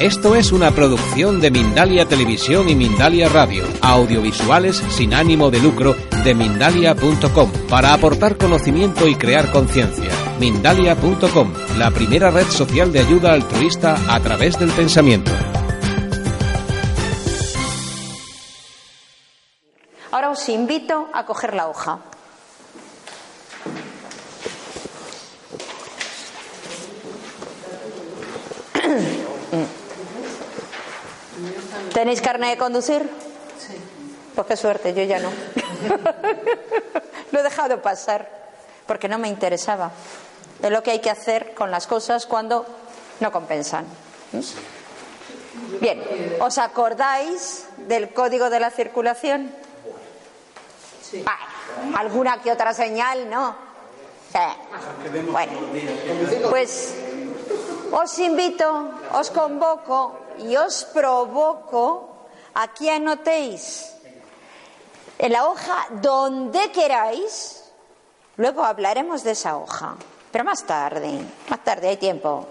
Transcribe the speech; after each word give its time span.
Esto 0.00 0.36
es 0.36 0.52
una 0.52 0.70
producción 0.70 1.40
de 1.40 1.50
Mindalia 1.50 2.06
Televisión 2.06 2.68
y 2.68 2.76
Mindalia 2.76 3.28
Radio, 3.28 3.64
audiovisuales 3.82 4.76
sin 4.90 5.12
ánimo 5.12 5.50
de 5.50 5.58
lucro 5.58 5.96
de 6.22 6.36
mindalia.com, 6.36 7.50
para 7.68 7.94
aportar 7.94 8.36
conocimiento 8.36 9.08
y 9.08 9.16
crear 9.16 9.50
conciencia. 9.50 10.08
Mindalia.com, 10.38 11.52
la 11.76 11.90
primera 11.90 12.30
red 12.30 12.46
social 12.46 12.92
de 12.92 13.00
ayuda 13.00 13.32
altruista 13.32 13.96
a 14.08 14.20
través 14.20 14.56
del 14.56 14.70
pensamiento. 14.70 15.32
Ahora 20.12 20.30
os 20.30 20.48
invito 20.48 21.08
a 21.12 21.26
coger 21.26 21.54
la 21.54 21.66
hoja. 21.66 21.98
¿Tenéis 31.92 32.20
carne 32.20 32.50
de 32.50 32.56
conducir? 32.56 33.08
Sí. 33.58 33.74
Pues 34.34 34.46
qué 34.46 34.56
suerte, 34.56 34.94
yo 34.94 35.02
ya 35.02 35.18
no. 35.18 35.30
lo 37.32 37.40
he 37.40 37.42
dejado 37.42 37.82
pasar 37.82 38.28
porque 38.86 39.08
no 39.08 39.18
me 39.18 39.28
interesaba. 39.28 39.90
Es 40.62 40.70
lo 40.70 40.82
que 40.82 40.92
hay 40.92 41.00
que 41.00 41.10
hacer 41.10 41.54
con 41.54 41.70
las 41.70 41.86
cosas 41.86 42.26
cuando 42.26 42.66
no 43.20 43.32
compensan. 43.32 43.84
Bien, 45.80 46.02
¿os 46.40 46.58
acordáis 46.58 47.66
del 47.76 48.12
código 48.12 48.50
de 48.50 48.60
la 48.60 48.70
circulación? 48.70 49.50
Sí. 51.02 51.24
alguna 51.96 52.42
que 52.42 52.52
otra 52.52 52.74
señal, 52.74 53.30
¿no? 53.30 53.56
Bueno, 55.32 55.52
pues 56.50 56.94
os 57.90 58.18
invito, 58.18 58.90
os 59.14 59.30
convoco 59.30 60.18
y 60.38 60.56
os 60.56 60.84
provoco 60.84 62.26
a 62.54 62.68
que 62.68 62.90
anotéis 62.90 63.92
en 65.18 65.32
la 65.32 65.48
hoja 65.48 65.86
donde 66.00 66.70
queráis. 66.72 67.64
Luego 68.36 68.64
hablaremos 68.64 69.24
de 69.24 69.32
esa 69.32 69.56
hoja, 69.56 69.96
pero 70.30 70.44
más 70.44 70.64
tarde, 70.64 71.20
más 71.48 71.64
tarde 71.64 71.88
hay 71.88 71.96
tiempo. 71.96 72.46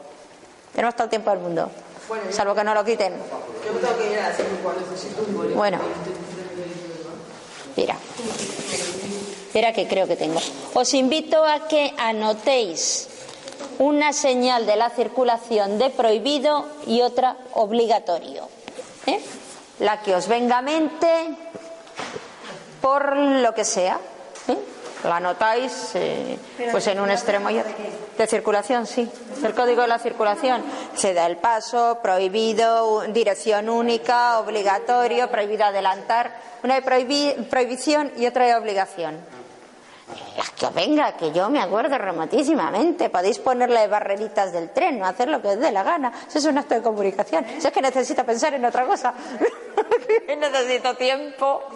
Tenemos 0.74 0.96
todo 0.96 1.06
el 1.06 1.10
tiempo 1.10 1.30
del 1.32 1.40
mundo, 1.40 1.72
salvo 2.30 2.54
que 2.54 2.64
no 2.64 2.74
lo 2.74 2.84
quiten. 2.84 3.14
Bueno, 5.56 5.80
mira, 7.76 7.98
mira 9.54 9.74
que 9.74 9.88
creo 9.88 10.08
que 10.08 10.16
tengo. 10.16 10.40
Os 10.74 10.94
invito 10.94 11.44
a 11.44 11.68
que 11.68 11.94
anotéis 11.98 13.10
una 13.80 14.14
señal 14.14 14.66
de 14.66 14.76
la 14.76 14.90
circulación 14.90 15.78
de 15.78 15.90
prohibido 15.90 16.66
y 16.86 17.02
otra 17.02 17.38
obligatorio. 17.54 18.50
¿eh? 19.06 19.20
La 19.80 20.02
que 20.02 20.16
os 20.16 20.28
venga 20.28 20.60
a 20.60 20.62
mente 20.62 21.08
por 22.82 23.16
lo 23.16 23.54
que 23.54 23.64
sea. 23.64 24.00
¿eh? 24.48 24.58
La 25.04 25.18
anotáis 25.18 25.92
eh, 25.94 26.38
pues 26.72 26.88
en 26.88 27.00
un 27.00 27.12
extremo 27.12 27.50
y 27.50 27.62
de 28.18 28.28
circulación, 28.28 28.88
sí. 28.88 29.08
El 29.44 29.54
código 29.54 29.84
de 29.84 29.88
la 29.88 30.00
circulación 30.00 30.64
se 30.96 31.14
da 31.14 31.28
el 31.28 31.38
paso, 31.38 32.00
prohibido, 32.02 33.02
dirección 33.10 33.70
única, 33.70 34.40
obligatorio, 34.40 35.30
prohibido 35.30 35.66
adelantar. 35.66 36.48
Una 36.64 36.82
de 36.82 36.82
prohibición 36.82 38.12
y 38.18 38.26
otra 38.26 38.48
de 38.48 38.56
obligación. 38.56 39.37
Que 40.58 40.70
venga, 40.70 41.12
que 41.12 41.32
yo 41.32 41.50
me 41.50 41.62
acuerdo 41.62 41.98
remotísimamente. 41.98 43.10
Podéis 43.10 43.40
ponerle 43.40 43.88
barreritas 43.88 44.52
del 44.52 44.72
tren, 44.72 45.00
no 45.00 45.06
hacer 45.06 45.28
lo 45.30 45.42
que 45.42 45.50
os 45.50 45.60
dé 45.60 45.72
la 45.72 45.84
gana. 45.84 46.12
Eso 46.28 46.40
es 46.40 46.46
un 46.46 46.58
acto 46.58 46.76
de 46.76 46.82
comunicación. 46.82 47.46
Si 47.60 47.68
es 47.68 47.74
que 47.74 47.82
necesito 47.82 48.24
pensar 48.26 48.54
en 48.54 48.66
otra 48.66 48.86
cosa. 48.86 49.14
necesito 50.28 50.96
tiempo. 50.96 51.62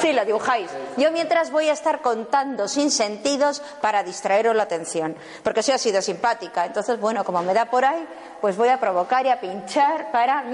Sí, 0.00 0.12
lo 0.12 0.24
dibujáis. 0.24 0.68
Yo 0.96 1.12
mientras 1.12 1.50
voy 1.50 1.68
a 1.68 1.72
estar 1.72 2.00
contando 2.00 2.66
sin 2.66 2.90
sentidos 2.90 3.62
para 3.80 4.02
distraeros 4.02 4.56
la 4.56 4.64
atención. 4.64 5.16
Porque 5.44 5.62
si 5.62 5.70
ha 5.70 5.78
sido 5.78 6.02
simpática. 6.02 6.64
Entonces, 6.66 6.98
bueno, 6.98 7.22
como 7.24 7.42
me 7.42 7.54
da 7.54 7.66
por 7.66 7.84
ahí, 7.84 8.04
pues 8.40 8.56
voy 8.56 8.68
a 8.68 8.80
provocar 8.80 9.26
y 9.26 9.28
a 9.28 9.40
pinchar 9.40 10.10
para 10.10 10.44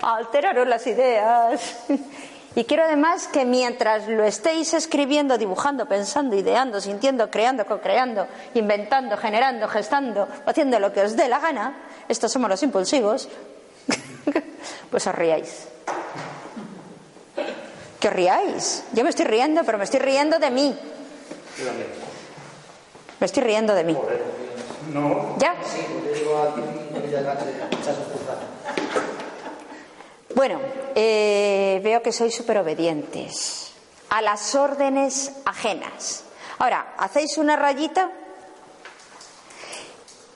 alteraros 0.00 0.66
las 0.66 0.86
ideas. 0.86 1.76
Y 2.54 2.64
quiero 2.64 2.84
además 2.84 3.28
que 3.28 3.44
mientras 3.44 4.08
lo 4.08 4.24
estéis 4.24 4.74
escribiendo, 4.74 5.38
dibujando, 5.38 5.86
pensando, 5.86 6.34
ideando, 6.34 6.80
sintiendo, 6.80 7.30
creando, 7.30 7.66
co-creando, 7.66 8.26
inventando, 8.54 9.16
generando, 9.16 9.68
gestando, 9.68 10.26
haciendo 10.46 10.80
lo 10.80 10.92
que 10.92 11.02
os 11.02 11.14
dé 11.14 11.28
la 11.28 11.38
gana, 11.38 11.76
estos 12.08 12.32
somos 12.32 12.48
los 12.50 12.62
impulsivos, 12.62 13.28
pues 14.90 15.06
os 15.06 15.14
riáis. 15.14 15.68
Que 18.00 18.08
os 18.08 18.14
riáis. 18.14 18.84
Yo 18.92 19.04
me 19.04 19.10
estoy 19.10 19.26
riendo, 19.26 19.62
pero 19.64 19.78
me 19.78 19.84
estoy 19.84 20.00
riendo 20.00 20.38
de 20.38 20.50
mí. 20.50 20.76
Me 23.20 23.26
estoy 23.26 23.42
riendo 23.42 23.74
de 23.74 23.84
mí. 23.84 23.96
¿Ya? 25.38 25.54
Bueno, 30.34 30.60
eh, 30.94 31.80
veo 31.82 32.02
que 32.02 32.12
sois 32.12 32.34
súper 32.34 32.58
obedientes 32.58 33.72
a 34.10 34.20
las 34.20 34.54
órdenes 34.54 35.32
ajenas. 35.44 36.24
Ahora, 36.58 36.94
hacéis 36.98 37.38
una 37.38 37.56
rayita 37.56 38.10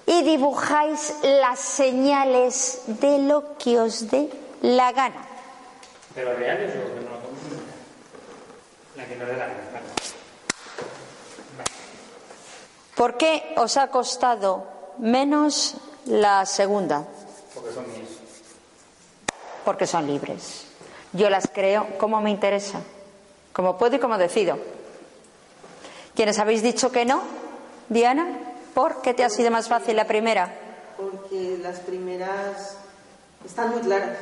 y 0.06 0.22
dibujáis 0.22 1.14
las 1.22 1.58
señales 1.58 2.82
de 2.86 3.18
lo 3.18 3.56
que 3.58 3.80
os 3.80 4.10
dé 4.10 4.30
la 4.62 4.92
gana. 4.92 5.28
¿Pero 6.14 6.34
reales 6.36 6.72
o 6.76 6.94
que 6.94 7.00
no 7.00 7.12
La 8.96 9.06
que 9.06 9.16
no 9.16 9.26
dé 9.26 9.36
la 9.36 9.46
gana. 9.46 9.62
¿Por 12.94 13.16
qué 13.16 13.54
os 13.56 13.76
ha 13.76 13.88
costado 13.88 14.66
menos 14.98 15.76
la 16.04 16.46
segunda? 16.46 17.04
Porque 17.54 17.72
son 17.72 17.90
mías 17.92 18.01
porque 19.64 19.86
son 19.86 20.06
libres. 20.06 20.66
Yo 21.12 21.28
las 21.30 21.48
creo 21.52 21.98
como 21.98 22.20
me 22.20 22.30
interesa, 22.30 22.80
como 23.52 23.76
puedo 23.76 23.96
y 23.96 23.98
como 23.98 24.18
decido. 24.18 24.58
¿Quiénes 26.14 26.38
habéis 26.38 26.62
dicho 26.62 26.90
que 26.92 27.04
no? 27.04 27.22
Diana, 27.88 28.26
¿por 28.74 29.02
qué 29.02 29.14
te 29.14 29.24
ha 29.24 29.30
sido 29.30 29.50
más 29.50 29.68
fácil 29.68 29.96
la 29.96 30.06
primera? 30.06 30.52
Porque 30.96 31.58
las 31.62 31.80
primeras 31.80 32.76
están 33.44 33.70
muy 33.70 33.80
claras. 33.80 34.18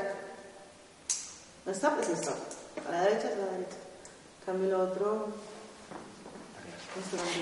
No 1.66 1.72
está, 1.72 1.94
pues 1.94 2.08
está. 2.08 2.32
A 2.88 2.92
la 2.92 3.02
derecha 3.02 3.28
es 3.28 3.36
la 3.36 3.46
derecha. 3.46 3.76
Cambio 4.46 4.70
lo 4.70 4.84
otro. 4.84 5.28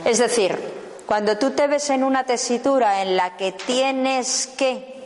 Es 0.04 0.18
decir, 0.18 0.58
cuando 1.06 1.38
tú 1.38 1.52
te 1.52 1.66
ves 1.66 1.88
en 1.90 2.04
una 2.04 2.24
tesitura 2.24 3.00
en 3.02 3.16
la 3.16 3.36
que 3.36 3.52
tienes 3.52 4.46
que 4.58 4.97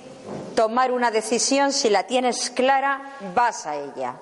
tomar 0.55 0.93
una 0.93 1.11
decisión, 1.11 1.73
si 1.73 1.91
la 1.91 2.05
tienes 2.07 2.51
clara, 2.51 3.01
vas 3.35 3.67
a 3.67 3.77
ella. 3.77 4.15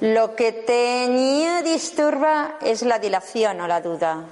Lo 0.00 0.34
que 0.34 0.52
te 0.52 1.62
disturba 1.62 2.56
es 2.60 2.82
la 2.82 2.98
dilación 2.98 3.60
o 3.60 3.66
la 3.66 3.80
duda. 3.80 4.24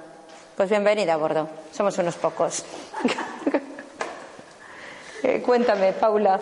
Pues 0.55 0.69
bienvenida 0.69 1.13
a 1.13 1.17
bordo. 1.17 1.47
Somos 1.71 1.97
unos 1.97 2.15
pocos. 2.15 2.63
Eh, 5.25 5.41
cuéntame, 5.41 5.93
Paula. 5.93 6.37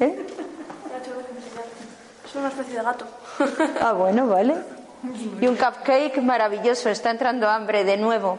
¿Eh? 0.00 0.26
Es 2.24 2.34
una 2.34 2.48
especie 2.48 2.76
de 2.76 2.82
gato. 2.82 3.04
ah, 3.82 3.92
bueno, 3.92 4.26
vale. 4.26 4.54
Y 5.40 5.46
un 5.46 5.56
cupcake 5.56 6.18
maravilloso. 6.22 6.88
Está 6.90 7.10
entrando 7.10 7.48
hambre 7.48 7.84
de 7.84 7.96
nuevo. 7.96 8.38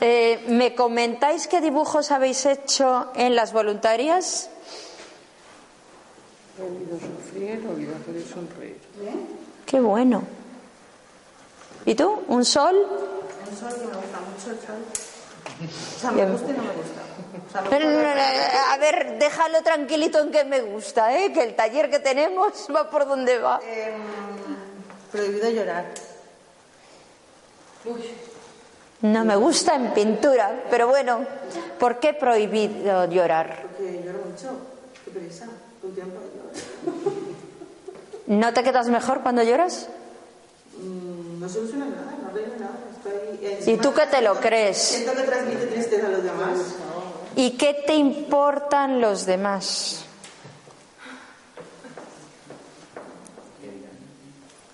Eh, 0.00 0.44
¿Me 0.48 0.74
comentáis 0.74 1.46
qué 1.46 1.60
dibujos 1.60 2.10
habéis 2.10 2.44
hecho 2.46 3.10
en 3.14 3.34
las 3.36 3.52
voluntarias? 3.52 4.50
sufrir, 6.56 7.62
sonreír. 8.32 8.78
Qué 9.66 9.80
bueno. 9.80 10.22
¿Y 11.84 11.94
tú? 11.94 12.22
¿Un 12.28 12.44
sol? 12.44 12.74
Un 13.50 13.56
sol 13.56 13.68
que 13.74 13.86
me 13.86 13.94
gusta 13.94 14.18
mucho 14.20 14.50
el 14.50 14.66
sol. 14.66 14.76
O 15.96 16.00
sea, 16.00 16.10
me 16.10 16.26
gusta 16.26 16.50
y 16.50 16.52
no 16.56 16.62
me 16.62 16.72
gusta. 16.72 17.00
O 17.48 17.52
sea, 17.52 17.60
no 17.62 17.70
Pero, 17.70 17.86
puedo- 17.86 18.02
no, 18.02 18.08
no, 18.08 18.14
no, 18.14 18.72
a 18.72 18.76
ver, 18.78 19.18
déjalo 19.18 19.62
tranquilito 19.62 20.18
en 20.20 20.30
que 20.32 20.44
me 20.44 20.60
gusta, 20.62 21.16
¿eh? 21.18 21.32
que 21.32 21.42
el 21.42 21.54
taller 21.54 21.90
que 21.90 21.98
tenemos 22.00 22.66
va 22.74 22.90
por 22.90 23.06
donde 23.06 23.38
va. 23.38 23.60
Em, 23.62 23.94
prohibido 25.10 25.50
llorar. 25.50 25.86
No 29.02 29.24
me 29.24 29.36
gusta 29.36 29.74
en 29.76 29.92
pintura, 29.94 30.64
pero 30.70 30.88
bueno, 30.88 31.20
¿por 31.78 32.00
qué 32.00 32.14
prohibido 32.14 33.04
llorar? 33.06 33.62
Porque 33.62 34.02
lloro 34.04 34.18
mucho. 34.30 34.50
Qué 35.04 35.10
pereza. 35.10 35.46
Con 35.80 35.94
tiempo 35.94 36.16
lloro. 36.20 37.12
¿No 38.26 38.52
te 38.52 38.62
quedas 38.64 38.88
mejor 38.88 39.20
cuando 39.22 39.42
lloras? 39.42 39.88
Mm, 40.82 41.40
No 41.40 41.48
soluciona 41.48 41.84
nada, 41.86 42.14
no 42.22 42.28
arregla 42.28 42.56
nada. 42.58 42.78
Estoy 43.42 43.74
¿Y 43.74 43.76
tú 43.76 43.92
qué 43.94 44.06
te 44.06 44.20
lo 44.22 44.40
crees? 44.40 44.78
Siento 44.78 45.12
que 45.14 45.22
transmite 45.22 45.66
tristeza 45.66 46.06
a 46.06 46.10
los 46.10 46.24
demás. 46.24 46.58
¿Y 47.36 47.50
qué 47.52 47.84
te 47.86 47.94
importan 47.94 49.00
los 49.00 49.26
demás? 49.26 50.05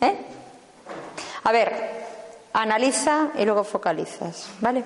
¿Eh? 0.03 0.17
A 1.45 1.53
ver, 1.53 1.73
analiza 2.53 3.31
y 3.39 3.45
luego 3.45 3.65
focalizas, 3.65 4.49
¿vale? 4.61 4.85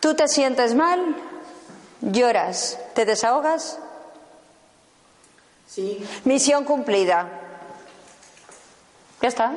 Tú 0.00 0.14
te 0.14 0.28
sientes 0.28 0.74
mal, 0.74 1.16
lloras, 2.00 2.78
te 2.94 3.04
desahogas, 3.04 3.78
Sí. 5.68 6.02
misión 6.24 6.64
cumplida. 6.64 7.28
Ya 9.20 9.28
está. 9.28 9.52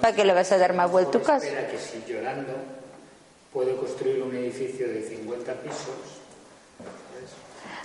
¿Para 0.00 0.14
qué 0.14 0.24
le 0.24 0.32
vas 0.32 0.50
a 0.52 0.58
dar 0.58 0.72
más 0.72 0.90
vueltucas? 0.90 1.42
Espera 1.42 1.68
que 1.68 1.78
si 1.78 2.02
llorando 2.08 2.54
puedo 3.52 3.76
construir 3.76 4.22
un 4.22 4.34
edificio 4.34 4.88
de 4.88 5.02
50 5.08 5.52
pisos, 5.54 6.20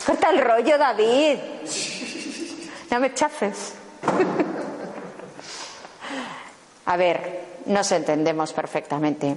Corta 0.06 0.30
el 0.30 0.40
rollo, 0.40 0.78
David. 0.78 1.38
No 2.90 3.02
me 3.02 3.14
chafes. 3.14 3.74
A 6.86 6.96
ver, 6.96 7.46
nos 7.66 7.92
entendemos 7.92 8.54
perfectamente. 8.54 9.36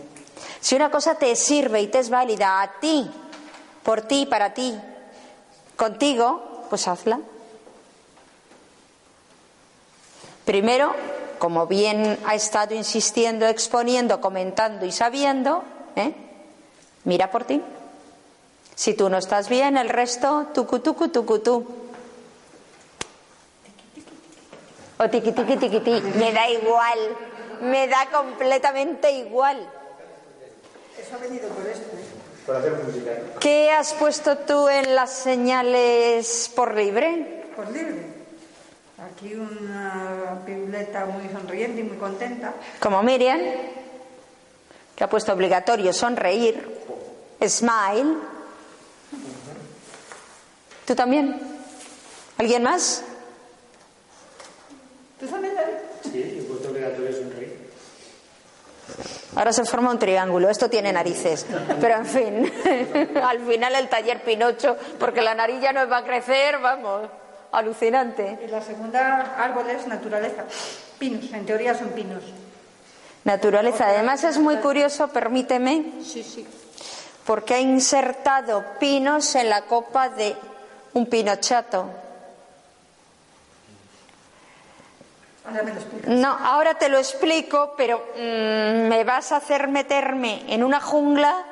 Si 0.60 0.76
una 0.76 0.90
cosa 0.90 1.16
te 1.16 1.34
sirve 1.34 1.82
y 1.82 1.88
te 1.88 1.98
es 1.98 2.10
válida 2.10 2.62
a 2.62 2.78
ti, 2.78 3.10
por 3.82 4.02
ti, 4.02 4.26
para 4.26 4.54
ti, 4.54 4.78
contigo, 5.76 6.66
pues 6.68 6.86
hazla. 6.86 7.20
Primero, 10.44 10.94
como 11.38 11.66
bien 11.66 12.18
ha 12.24 12.34
estado 12.34 12.74
insistiendo, 12.74 13.46
exponiendo, 13.46 14.20
comentando 14.20 14.86
y 14.86 14.92
sabiendo, 14.92 15.64
¿eh? 15.96 16.14
mira 17.04 17.30
por 17.30 17.44
ti. 17.44 17.62
Si 18.74 18.94
tú 18.94 19.08
no 19.08 19.18
estás 19.18 19.48
bien, 19.48 19.76
el 19.76 19.88
resto, 19.88 20.46
tucu, 20.54 20.78
tucu. 20.78 21.79
O 25.00 25.08
tiqui, 25.08 25.32
tiqui, 25.32 25.56
tiqui, 25.56 25.80
ti. 25.80 26.02
Me 26.20 26.32
da 26.32 26.48
igual. 26.50 27.00
Me 27.62 27.88
da 27.88 28.06
completamente 28.12 29.10
igual. 29.10 29.56
Eso 31.00 31.14
ha 31.14 31.18
venido 31.18 31.48
por 31.48 31.66
esto. 31.66 31.96
¿eh? 31.96 32.20
por 32.46 32.56
hacer 32.56 32.72
música. 32.72 33.12
¿Qué 33.38 33.70
has 33.70 33.94
puesto 33.94 34.38
tú 34.38 34.68
en 34.68 34.94
las 34.94 35.12
señales 35.12 36.50
por 36.54 36.74
libre? 36.74 37.44
Pues 37.54 37.70
libre. 37.70 38.06
Aquí 38.98 39.34
una 39.34 40.42
pibleta 40.44 41.06
muy 41.06 41.28
sonriente 41.28 41.80
y 41.80 41.84
muy 41.84 41.96
contenta. 41.96 42.52
Como 42.80 43.02
Miriam, 43.02 43.40
que 44.96 45.04
ha 45.04 45.08
puesto 45.08 45.32
obligatorio 45.32 45.92
sonreír, 45.92 46.78
smile. 47.46 48.16
¿Tú 50.84 50.94
también? 50.94 51.40
¿Alguien 52.36 52.62
más? 52.62 53.04
¿Tú 55.20 55.26
también, 55.26 55.54
David? 55.54 55.74
Sí, 56.10 56.38
he 56.40 56.42
puesto 56.48 56.70
obligatorio 56.70 57.12
sonreír. 57.12 57.70
Ahora 59.36 59.52
se 59.52 59.64
forma 59.64 59.90
un 59.90 59.98
triángulo. 59.98 60.48
Esto 60.50 60.68
tiene 60.68 60.92
narices. 60.92 61.46
Pero 61.80 61.96
en 61.96 62.06
fin, 62.06 62.52
al 63.22 63.38
final 63.46 63.74
el 63.76 63.88
taller 63.88 64.22
Pinocho, 64.22 64.76
porque 64.98 65.20
la 65.22 65.34
nariz 65.34 65.60
ya 65.60 65.72
nos 65.72 65.90
va 65.90 65.98
a 65.98 66.04
crecer, 66.04 66.58
vamos, 66.58 67.08
alucinante. 67.52 68.38
Y 68.44 68.48
la 68.50 68.60
segunda, 68.62 69.36
árboles, 69.38 69.86
naturaleza. 69.86 70.44
Pinos, 70.98 71.32
en 71.32 71.46
teoría 71.46 71.74
son 71.74 71.90
pinos. 71.90 72.22
Naturaleza. 73.24 73.86
Además 73.88 74.24
es 74.24 74.38
muy 74.38 74.56
curioso, 74.56 75.08
permíteme, 75.08 75.92
Sí, 76.02 76.22
sí. 76.24 76.46
porque 77.26 77.54
ha 77.54 77.60
insertado 77.60 78.64
pinos 78.80 79.34
en 79.36 79.50
la 79.50 79.62
copa 79.62 80.08
de 80.08 80.34
un 80.94 81.06
pinochato. 81.06 81.86
Ahora 85.50 85.62
me 85.62 85.72
lo 85.72 85.80
explicas. 85.80 86.10
No, 86.10 86.30
ahora 86.30 86.74
te 86.74 86.88
lo 86.88 86.98
explico, 86.98 87.74
pero 87.76 87.98
mm, 88.16 88.88
me 88.88 89.04
vas 89.04 89.32
a 89.32 89.36
hacer 89.36 89.68
meterme 89.68 90.44
en 90.48 90.62
una 90.62 90.80
jungla 90.80 91.44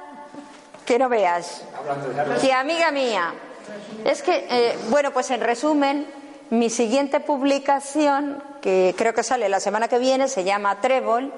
que 0.86 0.98
no 0.98 1.08
veas. 1.08 1.64
Que 2.40 2.52
amiga 2.52 2.90
mía, 2.90 3.34
es 4.04 4.22
que, 4.22 4.46
eh, 4.48 4.78
bueno, 4.88 5.10
pues 5.12 5.30
en 5.30 5.40
resumen, 5.40 6.06
mi 6.50 6.70
siguiente 6.70 7.20
publicación, 7.20 8.42
que 8.62 8.94
creo 8.96 9.12
que 9.12 9.22
sale 9.22 9.48
la 9.48 9.60
semana 9.60 9.88
que 9.88 9.98
viene, 9.98 10.28
se 10.28 10.44
llama 10.44 10.80
Trébol, 10.80 11.32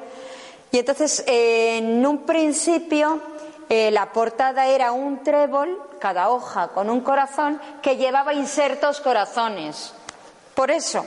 y 0.70 0.78
entonces 0.78 1.24
eh, 1.26 1.78
en 1.78 2.06
un 2.06 2.18
principio 2.26 3.20
eh, 3.68 3.90
la 3.90 4.12
portada 4.12 4.66
era 4.66 4.92
un 4.92 5.22
trébol, 5.24 5.80
cada 5.98 6.30
hoja 6.30 6.68
con 6.68 6.90
un 6.90 7.00
corazón, 7.00 7.60
que 7.82 7.96
llevaba 7.96 8.34
insertos 8.34 9.00
corazones. 9.00 9.92
Por 10.54 10.70
eso. 10.70 11.06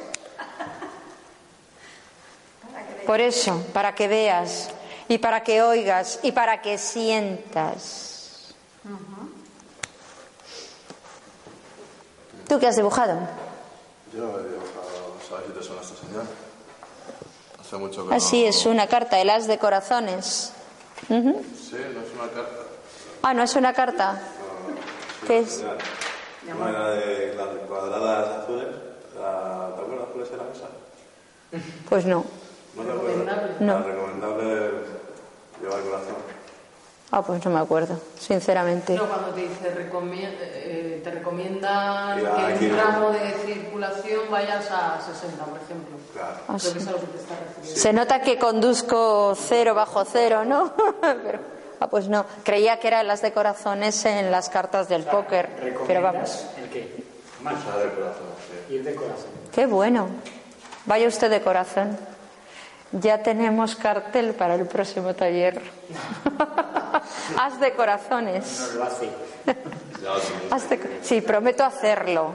Por 3.06 3.20
eso, 3.22 3.64
para 3.74 3.94
que 3.96 4.08
veas 4.08 4.70
y 5.08 5.18
para 5.18 5.44
que 5.44 5.62
oigas 5.62 6.20
y 6.24 6.32
para 6.32 6.62
que 6.62 6.78
sientas. 6.78 8.54
¿Tú 12.48 12.60
qué 12.60 12.68
has 12.68 12.76
dibujado? 12.76 13.20
Yo 14.14 14.40
he 14.40 14.44
dibujado, 14.44 15.16
¿sabes 15.28 15.46
si 15.48 15.54
te 15.54 15.64
suena 15.64 15.82
esta 15.82 15.96
señal? 16.06 16.28
Hace 17.60 17.78
mucho 17.78 18.08
que 18.08 18.16
Así 18.16 18.44
no... 18.44 18.50
es, 18.50 18.66
una 18.66 18.88
carta, 18.88 19.20
el 19.20 19.30
as 19.30 19.48
de 19.48 19.58
corazones. 19.58 20.52
Sí, 21.08 21.16
no 21.16 21.20
es 21.22 22.14
una 22.14 22.30
carta. 22.34 22.60
Ah, 23.24 23.34
no 23.34 23.44
es 23.44 23.56
una 23.56 23.74
carta. 23.74 24.22
¿Qué 25.26 25.40
es? 25.40 25.64
Una 26.60 26.70
era 26.70 26.90
de 26.92 27.36
las 27.36 27.48
cuadradas 27.68 28.44
azules. 28.44 28.68
La- 29.20 29.72
¿Te 29.76 29.82
acuerdas 29.82 30.08
cuál 30.12 30.24
es 30.26 30.32
la 30.32 30.44
mesa? 30.44 30.68
Pues 31.90 32.06
no. 32.06 32.26
No 32.76 32.84
te 32.84 32.92
acuerdas. 32.92 33.38
No. 33.60 33.80
La 33.80 33.86
recomendable 33.86 34.46
llevar 35.62 35.82
corazón. 35.82 36.16
Ah, 37.16 37.22
pues 37.22 37.46
no 37.46 37.52
me 37.52 37.60
acuerdo, 37.60 38.00
sinceramente. 38.20 38.96
No, 38.96 39.06
cuando 39.08 39.28
te 39.30 39.42
dice 39.42 39.70
eh, 40.42 41.02
te 41.04 41.12
recomiendan 41.12 42.20
Ya, 42.24 42.58
que 42.58 42.66
un 42.66 42.72
no. 42.72 42.76
tramo 42.84 43.12
de 43.12 43.32
circulación 43.46 44.22
vayas 44.32 44.72
a 44.72 45.00
60, 45.00 45.46
por 45.46 45.60
ejemplo. 45.62 45.96
Claro. 46.12 46.38
Ah, 46.48 46.56
Creo 46.60 46.74
que 46.74 46.80
sí. 46.80 46.86
es 46.88 46.92
lo 46.92 47.00
que 47.00 47.06
te 47.06 47.18
estás 47.20 47.38
refiriendo. 47.40 47.82
Se 47.82 47.94
nota 47.94 48.22
que 48.22 48.40
conduzco 48.40 49.36
cero 49.36 49.76
bajo 49.76 50.04
cero, 50.06 50.44
¿no? 50.44 50.74
Pero, 51.02 51.40
ah, 51.80 51.88
pues 51.88 52.08
no. 52.10 52.26
Creía 52.44 52.80
que 52.80 52.88
eran 52.88 53.06
las 53.06 53.22
de 53.22 53.32
corazones 53.32 54.04
en 54.06 54.32
las 54.32 54.50
cartas 54.50 54.90
del 54.90 55.04
póker. 55.04 55.50
Pero 55.86 56.02
vamos. 56.02 56.46
¿recomiendas 56.56 56.64
¿El 56.64 56.70
qué? 56.72 57.04
Más. 57.44 57.54
Esa 57.60 57.78
de 57.78 57.90
corazón, 57.92 58.26
sí. 58.68 58.74
Ir 58.74 58.84
de 58.84 58.96
corazón. 58.96 59.26
Qué 59.54 59.68
bueno. 59.68 60.08
Vaya 60.88 61.08
usted 61.08 61.30
de 61.30 61.42
corazón. 61.42 61.96
Ya 62.94 63.24
tenemos 63.24 63.76
cartel 63.76 64.34
para 64.34 64.56
el 64.56 64.68
próximo 64.68 65.14
taller. 65.16 65.60
Haz 67.38 67.60
de 67.60 67.74
corazones. 67.74 68.70
No 68.74 68.80
lo 68.80 68.84
hace. 68.86 69.10
Haz 70.52 70.70
de- 70.70 70.80
Sí, 71.02 71.22
prometo 71.22 71.64
hacerlo. 71.64 72.32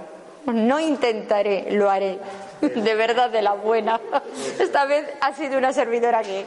No 0.46 0.80
intentaré, 0.80 1.66
lo 1.72 1.90
haré. 1.90 2.18
De 2.60 2.94
verdad, 2.94 3.30
de 3.30 3.42
la 3.42 3.52
buena. 3.52 4.00
Esta 4.58 4.84
vez 4.86 5.04
ha 5.20 5.32
sido 5.34 5.58
una 5.58 5.72
servidora 5.72 6.22
que. 6.22 6.44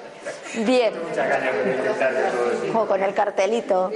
Bien. 0.66 0.94
O 2.74 2.86
con 2.86 3.02
el 3.04 3.14
cartelito. 3.14 3.92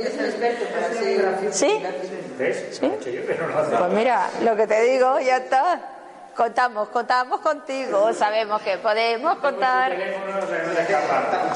¿Sí? 1.52 1.84
¿Sí? 2.72 2.92
Pues 3.00 3.92
mira, 3.94 4.30
lo 4.44 4.56
que 4.56 4.68
te 4.68 4.82
digo, 4.84 5.20
ya 5.20 5.38
está. 5.38 5.82
Contamos, 6.36 6.90
contamos 6.90 7.40
contigo, 7.40 8.14
sabemos 8.14 8.62
que 8.62 8.78
podemos 8.78 9.38
contar. 9.38 9.96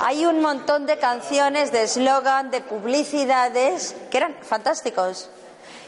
Hay 0.06 0.26
un 0.26 0.42
montón 0.42 0.86
de 0.86 0.98
canciones, 0.98 1.74
de 1.74 1.84
eslogan, 1.84 2.50
de 2.50 2.62
publicidades 2.62 3.94
que 4.10 4.18
eran 4.18 4.36
fantásticos. 4.42 5.30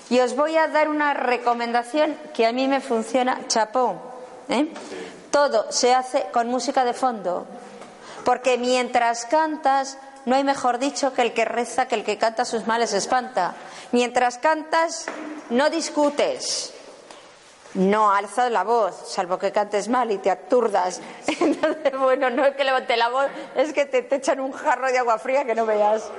Y 0.09 0.19
os 0.19 0.35
voy 0.35 0.57
a 0.57 0.67
dar 0.67 0.89
una 0.89 1.13
recomendación 1.13 2.17
que 2.33 2.45
a 2.45 2.51
mí 2.51 2.67
me 2.67 2.81
funciona, 2.81 3.39
chapó. 3.47 3.95
¿eh? 4.49 4.67
Todo 5.31 5.71
se 5.71 5.95
hace 5.95 6.25
con 6.33 6.49
música 6.49 6.83
de 6.83 6.93
fondo. 6.93 7.47
Porque 8.25 8.57
mientras 8.57 9.25
cantas 9.25 9.97
no 10.25 10.35
hay 10.35 10.43
mejor 10.43 10.79
dicho 10.79 11.13
que 11.13 11.21
el 11.21 11.33
que 11.33 11.45
reza 11.45 11.87
que 11.87 11.95
el 11.95 12.03
que 12.03 12.17
canta 12.17 12.43
sus 12.43 12.67
males 12.67 12.91
espanta. 12.91 13.55
Mientras 13.93 14.37
cantas, 14.37 15.05
no 15.49 15.69
discutes, 15.69 16.73
no 17.73 18.11
alzas 18.11 18.51
la 18.51 18.63
voz, 18.63 18.95
salvo 19.07 19.37
que 19.37 19.51
cantes 19.51 19.87
mal 19.87 20.11
y 20.11 20.17
te 20.17 20.29
aturdas. 20.29 21.01
Entonces, 21.39 21.97
bueno, 21.97 22.29
no 22.29 22.45
es 22.45 22.55
que 22.55 22.63
levante 22.63 22.97
la 22.97 23.09
voz, 23.09 23.27
es 23.55 23.73
que 23.73 23.85
te, 23.85 24.01
te 24.01 24.15
echan 24.15 24.39
un 24.39 24.51
jarro 24.51 24.87
de 24.87 24.97
agua 24.97 25.17
fría 25.19 25.45
que 25.45 25.55
no 25.55 25.65
veas. 25.65 26.09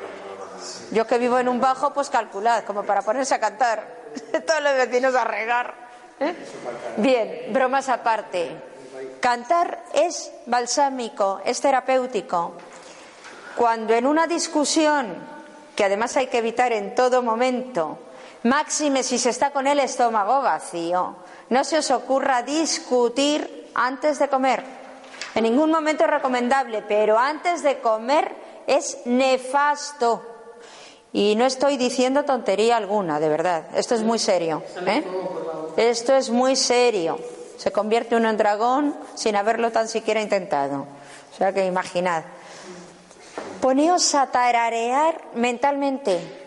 Yo 0.92 1.06
que 1.06 1.18
vivo 1.18 1.38
en 1.38 1.48
un 1.48 1.60
bajo, 1.60 1.92
pues 1.92 2.10
calculad, 2.10 2.64
como 2.64 2.84
para 2.84 3.02
ponerse 3.02 3.34
a 3.34 3.40
cantar. 3.40 3.86
Todos 4.46 4.62
los 4.62 4.74
vecinos 4.74 5.14
a 5.14 5.24
regar. 5.24 5.74
Bien, 6.96 7.52
bromas 7.52 7.88
aparte. 7.88 8.56
Cantar 9.20 9.84
es 9.94 10.32
balsámico, 10.46 11.40
es 11.44 11.60
terapéutico. 11.60 12.54
Cuando 13.56 13.94
en 13.94 14.06
una 14.06 14.26
discusión, 14.26 15.16
que 15.74 15.84
además 15.84 16.16
hay 16.16 16.28
que 16.28 16.38
evitar 16.38 16.72
en 16.72 16.94
todo 16.94 17.22
momento, 17.22 17.98
máxime 18.44 19.02
si 19.02 19.18
se 19.18 19.30
está 19.30 19.50
con 19.50 19.66
el 19.66 19.80
estómago 19.80 20.42
vacío, 20.42 21.16
no 21.50 21.64
se 21.64 21.78
os 21.78 21.90
ocurra 21.90 22.42
discutir 22.42 23.70
antes 23.74 24.18
de 24.18 24.28
comer. 24.28 24.64
En 25.34 25.44
ningún 25.44 25.70
momento 25.70 26.04
es 26.04 26.10
recomendable, 26.10 26.82
pero 26.82 27.18
antes 27.18 27.62
de 27.62 27.80
comer 27.80 28.34
es 28.66 28.98
nefasto. 29.06 30.22
Y 31.12 31.36
no 31.36 31.44
estoy 31.44 31.76
diciendo 31.76 32.24
tontería 32.24 32.76
alguna, 32.76 33.20
de 33.20 33.28
verdad. 33.28 33.64
Esto 33.74 33.94
es 33.94 34.02
muy 34.02 34.18
serio. 34.18 34.62
¿eh? 34.86 35.04
Esto 35.76 36.14
es 36.14 36.30
muy 36.30 36.56
serio. 36.56 37.18
Se 37.58 37.70
convierte 37.70 38.16
uno 38.16 38.30
en 38.30 38.36
dragón 38.36 38.96
sin 39.14 39.36
haberlo 39.36 39.70
tan 39.72 39.88
siquiera 39.88 40.20
intentado. 40.20 40.86
O 41.32 41.36
sea 41.36 41.52
que 41.52 41.66
imaginad. 41.66 42.24
Poneos 43.60 44.14
a 44.14 44.26
tararear 44.26 45.20
mentalmente. 45.34 46.41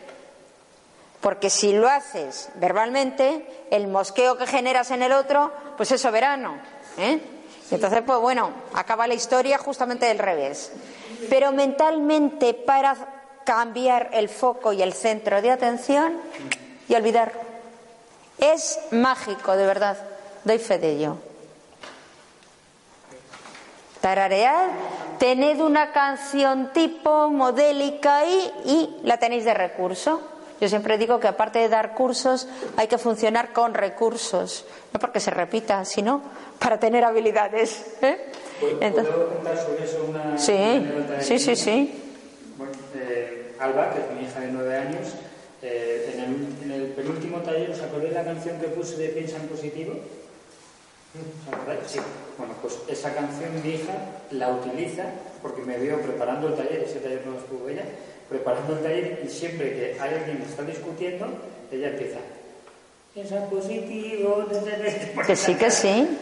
Porque 1.25 1.49
si 1.49 1.73
lo 1.73 1.89
haces 1.89 2.49
verbalmente, 2.53 3.65
el 3.71 3.87
mosqueo 3.87 4.37
que 4.37 4.45
generas 4.45 4.91
en 4.91 5.01
el 5.01 5.11
otro, 5.11 5.51
pues 5.75 5.91
es 5.91 5.99
soberano. 5.99 6.59
¿eh? 6.99 7.19
Entonces, 7.71 8.03
pues 8.05 8.19
bueno, 8.19 8.51
acaba 8.75 9.07
la 9.07 9.15
historia 9.15 9.57
justamente 9.57 10.05
del 10.05 10.19
revés. 10.19 10.71
Pero 11.27 11.51
mentalmente, 11.51 12.53
para 12.53 12.95
cambiar 13.43 14.11
el 14.13 14.29
foco 14.29 14.71
y 14.71 14.83
el 14.83 14.93
centro 14.93 15.41
de 15.41 15.49
atención 15.49 16.13
y 16.87 16.93
olvidar. 16.93 17.31
Es 18.37 18.77
mágico, 18.91 19.57
de 19.57 19.65
verdad. 19.65 19.97
Doy 20.43 20.59
fe 20.59 20.77
de 20.77 20.91
ello. 20.91 21.17
Tararead, 23.99 24.69
tened 25.17 25.59
una 25.59 25.91
canción 25.91 26.71
tipo 26.71 27.31
modélica 27.31 28.17
ahí 28.17 28.51
y 28.65 28.97
la 29.01 29.17
tenéis 29.17 29.43
de 29.43 29.55
recurso. 29.55 30.34
Yo 30.61 30.69
siempre 30.69 30.97
digo 30.97 31.19
que 31.19 31.27
aparte 31.27 31.59
de 31.59 31.69
dar 31.69 31.93
cursos 31.93 32.47
hay 32.77 32.87
que 32.87 32.97
funcionar 32.97 33.51
con 33.51 33.73
recursos, 33.73 34.65
no 34.93 34.99
porque 34.99 35.19
se 35.19 35.31
repita, 35.31 35.83
sino 35.83 36.21
para 36.59 36.79
tener 36.79 37.03
habilidades. 37.03 37.97
¿eh? 38.01 38.31
Entonces, 38.79 39.13
¿Puedo 39.13 39.29
contar 39.35 39.57
sobre 39.57 39.83
eso 39.83 40.05
una, 40.09 40.37
sí, 40.37 40.53
una 40.53 41.21
sí, 41.21 41.39
sí, 41.39 41.55
sí. 41.55 42.03
Bueno, 42.57 42.71
eh, 42.95 43.55
Alba, 43.59 43.91
que 43.91 43.99
es 43.99 44.11
mi 44.11 44.25
hija 44.25 44.39
de 44.39 44.51
nueve 44.51 44.77
años, 44.77 45.13
eh, 45.61 46.11
en, 46.13 46.19
el, 46.21 46.63
en, 46.63 46.71
el, 46.71 46.87
penúltimo 46.91 47.39
taller, 47.39 47.71
¿os 47.71 47.81
acordáis 47.81 48.13
la 48.13 48.23
canción 48.23 48.59
que 48.59 48.67
puse 48.67 48.95
de 48.97 49.09
Piensa 49.09 49.37
en 49.37 49.47
Positivo? 49.47 49.93
¿Os 51.15 51.53
acordáis? 51.53 51.79
Sí. 51.87 51.99
Bueno, 52.37 52.53
pues 52.61 52.77
esa 52.87 53.13
canción 53.13 53.61
mi 53.63 53.71
hija 53.71 53.93
la 54.31 54.49
utiliza 54.49 55.03
porque 55.41 55.61
me 55.61 55.77
veo 55.77 56.01
preparando 56.01 56.47
el 56.47 56.55
taller, 56.55 56.83
ese 56.83 56.99
taller 56.99 57.25
no 57.25 57.37
estuvo 57.37 57.67
ella, 57.67 57.83
preparando 58.29 58.73
el 58.73 58.83
taller 58.83 59.21
y 59.25 59.29
siempre 59.29 59.71
que 59.73 59.97
hay 59.99 60.13
alguien 60.15 60.37
que 60.37 60.45
está 60.49 60.63
discutiendo, 60.63 61.27
ella 61.71 61.89
empieza. 61.89 62.19
Piensa 63.13 63.37
en 63.37 63.49
positivo. 63.49 64.45
Que 65.27 65.35
sí, 65.35 65.55
que 65.55 65.71
sí. 65.71 66.17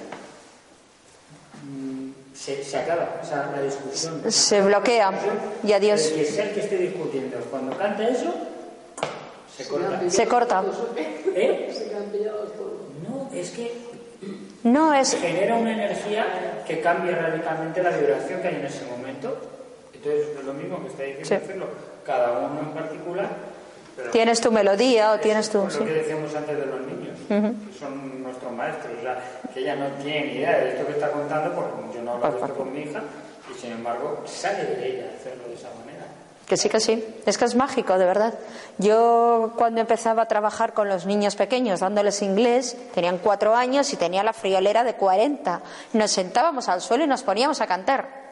Se, 2.36 2.64
se, 2.64 2.78
acaba 2.78 3.20
o 3.22 3.26
sea, 3.26 3.52
la 3.56 3.62
discusión. 3.62 4.22
Se 4.32 4.62
bloquea 4.62 5.12
y 5.64 5.72
adiós. 5.72 6.08
El 6.08 6.16
que 6.16 6.26
sea 6.26 6.46
el 6.46 6.54
que 6.54 6.60
esté 6.62 6.78
discutiendo, 6.78 7.38
cuando 7.50 7.78
canta 7.78 8.08
eso, 8.08 8.34
se 9.56 9.68
corta. 9.68 10.02
Se 10.10 10.28
corta. 10.28 10.64
¿Eh? 11.36 11.70
No, 13.08 13.30
es 13.34 13.52
que 13.52 13.72
no 14.64 14.94
es 14.94 15.16
genera 15.16 15.56
una 15.56 15.74
energía 15.74 16.64
que 16.68 16.80
cambia 16.82 17.16
radicalmente 17.16 17.84
la 17.84 17.92
vibración 17.92 18.42
que 18.42 18.48
hay 18.48 18.56
en 18.56 18.66
ese 18.66 18.86
momento. 18.86 19.38
Entonces 19.94 20.28
es 20.38 20.46
lo 20.46 20.54
mismo 20.54 20.82
que 20.82 20.88
está 20.88 21.04
diciendo 21.04 21.28
Sí. 21.28 21.34
hacerlo 21.36 21.68
cada 22.06 22.40
uno 22.40 22.60
en 22.62 22.72
particular. 22.72 23.30
Pero 23.96 24.10
tienes 24.10 24.42
tu 24.42 24.52
melodía 24.52 25.12
o 25.12 25.16
es 25.16 25.22
tienes 25.22 25.50
tu 25.50 25.60
lo 25.60 25.70
sí. 25.70 25.80
que 25.80 25.94
decíamos 25.94 26.34
antes 26.36 26.58
de 26.58 26.66
los 26.66 26.82
niños, 26.82 27.18
que 27.28 27.80
son 27.80 28.24
nuestros 28.24 28.52
maestros, 28.52 28.94
o 28.98 29.02
sea, 29.02 29.18
que 29.54 29.60
ella 29.60 29.76
no 29.76 29.88
tiene 30.02 30.34
idea 30.34 30.58
de 30.58 30.70
esto 30.72 30.86
que 30.88 30.94
está 30.94 31.12
contando, 31.12 31.54
porque 31.54 31.98
yo 31.98 32.02
no 32.04 32.14
hablo 32.14 32.32
de 32.32 32.38
esto 32.38 32.56
con 32.56 32.74
mi 32.74 32.80
hija, 32.82 33.02
y 33.54 33.60
sin 33.60 33.72
embargo 33.74 34.24
sale 34.26 34.64
de 34.64 34.88
ella 34.88 35.12
hacerlo 35.16 35.48
de 35.48 35.54
esa 35.54 35.70
manera. 35.80 36.06
Que 36.48 36.58
sí, 36.58 36.70
que 36.70 36.80
sí. 36.80 37.06
Es 37.26 37.38
que 37.38 37.46
es 37.46 37.56
mágico, 37.56 37.98
de 37.98 38.06
verdad. 38.06 38.34
Yo 38.78 39.54
cuando 39.56 39.80
empezaba 39.80 40.24
a 40.24 40.28
trabajar 40.28 40.74
con 40.74 40.90
los 40.90 41.06
niños 41.06 41.36
pequeños 41.36 41.80
dándoles 41.80 42.22
inglés, 42.22 42.76
tenían 42.94 43.20
cuatro 43.20 43.56
años 43.56 43.94
y 43.94 43.98
tenía 43.98 44.24
la 44.24 44.34
friolera 44.34 44.84
de 44.84 44.96
40. 44.96 45.62
Nos 45.94 46.12
sentábamos 46.12 46.68
al 46.68 46.82
suelo 46.82 47.06
y 47.06 47.08
nos 47.08 47.24
poníamos 47.24 47.62
a 47.62 47.68
cantar. 47.68 48.23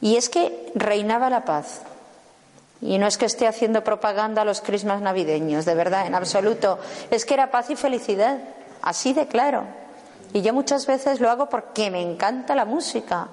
Y 0.00 0.16
es 0.16 0.28
que 0.28 0.72
reinaba 0.74 1.30
la 1.30 1.44
paz. 1.44 1.82
Y 2.80 2.98
no 2.98 3.06
es 3.06 3.18
que 3.18 3.26
esté 3.26 3.48
haciendo 3.48 3.82
propaganda 3.82 4.42
a 4.42 4.44
los 4.44 4.60
crismas 4.60 5.00
navideños, 5.00 5.64
de 5.64 5.74
verdad, 5.74 6.06
en 6.06 6.14
absoluto. 6.14 6.78
Es 7.10 7.24
que 7.24 7.34
era 7.34 7.50
paz 7.50 7.70
y 7.70 7.76
felicidad, 7.76 8.38
así 8.82 9.12
de 9.12 9.26
claro. 9.26 9.64
Y 10.32 10.42
yo 10.42 10.54
muchas 10.54 10.86
veces 10.86 11.20
lo 11.20 11.30
hago 11.30 11.48
porque 11.48 11.90
me 11.90 12.00
encanta 12.00 12.54
la 12.54 12.64
música. 12.64 13.28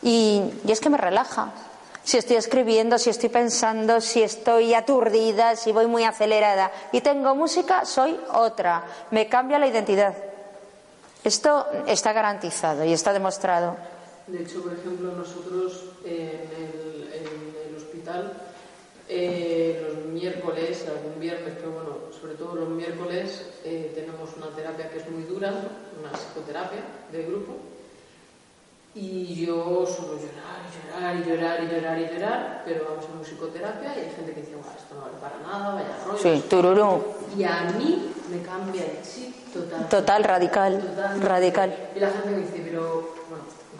Y, 0.00 0.42
y 0.64 0.72
es 0.72 0.80
que 0.80 0.88
me 0.88 0.96
relaja. 0.96 1.52
Si 2.04 2.16
estoy 2.16 2.36
escribiendo, 2.36 2.98
si 2.98 3.10
estoy 3.10 3.28
pensando, 3.28 4.00
si 4.00 4.22
estoy 4.22 4.74
aturdida, 4.74 5.54
si 5.54 5.70
voy 5.70 5.86
muy 5.86 6.04
acelerada 6.04 6.72
y 6.90 7.00
tengo 7.00 7.34
música, 7.34 7.84
soy 7.84 8.18
otra. 8.32 8.84
Me 9.10 9.28
cambia 9.28 9.58
la 9.58 9.68
identidad. 9.68 10.14
Esto 11.22 11.66
está 11.86 12.12
garantizado 12.12 12.84
y 12.84 12.92
está 12.92 13.12
demostrado. 13.12 13.76
De 14.26 14.42
hecho, 14.42 14.62
por 14.62 14.72
ejemplo, 14.72 15.12
nosotros 15.12 15.84
eh, 16.04 16.48
en, 16.52 16.62
el, 16.62 17.12
en 17.12 17.70
el 17.70 17.76
hospital, 17.76 18.32
eh, 19.08 19.84
los 19.88 20.06
miércoles, 20.06 20.86
algún 20.88 21.20
viernes, 21.20 21.54
pero 21.56 21.72
bueno, 21.72 21.96
sobre 22.18 22.34
todo 22.34 22.54
los 22.54 22.68
miércoles, 22.68 23.44
eh, 23.64 23.90
tenemos 23.94 24.30
una 24.36 24.48
terapia 24.54 24.88
que 24.90 24.98
es 24.98 25.10
muy 25.10 25.24
dura, 25.24 25.52
una 26.00 26.12
psicoterapia 26.16 26.80
de 27.10 27.22
grupo. 27.24 27.56
Y 28.94 29.46
yo 29.46 29.86
suelo 29.86 30.14
llorar 30.18 30.52
llorar 30.72 31.16
y 31.16 31.22
llorar 31.28 31.62
llorar 31.72 31.98
y 31.98 32.06
llorar, 32.14 32.62
pero 32.64 32.84
vamos 32.90 33.04
a 33.06 33.16
musicoterapia 33.16 33.96
y 33.96 34.00
hay 34.00 34.10
gente 34.14 34.32
que 34.34 34.40
dice, 34.42 34.54
"Buah, 34.56 34.74
esto 34.76 34.94
no 34.94 35.00
vale 35.02 35.16
para 35.20 35.38
nada, 35.38 35.74
vaya 35.74 35.96
rollo. 36.06 36.18
Sí, 36.18 36.44
tururú. 36.48 37.02
Y 37.36 37.44
a 37.44 37.62
mí 37.78 38.12
me 38.30 38.42
cambia 38.42 38.82
el 38.84 39.02
chip 39.02 39.52
total. 39.52 39.88
Total, 39.88 40.24
radical, 40.24 40.80
Totalmente. 40.80 41.28
radical. 41.28 41.76
Y 41.96 42.00
la 42.00 42.10
gente 42.10 42.30
me 42.30 42.36
dice, 42.38 42.62
pero, 42.64 42.82
bueno, 42.82 43.21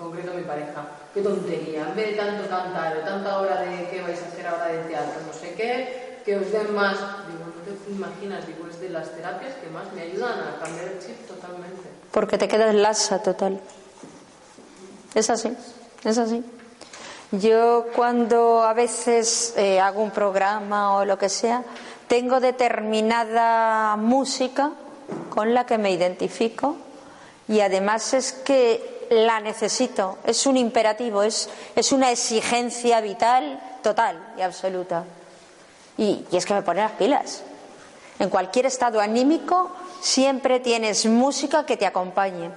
concreto 0.02 0.35
mi 0.35 0.42
pareja, 0.42 0.85
qué 1.14 1.23
tontería, 1.23 1.88
en 1.88 1.97
vez 1.97 2.11
de 2.11 2.14
tanto 2.14 2.49
cantar 2.49 2.97
o 2.97 3.00
tanta 3.00 3.38
hora 3.38 3.62
de 3.62 3.88
qué 3.88 4.02
vais 4.02 4.21
a 4.23 4.26
hacer 4.26 4.47
ahora 4.47 4.66
de 4.66 4.78
teatro, 4.85 5.21
no 5.26 5.32
sé 5.32 5.54
qué, 5.54 6.21
que 6.25 6.37
os 6.37 6.50
den 6.50 6.75
más. 6.75 6.97
Digo, 7.28 7.44
no 7.47 7.62
te 7.62 7.90
imaginas, 7.90 8.47
digo, 8.47 8.66
es 8.68 8.80
de 8.80 8.88
las 8.88 9.11
terapias 9.11 9.54
que 9.54 9.68
más 9.71 9.92
me 9.92 10.02
ayudan 10.02 10.38
a 10.40 10.59
cambiar 10.62 10.87
el 10.88 10.99
chip 11.00 11.26
totalmente. 11.26 11.88
Porque 12.11 12.38
te 12.38 12.49
quedas 12.49 12.75
lasa 12.75 13.23
total. 13.23 13.61
Es 15.14 15.30
así, 15.30 15.54
es 16.04 16.18
así. 16.18 16.44
Yo 17.32 17.87
cuando 17.97 18.62
a 18.62 18.75
veces 18.75 19.54
eh, 19.56 19.80
hago 19.80 20.02
un 20.02 20.11
programa 20.11 20.97
o 20.97 21.04
lo 21.04 21.16
que 21.16 21.28
sea, 21.28 21.62
tengo 22.06 22.40
determinada 22.40 23.97
música 23.97 24.73
con 25.30 25.54
la 25.54 25.64
que 25.64 25.78
me 25.78 25.90
identifico 25.92 26.76
y 27.49 27.61
además 27.61 28.12
es 28.12 28.32
que 28.32 28.91
la 29.12 29.40
necesito, 29.40 30.19
es 30.25 30.47
un 30.47 30.57
imperativo, 30.57 31.23
es, 31.23 31.49
es 31.76 31.92
una 31.92 32.11
exigencia 32.11 33.00
vital 33.00 33.61
total 33.83 34.35
y 34.38 34.40
absoluta. 34.40 35.04
Y, 35.99 36.25
y 36.31 36.37
es 36.37 36.47
que 36.47 36.54
me 36.54 36.62
pone 36.62 36.81
las 36.81 36.92
pilas. 36.92 37.42
En 38.19 38.31
cualquier 38.31 38.66
estado 38.66 39.00
anímico 39.00 39.71
siempre 40.00 40.61
tienes 40.61 41.04
música 41.07 41.66
que 41.66 41.76
te 41.76 41.87
acompañe. 41.87 42.50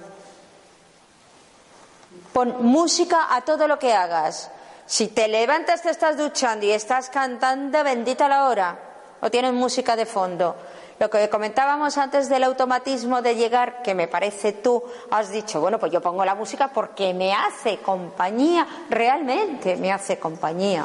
Pon 2.32 2.64
música 2.64 3.34
a 3.34 3.42
todo 3.42 3.68
lo 3.68 3.78
que 3.78 3.92
hagas. 3.92 4.50
Si 4.86 5.08
te 5.08 5.28
levantas, 5.28 5.82
te 5.82 5.90
estás 5.90 6.16
duchando 6.16 6.64
y 6.64 6.70
estás 6.70 7.10
cantando, 7.10 7.82
bendita 7.82 8.28
la 8.28 8.48
hora. 8.48 8.78
O 9.20 9.30
tienes 9.30 9.52
música 9.52 9.96
de 9.96 10.06
fondo. 10.06 10.54
Lo 10.98 11.10
que 11.10 11.28
comentábamos 11.28 11.98
antes 11.98 12.28
del 12.28 12.44
automatismo 12.44 13.20
de 13.20 13.34
llegar, 13.34 13.82
que 13.82 13.94
me 13.94 14.08
parece 14.08 14.52
tú 14.52 14.82
has 15.10 15.30
dicho, 15.30 15.60
bueno, 15.60 15.78
pues 15.78 15.92
yo 15.92 16.00
pongo 16.00 16.24
la 16.24 16.34
música 16.34 16.68
porque 16.72 17.12
me 17.12 17.34
hace 17.34 17.78
compañía, 17.78 18.66
realmente 18.88 19.76
me 19.76 19.92
hace 19.92 20.18
compañía. 20.18 20.84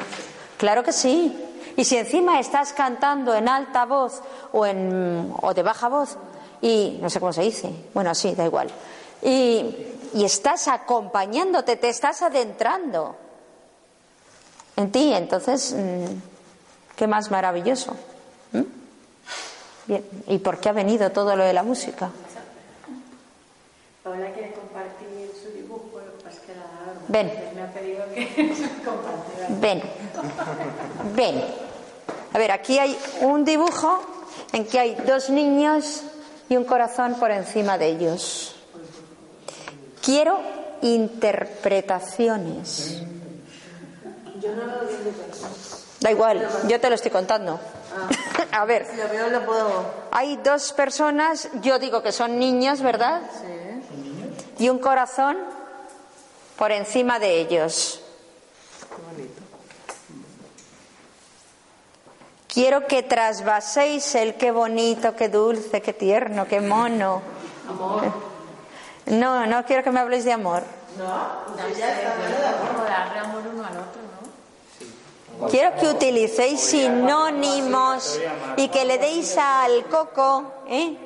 Claro 0.58 0.82
que 0.82 0.92
sí. 0.92 1.48
Y 1.76 1.84
si 1.84 1.96
encima 1.96 2.38
estás 2.38 2.74
cantando 2.74 3.34
en 3.34 3.48
alta 3.48 3.86
voz 3.86 4.20
o, 4.52 4.66
en, 4.66 5.32
o 5.40 5.54
de 5.54 5.62
baja 5.62 5.88
voz, 5.88 6.18
y 6.60 6.98
no 7.00 7.08
sé 7.08 7.18
cómo 7.18 7.32
se 7.32 7.42
dice, 7.42 7.72
bueno, 7.94 8.14
sí, 8.14 8.34
da 8.34 8.44
igual, 8.44 8.70
y, 9.22 9.88
estás 10.14 10.68
acompañándote, 10.68 11.76
te 11.76 11.88
estás 11.88 12.20
adentrando 12.20 13.16
en 14.76 14.92
ti, 14.92 15.14
entonces, 15.14 15.74
mm, 15.74 16.04
qué 16.96 17.06
más 17.06 17.30
maravilloso. 17.30 17.96
Bien, 19.86 20.04
¿y 20.28 20.38
por 20.38 20.58
qué 20.58 20.68
ha 20.68 20.72
venido 20.72 21.10
todo 21.10 21.34
lo 21.36 21.44
de 21.44 21.52
la 21.52 21.62
música? 21.62 22.10
Paola 24.02 24.32
quiere 24.32 24.52
compartir 24.52 25.30
su 25.40 25.50
dibujo, 25.56 26.00
pues 26.22 26.36
que 26.40 26.54
la 26.54 26.62
Ven. 27.08 27.32
me 27.54 27.62
ha 27.62 27.72
pedido 27.72 28.04
que 28.14 28.26
compartiera. 28.84 29.46
Ven, 29.60 29.82
ven. 31.14 31.44
A 32.32 32.38
ver, 32.38 32.50
aquí 32.52 32.78
hay 32.78 32.98
un 33.20 33.44
dibujo 33.44 34.00
en 34.52 34.66
que 34.66 34.78
hay 34.78 34.94
dos 35.06 35.30
niños 35.30 36.02
y 36.48 36.56
un 36.56 36.64
corazón 36.64 37.14
por 37.14 37.30
encima 37.30 37.78
de 37.78 37.86
ellos. 37.88 38.56
Quiero 40.02 40.40
interpretaciones. 40.82 43.02
Yo 44.40 44.54
no 44.56 44.66
lo 44.66 44.80
digo. 44.86 45.12
Da 46.00 46.10
igual, 46.10 46.48
yo 46.68 46.80
te 46.80 46.88
lo 46.88 46.96
estoy 46.96 47.10
contando. 47.12 47.60
A 48.52 48.64
ver, 48.64 48.86
Si 48.86 48.96
lo 48.96 49.08
veo, 49.08 49.28
lo 49.30 49.44
puedo. 49.46 49.84
hay 50.10 50.36
dos 50.38 50.72
personas, 50.72 51.48
yo 51.62 51.78
digo 51.78 52.02
que 52.02 52.12
son 52.12 52.38
niños, 52.38 52.82
¿verdad? 52.82 53.22
Sí. 53.40 54.64
Y 54.64 54.68
un 54.68 54.78
corazón 54.78 55.36
por 56.56 56.70
encima 56.72 57.18
de 57.18 57.40
ellos. 57.40 58.00
Quiero 62.48 62.86
que 62.86 63.02
trasvaséis 63.02 64.14
el 64.14 64.34
qué 64.34 64.50
bonito, 64.50 65.16
qué 65.16 65.28
dulce, 65.30 65.80
qué 65.80 65.94
tierno, 65.94 66.46
qué 66.46 66.60
mono. 66.60 67.22
Amor. 67.68 68.12
No, 69.06 69.46
no 69.46 69.64
quiero 69.64 69.82
que 69.82 69.90
me 69.90 70.00
habléis 70.00 70.24
de 70.24 70.32
amor. 70.32 70.62
No, 70.98 71.56
ya 71.74 71.92
está 71.92 72.12
hablando 72.12 72.38
de 72.38 72.46
amor. 72.46 72.68
Como 72.68 72.84
darle 72.84 73.18
amor 73.20 73.42
uno 73.54 73.64
al 73.64 73.76
otro, 73.78 74.02
¿no? 74.02 74.11
Quiero 75.50 75.74
que 75.76 75.88
utilicéis 75.88 76.60
sinónimos 76.60 78.20
y 78.56 78.68
que 78.68 78.84
le 78.84 78.98
deis 78.98 79.36
al 79.38 79.84
coco 79.86 80.52
¿eh? 80.68 80.96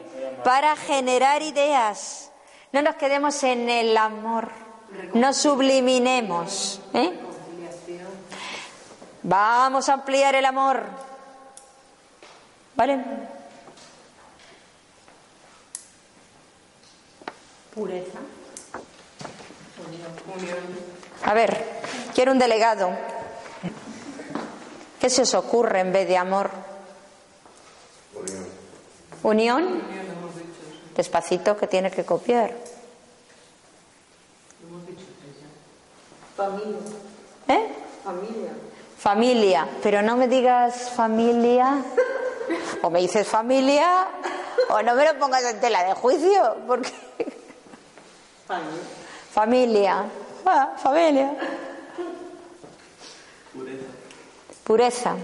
para 0.45 0.77
generar 0.77 1.43
ideas. 1.43 2.31
No 2.73 2.83
nos 2.83 2.97
quedemos 2.97 3.43
en 3.43 3.69
el 3.71 3.97
amor, 3.97 4.51
no 5.15 5.33
subliminemos. 5.33 6.81
¿eh? 6.95 7.19
Vamos 9.23 9.89
a 9.89 9.95
ampliar 9.95 10.35
el 10.35 10.45
amor. 10.45 10.83
¿Vale? 12.75 13.05
Pureza. 17.75 18.19
A 21.25 21.35
ver, 21.35 21.65
quiero 22.15 22.33
un 22.33 22.39
delegado. 22.39 23.16
¿Qué 25.07 25.11
se 25.11 25.23
os 25.23 25.35
ocurre 25.35 25.79
en 25.79 25.93
vez 25.93 26.09
de 26.09 26.17
amor? 26.17 26.51
Unión. 29.23 29.81
Despacito 30.97 31.57
que 31.57 31.69
tiene 31.69 31.93
que 31.93 32.05
copiar. 32.05 32.53
Familia. 36.37 36.79
¿Eh? 37.47 37.69
Familia. 38.03 38.51
Familia. 38.99 39.69
Pero 39.81 40.03
no 40.03 40.17
me 40.17 40.27
digas 40.27 40.91
familia. 40.91 41.85
O 42.83 42.91
me 42.91 43.01
dices 43.01 43.29
familia. 43.29 44.09
O 44.71 44.83
no 44.83 44.97
me 44.97 45.05
lo 45.05 45.17
pongas 45.21 45.45
en 45.45 45.61
tela 45.61 45.85
de 45.85 45.95
juicio. 45.95 46.57
Porque. 46.67 46.91
Familia. 48.45 48.83
Familia. 49.31 50.05
Ah, 50.45 50.75
familia. 50.77 51.31
Pureza. 54.67 55.15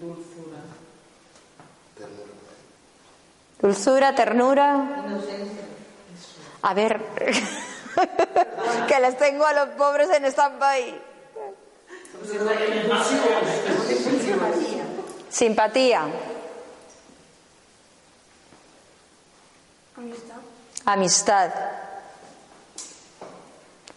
Dulzura. 0.00 0.58
Dulzura, 3.60 4.14
ternura. 4.16 4.88
A 6.62 6.74
ver, 6.74 7.00
que 8.88 9.00
les 9.00 9.16
tengo 9.16 9.46
a 9.46 9.52
los 9.52 9.68
pobres 9.76 10.10
en 10.10 10.24
stand-by. 10.24 11.00
Simpatía. 15.30 16.02
Amistad. 20.84 21.50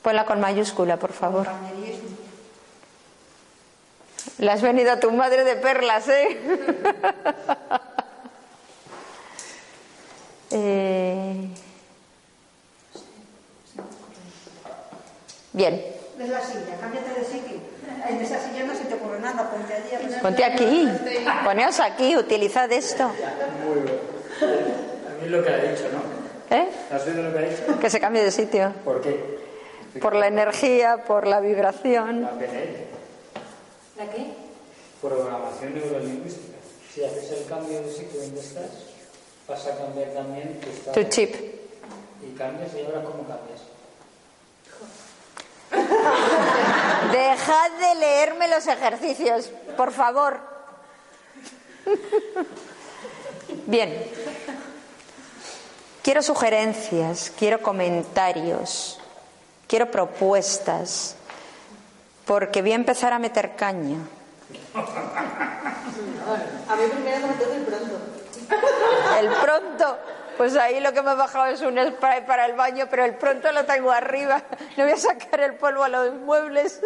Ponla 0.06 0.24
con 0.24 0.40
mayúscula, 0.40 0.98
por 0.98 1.14
favor. 1.14 1.48
Le 4.38 4.52
has 4.52 4.62
venido 4.62 4.92
a 4.92 5.00
tu 5.00 5.12
madre 5.12 5.44
de 5.44 5.56
perlas, 5.56 6.08
¿eh? 6.10 6.38
Eh, 10.52 11.50
Bien, 15.54 15.84
Es 16.20 16.30
la 16.30 16.40
silla, 16.40 16.78
cámbiate 16.80 17.20
de 17.20 17.26
sitio. 17.26 17.58
En 18.08 18.22
esa 18.22 18.40
silla 18.40 18.64
no 18.64 18.76
se 18.76 18.86
te 18.86 18.94
ocurre 18.94 19.20
nada, 19.20 19.50
ponte 19.50 19.74
allí. 19.74 20.16
ponte 20.22 20.46
aquí, 20.46 20.88
poneos 21.44 21.80
aquí, 21.80 22.16
utilizad 22.16 22.72
esto. 22.72 23.12
Muy 23.66 23.80
bien. 23.82 24.00
A 24.40 25.14
mí 25.20 25.26
es 25.26 25.32
lo 25.32 25.44
que 25.44 25.50
ha 25.50 25.58
dicho, 25.58 25.90
¿no? 25.92 26.56
¿Eh? 26.56 26.70
¿Has 26.92 27.06
oído 27.08 27.24
lo 27.24 27.34
que 27.34 27.40
ha 27.40 27.42
dicho? 27.42 27.80
Que 27.80 27.90
se 27.90 28.00
cambie 28.00 28.24
de 28.24 28.32
sitio. 28.32 28.72
¿Por 28.86 29.02
qué? 29.02 29.45
Por 30.02 30.16
la 30.16 30.28
energía, 30.28 31.04
por 31.06 31.28
la 31.28 31.40
vibración. 31.40 32.22
La 32.22 32.32
PNL. 32.32 32.86
¿La 33.98 34.12
qué? 34.12 34.34
Programación 35.02 35.74
neurolingüística. 35.74 36.58
Si 36.94 37.04
haces 37.04 37.32
el 37.32 37.46
cambio 37.46 37.82
de 37.82 37.92
sitio 37.92 38.22
donde 38.22 38.40
estás, 38.40 38.70
vas 39.48 39.68
a 39.68 39.78
cambiar 39.78 40.10
también 40.12 40.60
tu 40.60 40.70
estado. 40.70 40.94
Tu 40.94 41.04
chip. 41.10 41.36
Y 42.22 42.38
cambias 42.38 42.74
y 42.74 42.86
ahora 42.86 43.04
cómo 43.04 43.24
cambias. 43.28 43.62
Dejad 47.12 47.72
de 47.72 47.96
leerme 48.00 48.48
los 48.48 48.68
ejercicios, 48.68 49.52
por 49.78 49.92
favor. 49.92 50.40
Bien. 53.66 53.94
Quiero 56.02 56.22
sugerencias, 56.22 57.32
quiero 57.36 57.62
comentarios, 57.62 59.00
quiero 59.68 59.92
propuestas, 59.92 61.16
porque 62.26 62.62
voy 62.62 62.72
a 62.74 62.76
empezar 62.76 63.14
a 63.14 63.20
meter 63.20 63.56
caña. 63.56 63.98
A 66.68 66.76
mí 66.76 66.84
primero 66.92 67.28
me 67.28 67.34
el 67.56 67.66
pronto. 67.66 68.00
El 69.20 69.30
pronto, 69.30 69.98
pues 70.38 70.56
ahí 70.56 70.80
lo 70.80 70.94
que 70.94 71.02
me 71.02 71.12
he 71.12 71.16
bajado 71.16 71.46
es 71.48 71.62
un 71.62 71.78
spray 71.78 72.26
para 72.26 72.46
el 72.46 72.54
baño, 72.54 72.88
pero 72.90 73.06
el 73.06 73.16
pronto 73.16 73.52
lo 73.52 73.66
tengo 73.66 73.92
arriba. 73.92 74.44
No 74.78 74.84
voy 74.84 74.94
a 74.94 74.98
sacar 74.98 75.40
el 75.42 75.56
polvo 75.56 75.84
a 75.84 75.90
los 75.90 76.14
muebles. 76.16 76.82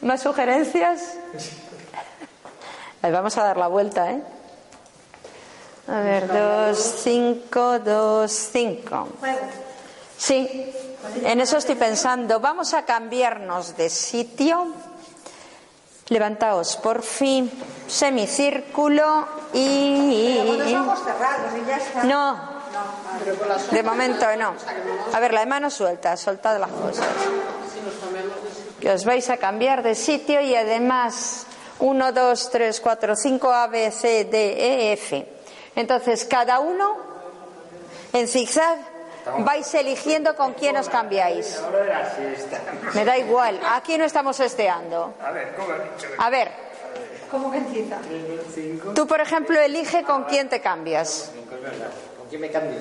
¿Más 0.00 0.22
sugerencias? 0.22 1.14
Ahí 3.02 3.12
vamos 3.12 3.36
a 3.38 3.44
dar 3.44 3.56
la 3.56 3.68
vuelta, 3.68 4.10
¿eh? 4.10 4.22
A 5.88 6.00
ver, 6.00 6.26
dos, 6.26 6.78
cinco, 7.02 7.78
dos, 7.78 8.32
cinco. 8.32 9.08
Sí, 10.18 10.72
en 11.22 11.40
eso 11.40 11.58
estoy 11.58 11.74
pensando. 11.74 12.40
Vamos 12.40 12.74
a 12.74 12.84
cambiarnos 12.84 13.76
de 13.76 13.90
sitio. 13.90 14.68
Levantaos, 16.08 16.76
por 16.76 17.02
fin, 17.02 17.50
semicírculo 17.88 19.26
y... 19.52 20.56
No, 22.04 22.38
de 23.72 23.82
momento 23.82 24.24
no. 24.38 24.54
A 25.12 25.18
ver, 25.18 25.32
la 25.32 25.40
de 25.40 25.46
mano 25.46 25.68
suelta, 25.68 26.16
soltad 26.16 26.60
las 26.60 26.70
cosas. 26.70 27.06
Que 28.80 28.90
os 28.90 29.04
vais 29.04 29.28
a 29.30 29.36
cambiar 29.36 29.82
de 29.82 29.96
sitio 29.96 30.40
y 30.40 30.54
además 30.54 31.46
1, 31.80 32.12
2, 32.12 32.50
3, 32.50 32.80
4, 32.80 33.16
5, 33.16 33.52
A, 33.52 33.66
B, 33.66 33.90
C, 33.90 34.24
D, 34.26 34.90
E, 34.90 34.92
F. 34.92 35.26
Entonces, 35.74 36.24
cada 36.24 36.60
uno 36.60 36.96
en 38.12 38.28
zigzag 38.28 38.95
vais 39.38 39.74
eligiendo 39.74 40.34
con 40.36 40.54
quién 40.54 40.76
os 40.76 40.88
cambiáis. 40.88 41.62
Me 42.94 43.04
da 43.04 43.18
igual, 43.18 43.60
aquí 43.70 43.98
no 43.98 44.04
estamos 44.04 44.38
esteando. 44.40 45.14
A 46.18 46.30
ver, 46.30 46.50
¿cómo 47.30 47.50
que 47.50 47.58
encita? 47.58 47.98
Tú, 48.94 49.06
por 49.06 49.20
ejemplo, 49.20 49.60
elige 49.60 50.02
con 50.04 50.24
quién 50.24 50.48
te 50.48 50.60
cambias. 50.60 51.32
¿Con 52.18 52.28
quién 52.28 52.40
me 52.40 52.50
cambio? 52.50 52.78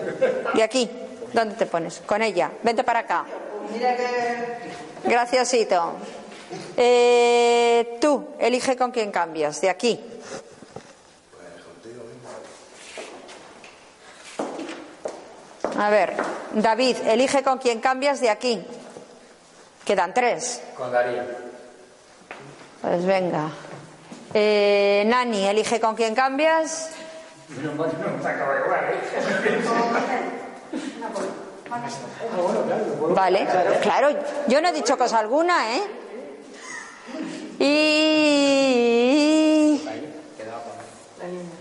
De 0.53 0.63
aquí. 0.63 0.89
¿Dónde 1.33 1.55
te 1.55 1.65
pones? 1.65 2.01
Con 2.05 2.21
ella. 2.21 2.49
Vente 2.63 2.83
para 2.83 2.99
acá. 2.99 3.25
Mira 3.73 3.95
que. 3.97 5.09
Graciasito. 5.09 5.93
Eh, 6.77 7.97
tú, 7.99 8.29
elige 8.39 8.77
con 8.77 8.91
quién 8.91 9.11
cambias. 9.11 9.59
De 9.59 9.69
aquí. 9.69 9.99
A 15.77 15.89
ver, 15.89 16.13
David, 16.53 16.97
elige 17.05 17.43
con 17.43 17.57
quién 17.57 17.81
cambias 17.81 18.21
de 18.21 18.29
aquí. 18.29 18.65
Quedan 19.83 20.13
tres. 20.13 20.61
Con 20.77 20.91
Darío. 20.91 21.23
Pues 22.81 23.05
venga. 23.05 23.49
Eh, 24.33 25.03
Nani, 25.05 25.47
elige 25.47 25.79
con 25.79 25.95
quién 25.95 26.15
cambias. 26.15 26.91
No, 27.61 27.73
no, 27.73 27.85
no 27.85 28.21
se 28.21 28.27
acaba 28.27 28.59
igual, 28.59 28.83
¿eh? 28.85 28.99
Ah, 31.71 31.81
Vale, 33.09 33.47
claro, 33.81 34.09
yo 34.47 34.61
no 34.61 34.69
he 34.69 34.71
dicho 34.71 34.97
cosa 34.97 35.19
alguna, 35.19 35.75
¿eh? 35.75 35.81
Y... 37.59 38.45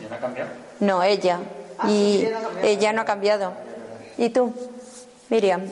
¿Ya 0.01 0.21
no 0.81 1.03
ella. 1.03 1.41
Y 1.89 2.29
ella 2.63 2.93
no 2.93 3.03
ha 3.03 3.05
cambiado. 3.05 3.74
¿Y 4.17 4.31
tú, 4.31 4.55
Miriam? 5.29 5.69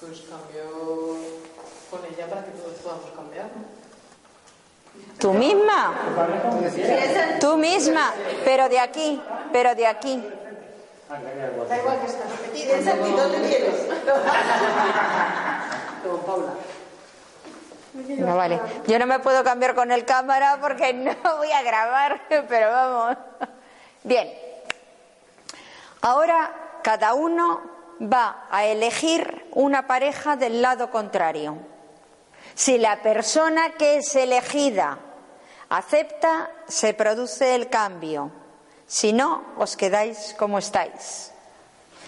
Pues 0.00 0.20
cambio 0.20 1.16
con 1.90 2.04
ella 2.04 2.28
para 2.28 2.44
que 2.44 2.52
todos 2.52 2.74
podamos 2.78 3.10
cambiar. 3.16 3.46
¿no? 3.46 3.80
¿Tú 5.18 5.32
misma? 5.32 5.94
Tú 7.40 7.56
misma, 7.56 8.14
pero 8.44 8.68
de 8.68 8.78
aquí, 8.78 9.20
pero 9.52 9.74
de 9.74 9.86
aquí. 9.86 10.24
Da 11.68 11.78
igual 11.78 12.00
que 12.00 12.06
está. 12.06 12.24
Piensa 12.52 12.92
en 12.92 13.02
ti, 13.02 13.10
¿dónde 13.10 13.48
quieres? 13.48 13.74
Con 16.04 16.20
Paula. 16.20 16.52
No 17.92 18.36
vale. 18.36 18.60
Yo 18.86 18.98
no 18.98 19.06
me 19.06 19.18
puedo 19.18 19.42
cambiar 19.42 19.74
con 19.74 19.90
el 19.90 20.04
cámara 20.04 20.58
porque 20.60 20.92
no 20.92 21.12
voy 21.36 21.50
a 21.50 21.62
grabar, 21.62 22.22
pero 22.48 22.70
vamos. 22.70 23.16
Bien. 24.04 24.32
Ahora 26.00 26.69
cada 26.82 27.14
uno 27.14 27.60
va 28.00 28.46
a 28.50 28.64
elegir 28.64 29.48
una 29.52 29.86
pareja 29.86 30.36
del 30.36 30.62
lado 30.62 30.90
contrario. 30.90 31.58
Si 32.54 32.78
la 32.78 33.02
persona 33.02 33.74
que 33.74 33.98
es 33.98 34.14
elegida 34.16 34.98
acepta, 35.68 36.50
se 36.66 36.94
produce 36.94 37.54
el 37.54 37.68
cambio. 37.68 38.30
Si 38.86 39.12
no, 39.12 39.44
os 39.56 39.76
quedáis 39.76 40.34
como 40.38 40.58
estáis. 40.58 41.32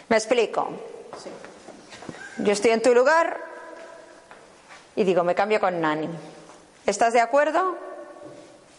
¿Me 0.08 0.16
explico? 0.16 0.68
Yo 2.38 2.52
estoy 2.52 2.72
en 2.72 2.82
tu 2.82 2.94
lugar, 2.94 3.38
y 4.96 5.04
digo, 5.04 5.24
me 5.24 5.34
cambio 5.34 5.60
con 5.60 5.80
Nani. 5.80 6.08
¿Estás 6.86 7.12
de 7.12 7.20
acuerdo? 7.20 7.76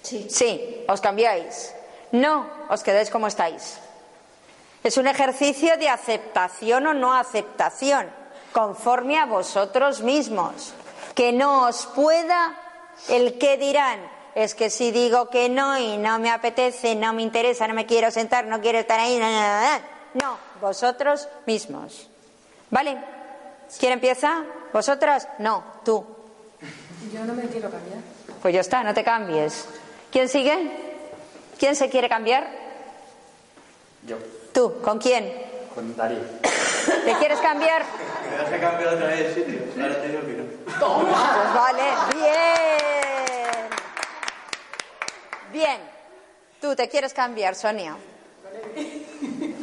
Sí. 0.02 0.28
Sí, 0.30 0.86
os 0.88 1.02
cambiáis. 1.02 1.74
No, 2.12 2.48
os 2.70 2.84
quedáis 2.84 3.10
como 3.10 3.28
estáis. 3.28 3.78
Es 4.84 4.98
un 4.98 5.08
ejercicio 5.08 5.78
de 5.78 5.90
aceptación 5.90 6.88
o 6.88 6.94
no 6.94 7.14
aceptación, 7.14 8.10
conforme 8.52 9.18
a 9.18 9.26
vosotros 9.26 10.02
mismos. 10.02 10.74
Que 11.16 11.32
no 11.32 11.68
os 11.68 11.86
pueda 11.88 12.56
el 13.08 13.38
que 13.38 13.58
dirán. 13.58 14.00
Es 14.36 14.56
que 14.56 14.70
si 14.70 14.92
digo 14.92 15.30
que 15.30 15.48
no 15.48 15.78
y 15.78 15.98
no 15.98 16.20
me 16.20 16.32
apetece, 16.32 16.96
no 16.96 17.14
me 17.14 17.22
interesa, 17.22 17.68
no 17.68 17.74
me 17.74 17.86
quiero 17.86 18.12
sentar, 18.12 18.46
no 18.46 18.60
quiero 18.62 18.80
estar 18.80 19.00
ahí. 19.00 19.18
No, 19.18 19.30
no, 19.30 19.42
no, 19.42 19.62
no. 19.62 19.94
No, 20.14 20.38
vosotros 20.60 21.28
mismos. 21.46 22.10
¿Vale? 22.70 22.98
¿Quién 23.80 23.94
empieza? 23.94 24.44
¿Vosotras? 24.72 25.28
No, 25.40 25.64
tú. 25.86 26.06
Yo 27.14 27.24
no 27.26 27.34
me 27.34 27.44
quiero 27.44 27.70
cambiar. 27.70 28.00
Pues 28.42 28.54
ya 28.54 28.62
está, 28.62 28.84
no 28.84 28.94
te 28.94 29.04
cambies. 29.04 29.66
¿Quién 30.12 30.30
sigue? 30.30 30.72
¿Quién 31.58 31.76
se 31.76 31.90
quiere 31.90 32.10
cambiar? 32.10 32.48
Yo, 34.06 34.18
Tú, 34.54 34.82
¿con 34.82 35.00
quién? 35.00 35.44
con 35.74 35.96
Darío. 35.96 36.20
¿Te 37.06 37.14
quieres 37.16 37.40
cambiar? 37.40 37.84
Me 38.30 38.44
vas 38.44 38.54
a 38.54 38.60
cambiar 38.60 38.94
otra 38.94 39.08
vez 39.08 39.36
de 39.36 39.44
sitio. 39.44 39.60
Ahora 39.82 40.02
te 40.02 40.08
digo 40.08 40.22
que 40.22 40.34
no. 40.34 40.44
Pues 40.66 41.54
vale, 41.56 41.84
bien. 42.14 43.70
Bien. 45.52 45.82
Tú 46.62 46.76
te 46.76 46.88
quieres 46.88 47.14
cambiar, 47.14 47.56
Sonia. 47.56 47.96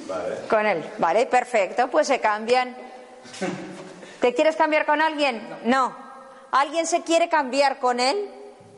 Vale. 0.06 0.36
Con 0.48 0.66
él. 0.66 0.84
Vale, 0.98 1.26
perfecto. 1.26 1.88
Pues 1.88 2.06
se 2.06 2.20
cambian. 2.20 2.76
¿Te 4.20 4.34
quieres 4.34 4.56
cambiar 4.56 4.86
con 4.86 5.00
alguien? 5.00 5.46
No. 5.64 5.96
¿Alguien 6.50 6.86
se 6.86 7.02
quiere 7.02 7.28
cambiar 7.28 7.78
con 7.78 8.00
él? 8.00 8.28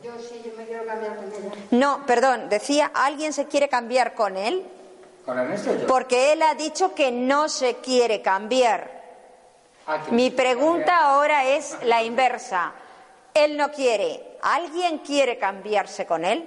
Yo 0.03 0.11
sí, 0.19 0.41
yo 0.45 0.55
me 0.55 0.65
quiero 0.65 0.85
cambiar 0.85 1.15
con 1.15 1.25
ella. 1.25 1.51
No, 1.71 2.05
perdón. 2.05 2.49
Decía, 2.49 2.91
¿alguien 2.93 3.33
se 3.33 3.47
quiere 3.47 3.67
cambiar 3.67 4.13
con 4.13 4.37
él? 4.37 4.65
¿Con 5.25 5.39
Ernesto 5.39 5.75
yo? 5.75 5.87
Porque 5.87 6.33
él 6.33 6.41
ha 6.41 6.53
dicho 6.55 6.93
que 6.93 7.11
no 7.11 7.47
se 7.49 7.75
quiere 7.77 8.21
cambiar. 8.21 9.01
Ah, 9.87 9.99
Mi 10.11 10.31
pregunta 10.31 10.97
ahora 10.97 11.45
es 11.45 11.77
la 11.83 12.03
inversa. 12.03 12.73
Él 13.33 13.57
no 13.57 13.71
quiere. 13.71 14.37
¿Alguien 14.41 14.99
quiere 14.99 15.37
cambiarse 15.37 16.05
con 16.05 16.25
él? 16.25 16.45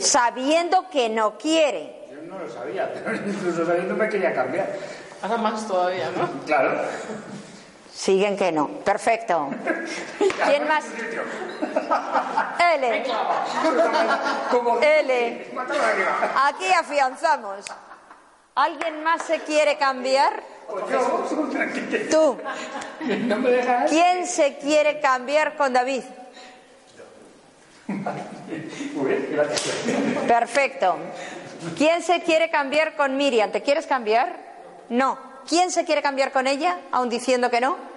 Sabiendo 0.00 0.88
que 0.90 1.08
no 1.08 1.38
quiere. 1.38 2.06
Yo 2.10 2.22
no 2.22 2.38
lo 2.38 2.50
sabía, 2.50 2.92
pero 3.04 3.16
incluso 3.16 3.64
sabiendo 3.66 3.94
me 3.94 4.08
quería 4.08 4.34
cambiar. 4.34 4.70
Ahora 5.22 5.36
más 5.38 5.66
todavía, 5.66 6.10
¿no? 6.10 6.28
Claro. 6.46 6.80
Siguen 7.98 8.36
que 8.36 8.52
no. 8.52 8.68
Perfecto. 8.68 9.50
¿Quién 10.44 10.68
más? 10.68 10.84
L. 12.74 13.04
L. 15.00 15.46
Aquí 16.44 16.72
afianzamos. 16.72 17.66
¿Alguien 18.54 19.02
más 19.02 19.24
se 19.24 19.40
quiere 19.40 19.76
cambiar? 19.78 20.44
Tú. 22.08 22.38
¿Quién 23.88 24.28
se 24.28 24.58
quiere 24.58 25.00
cambiar 25.00 25.56
con 25.56 25.72
David? 25.72 26.04
Perfecto. 30.28 30.98
¿Quién 31.76 32.00
se 32.04 32.22
quiere 32.22 32.48
cambiar 32.48 32.94
con 32.94 33.16
Miriam? 33.16 33.50
¿Te 33.50 33.60
quieres 33.60 33.88
cambiar? 33.88 34.36
No. 34.88 35.18
¿Quién 35.48 35.72
se 35.72 35.84
quiere 35.84 36.02
cambiar 36.02 36.30
con 36.30 36.46
ella, 36.46 36.78
aun 36.92 37.08
diciendo 37.08 37.50
que 37.50 37.60
no? 37.60 37.87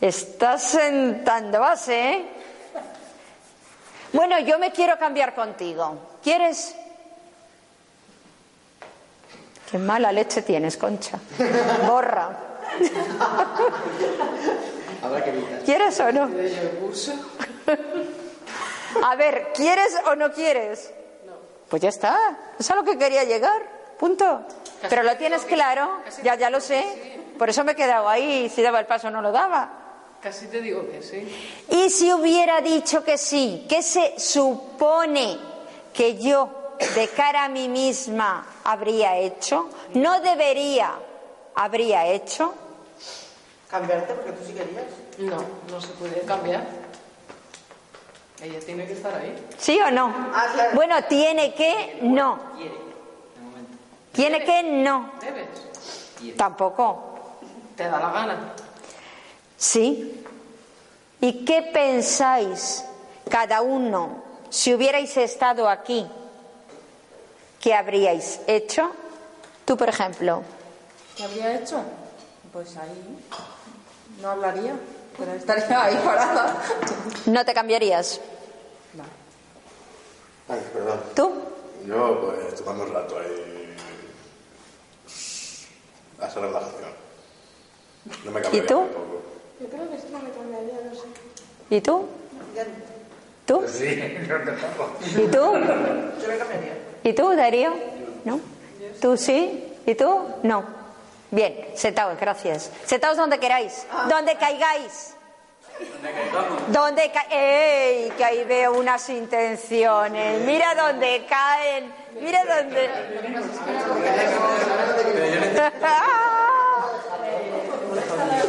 Estás 0.00 0.62
sentando 0.62 1.60
base, 1.60 2.12
¿eh? 2.12 2.24
Bueno, 4.12 4.38
yo 4.40 4.58
me 4.58 4.72
quiero 4.72 4.98
cambiar 4.98 5.34
contigo. 5.34 5.98
¿Quieres? 6.22 6.74
Qué 9.70 9.78
mala 9.78 10.10
leche 10.10 10.42
tienes, 10.42 10.76
Concha. 10.76 11.18
Borra. 11.86 12.30
¿Quieres 15.64 16.00
o 16.00 16.12
no? 16.12 16.22
A 19.04 19.14
ver, 19.14 19.52
¿quieres 19.54 19.96
o 20.06 20.16
no 20.16 20.32
quieres? 20.32 20.92
Pues 21.68 21.82
ya 21.82 21.90
está. 21.90 22.18
Es 22.58 22.68
a 22.70 22.74
lo 22.74 22.82
que 22.82 22.98
quería 22.98 23.22
llegar. 23.24 23.62
Punto. 23.98 24.42
Pero 24.88 25.04
lo 25.04 25.16
tienes 25.16 25.42
claro. 25.42 26.00
Ya, 26.24 26.34
ya 26.34 26.50
lo 26.50 26.60
sé. 26.60 27.20
Por 27.38 27.48
eso 27.48 27.62
me 27.62 27.70
he 27.72 27.76
quedado 27.76 28.08
ahí. 28.08 28.48
Si 28.48 28.62
daba 28.62 28.80
el 28.80 28.86
paso 28.86 29.10
no 29.10 29.22
lo 29.22 29.30
daba. 29.30 29.79
Casi 30.22 30.46
te 30.48 30.60
digo 30.60 30.86
que 30.90 31.02
sí. 31.02 31.26
Y 31.70 31.88
si 31.88 32.12
hubiera 32.12 32.60
dicho 32.60 33.02
que 33.02 33.16
sí, 33.16 33.64
¿qué 33.68 33.82
se 33.82 34.18
supone 34.18 35.38
que 35.94 36.18
yo, 36.18 36.76
de 36.94 37.08
cara 37.08 37.44
a 37.44 37.48
mí 37.48 37.68
misma, 37.68 38.46
habría 38.64 39.16
hecho? 39.16 39.70
No 39.94 40.20
debería, 40.20 40.92
habría 41.54 42.06
hecho. 42.06 42.54
Cambiarte 43.70 44.12
porque 44.14 44.32
tú 44.32 44.44
sí 44.46 44.52
querías. 44.52 44.84
No, 45.18 45.42
no 45.70 45.80
se 45.80 45.88
puede 45.94 46.20
cambiar. 46.22 46.66
Ella 48.42 48.58
tiene 48.60 48.86
que 48.86 48.92
estar 48.92 49.14
ahí. 49.14 49.34
¿Sí 49.58 49.78
o 49.80 49.90
no? 49.90 50.14
Ah, 50.34 50.46
claro. 50.52 50.70
Bueno, 50.74 51.02
tiene 51.04 51.54
que 51.54 51.98
no. 52.02 52.38
Quiere. 52.56 52.74
Tiene 54.12 54.44
que 54.44 54.62
no. 54.62 55.12
Debes. 55.20 56.36
Tampoco. 56.36 57.38
Te 57.76 57.84
da 57.84 58.00
la 58.00 58.10
gana. 58.10 58.54
¿Sí? 59.60 60.24
¿Y 61.20 61.44
qué 61.44 61.60
pensáis 61.60 62.82
cada 63.28 63.60
uno 63.60 64.24
si 64.48 64.72
hubierais 64.74 65.14
estado 65.18 65.68
aquí? 65.68 66.06
¿Qué 67.60 67.74
habríais 67.74 68.40
hecho? 68.46 68.90
Tú, 69.66 69.76
por 69.76 69.90
ejemplo. 69.90 70.42
¿Qué 71.14 71.24
habría 71.24 71.56
hecho? 71.60 71.82
Pues 72.54 72.74
ahí 72.78 73.18
no 74.22 74.30
hablaría, 74.30 74.72
pero 75.18 75.34
estaría 75.34 75.84
ahí 75.84 76.00
parada. 76.02 76.56
¿No 77.26 77.44
te 77.44 77.52
cambiarías? 77.52 78.18
Ay, 80.48 80.66
perdón. 80.72 81.00
¿Tú? 81.14 81.32
Yo, 81.86 82.20
pues, 82.22 82.54
tomando 82.54 82.84
un 82.84 82.94
rato 82.94 83.18
ahí. 83.18 83.76
A 86.18 86.24
hacer 86.24 86.42
relajación. 86.44 86.90
No 88.24 88.30
me 88.30 88.40
cambiaría 88.40 88.66
tú? 88.66 88.78
tampoco. 88.80 89.29
Yo 89.60 89.66
creo 89.68 89.88
que 89.90 89.96
esto 89.96 90.08
no 90.12 90.18
me 90.20 90.30
cambiaría, 90.30 90.74
no 90.88 90.94
sé. 90.94 91.06
¿Y 91.70 91.80
tú? 91.80 92.06
Ya- 92.54 92.64
¿Tú? 93.46 93.64
Sí, 93.68 94.18
no 94.28 94.36
tampoco. 94.60 94.96
¿Y 95.06 95.26
tú? 95.26 95.38
Yo 95.38 96.28
me 96.28 96.38
cambiaría. 96.38 96.78
¿Y 97.04 97.12
tú, 97.12 97.34
Darío? 97.36 97.74
¿No? 98.24 98.40
¿Tú 99.00 99.16
sí? 99.16 99.74
¿Y 99.86 99.94
tú? 99.94 100.20
No. 100.42 100.64
Bien, 101.30 101.68
sentaos, 101.74 102.18
gracias. 102.18 102.70
Sentaos 102.86 103.16
donde 103.16 103.38
queráis, 103.38 103.86
donde 104.08 104.36
caigáis. 104.36 105.14
Donde 106.68 107.10
ca 107.10 107.24
¡Ey! 107.30 108.10
Que 108.16 108.24
ahí 108.24 108.44
veo 108.44 108.72
unas 108.74 109.08
intenciones. 109.08 110.42
Mira 110.44 110.74
dónde 110.74 111.24
caen. 111.26 111.90
Mira 112.20 112.44
dónde. 112.44 112.90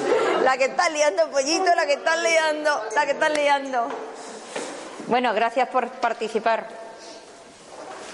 La 0.51 0.57
que 0.57 0.65
está 0.65 0.89
liando, 0.89 1.31
pollito, 1.31 1.73
la 1.73 1.85
que 1.85 1.93
está 1.93 2.17
liando, 2.17 2.83
la 2.93 3.05
que 3.05 3.11
está 3.13 3.29
liando. 3.29 3.87
Bueno, 5.07 5.33
gracias 5.33 5.69
por 5.69 5.87
participar. 5.91 6.67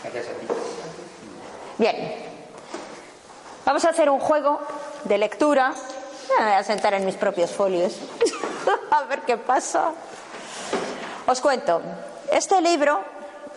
Gracias 0.03 0.27
a 0.27 0.33
ti. 0.33 0.47
Bien. 1.79 2.13
Vamos 3.65 3.83
a 3.85 3.89
hacer 3.89 4.11
un 4.11 4.19
juego 4.19 4.61
de 5.05 5.17
lectura. 5.17 5.73
Me 6.37 6.45
voy 6.45 6.53
a 6.53 6.63
sentar 6.63 6.93
en 6.93 7.07
mis 7.07 7.15
propios 7.15 7.49
folios. 7.49 7.95
a 8.91 9.01
ver 9.05 9.21
qué 9.21 9.37
pasa. 9.37 9.93
Os 11.25 11.41
cuento. 11.41 11.81
Este 12.31 12.61
libro, 12.61 13.03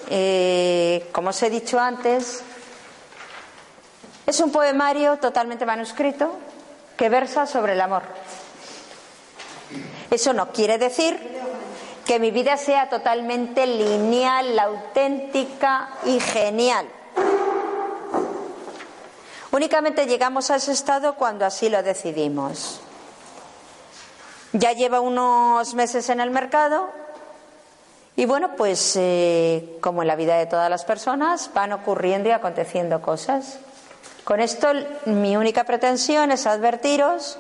eh, 0.09 1.11
como 1.13 1.29
os 1.29 1.43
he 1.43 1.51
dicho 1.51 1.79
antes, 1.79 2.43
es 4.27 4.41
un 4.41 4.51
poemario 4.51 5.19
totalmente 5.19 5.67
manuscrito 5.67 6.35
que 6.97 7.11
versa 7.11 7.45
sobre 7.45 7.75
el 7.75 7.81
amor. 7.83 8.05
Eso 10.11 10.33
no 10.33 10.51
quiere 10.53 10.79
decir 10.79 11.19
que 12.05 12.19
mi 12.19 12.33
vida 12.33 12.57
sea 12.57 12.89
totalmente 12.89 13.67
lineal, 13.67 14.59
auténtica 14.59 15.91
y 16.05 16.19
genial. 16.19 16.87
Únicamente 19.53 20.07
llegamos 20.07 20.51
a 20.51 20.57
ese 20.57 20.73
estado 20.73 21.15
cuando 21.15 21.45
así 21.45 21.69
lo 21.69 21.83
decidimos. 21.83 22.81
Ya 24.53 24.73
lleva 24.73 25.01
unos 25.01 25.75
meses 25.75 26.09
en 26.09 26.21
el 26.21 26.31
mercado 26.31 26.91
y 28.17 28.27
bueno, 28.27 28.57
pues 28.57 28.97
eh, 28.97 29.79
como 29.81 30.03
en 30.03 30.09
la 30.09 30.17
vida 30.17 30.37
de 30.37 30.47
todas 30.47 30.69
las 30.69 30.85
personas 30.85 31.51
van 31.55 31.73
ocurriendo 31.73 32.29
y 32.29 32.33
aconteciendo 32.33 33.01
cosas. 33.01 33.61
Con 34.25 34.41
esto 34.41 34.69
mi 35.07 35.37
única 35.37 35.65
pretensión 35.65 36.33
es 36.33 36.47
advertiros 36.47 37.39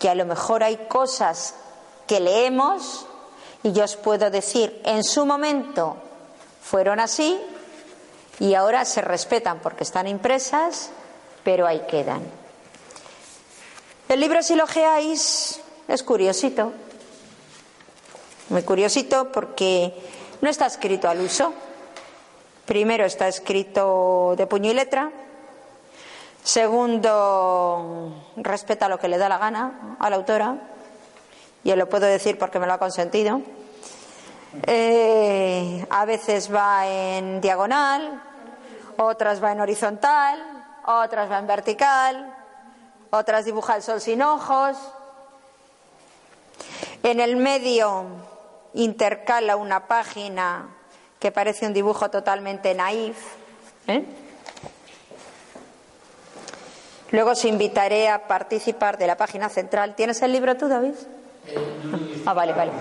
que 0.00 0.08
a 0.08 0.14
lo 0.14 0.26
mejor 0.26 0.64
hay 0.64 0.76
cosas 0.88 1.54
que 2.08 2.18
leemos 2.18 3.06
y 3.62 3.72
yo 3.72 3.84
os 3.84 3.96
puedo 3.96 4.30
decir 4.30 4.80
en 4.84 5.04
su 5.04 5.26
momento 5.26 5.96
fueron 6.62 6.98
así 6.98 7.38
y 8.40 8.54
ahora 8.54 8.84
se 8.84 9.00
respetan 9.00 9.60
porque 9.60 9.84
están 9.84 10.06
impresas, 10.06 10.90
pero 11.44 11.66
ahí 11.66 11.84
quedan. 11.88 12.22
El 14.08 14.20
libro, 14.20 14.42
si 14.42 14.54
lo 14.54 14.64
ojeáis, 14.64 15.60
es 15.86 16.02
curiosito, 16.02 16.72
muy 18.48 18.62
curiosito 18.62 19.30
porque 19.30 19.92
no 20.40 20.48
está 20.48 20.66
escrito 20.66 21.08
al 21.08 21.20
uso. 21.20 21.52
Primero 22.64 23.04
está 23.04 23.28
escrito 23.28 24.34
de 24.36 24.46
puño 24.46 24.70
y 24.70 24.74
letra. 24.74 25.10
Segundo, 26.44 28.14
respeta 28.36 28.88
lo 28.88 28.98
que 28.98 29.08
le 29.08 29.18
da 29.18 29.28
la 29.28 29.38
gana 29.38 29.96
a 29.98 30.08
la 30.08 30.16
autora. 30.16 30.56
Y 31.64 31.74
lo 31.74 31.88
puedo 31.88 32.06
decir 32.06 32.38
porque 32.38 32.58
me 32.58 32.66
lo 32.66 32.74
ha 32.74 32.78
consentido. 32.78 33.42
Eh, 34.66 35.86
a 35.90 36.04
veces 36.04 36.52
va 36.54 36.86
en 36.86 37.40
diagonal, 37.40 38.22
otras 38.96 39.42
va 39.42 39.52
en 39.52 39.60
horizontal, 39.60 40.64
otras 40.86 41.30
va 41.30 41.38
en 41.38 41.46
vertical, 41.46 42.34
otras 43.10 43.44
dibuja 43.44 43.76
el 43.76 43.82
sol 43.82 44.00
sin 44.00 44.22
ojos. 44.22 44.76
En 47.02 47.20
el 47.20 47.36
medio 47.36 48.06
intercala 48.74 49.56
una 49.56 49.86
página 49.86 50.68
que 51.18 51.30
parece 51.30 51.66
un 51.66 51.74
dibujo 51.74 52.10
totalmente 52.10 52.74
naif. 52.74 53.18
¿eh? 53.86 54.04
Luego 57.10 57.30
os 57.30 57.44
invitaré 57.44 58.08
a 58.08 58.26
participar 58.26 58.98
de 58.98 59.06
la 59.06 59.16
página 59.16 59.48
central. 59.48 59.94
¿Tienes 59.94 60.20
el 60.22 60.32
libro 60.32 60.56
tú, 60.56 60.68
David? 60.68 60.94
Ah, 62.26 62.32
vale, 62.34 62.52
vale. 62.52 62.72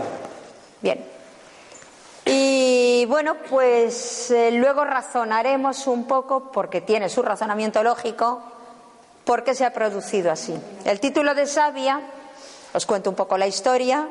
Bien. 0.81 1.03
Y 2.25 3.05
bueno, 3.05 3.35
pues 3.49 4.31
eh, 4.31 4.51
luego 4.51 4.83
razonaremos 4.83 5.87
un 5.87 6.05
poco, 6.05 6.51
porque 6.51 6.81
tiene 6.81 7.07
su 7.07 7.21
razonamiento 7.21 7.81
lógico, 7.83 8.41
por 9.23 9.43
qué 9.43 9.55
se 9.55 9.65
ha 9.65 9.71
producido 9.71 10.31
así. 10.31 10.53
El 10.83 10.99
título 10.99 11.33
de 11.33 11.45
Sabia, 11.45 12.01
os 12.73 12.85
cuento 12.85 13.09
un 13.09 13.15
poco 13.15 13.37
la 13.37 13.47
historia, 13.47 14.07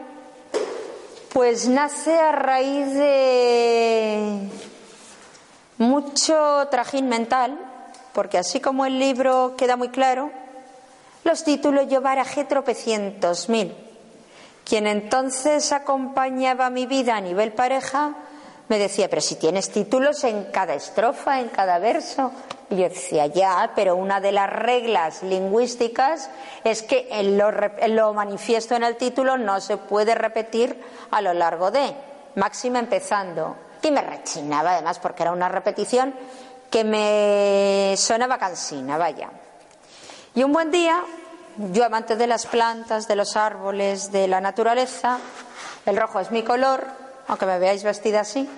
pues 1.32 1.68
nace 1.68 2.18
a 2.18 2.32
raíz 2.32 2.94
de 2.94 4.48
mucho 5.76 6.68
trajín 6.70 7.08
mental, 7.08 7.58
porque 8.14 8.38
así 8.38 8.60
como 8.60 8.86
el 8.86 8.98
libro 8.98 9.54
queda 9.58 9.76
muy 9.76 9.90
claro, 9.90 10.30
los 11.24 11.44
títulos 11.44 11.88
yo 11.88 12.00
barajé 12.00 12.44
tropecientos 12.44 13.50
mil. 13.50 13.85
Quien 14.66 14.88
entonces 14.88 15.70
acompañaba 15.70 16.70
mi 16.70 16.86
vida 16.86 17.14
a 17.14 17.20
nivel 17.20 17.52
pareja 17.52 18.16
me 18.68 18.80
decía, 18.80 19.08
pero 19.08 19.22
si 19.22 19.36
tienes 19.36 19.70
títulos 19.70 20.24
en 20.24 20.46
cada 20.46 20.74
estrofa, 20.74 21.38
en 21.38 21.50
cada 21.50 21.78
verso. 21.78 22.32
Y 22.68 22.74
yo 22.74 22.88
decía, 22.88 23.26
ya, 23.26 23.70
pero 23.76 23.94
una 23.94 24.20
de 24.20 24.32
las 24.32 24.50
reglas 24.50 25.22
lingüísticas 25.22 26.30
es 26.64 26.82
que 26.82 27.06
lo, 27.22 27.52
lo 27.94 28.12
manifiesto 28.12 28.74
en 28.74 28.82
el 28.82 28.96
título 28.96 29.38
no 29.38 29.60
se 29.60 29.76
puede 29.76 30.16
repetir 30.16 30.82
a 31.12 31.20
lo 31.20 31.32
largo 31.32 31.70
de, 31.70 31.94
máxima 32.34 32.80
empezando. 32.80 33.54
Y 33.82 33.92
me 33.92 34.02
rechinaba 34.02 34.72
además 34.72 34.98
porque 34.98 35.22
era 35.22 35.30
una 35.30 35.48
repetición 35.48 36.12
que 36.68 36.82
me 36.82 37.94
sonaba 37.96 38.36
cansina, 38.36 38.98
vaya. 38.98 39.30
Y 40.34 40.42
un 40.42 40.52
buen 40.52 40.72
día 40.72 41.04
yo 41.72 41.84
amante 41.84 42.16
de 42.16 42.26
las 42.26 42.46
plantas, 42.46 43.08
de 43.08 43.16
los 43.16 43.36
árboles, 43.36 44.12
de 44.12 44.28
la 44.28 44.40
naturaleza, 44.40 45.18
el 45.86 45.96
rojo 45.96 46.20
es 46.20 46.30
mi 46.30 46.42
color, 46.42 46.86
aunque 47.28 47.46
me 47.46 47.58
veáis 47.58 47.82
vestida 47.84 48.20
así. 48.20 48.48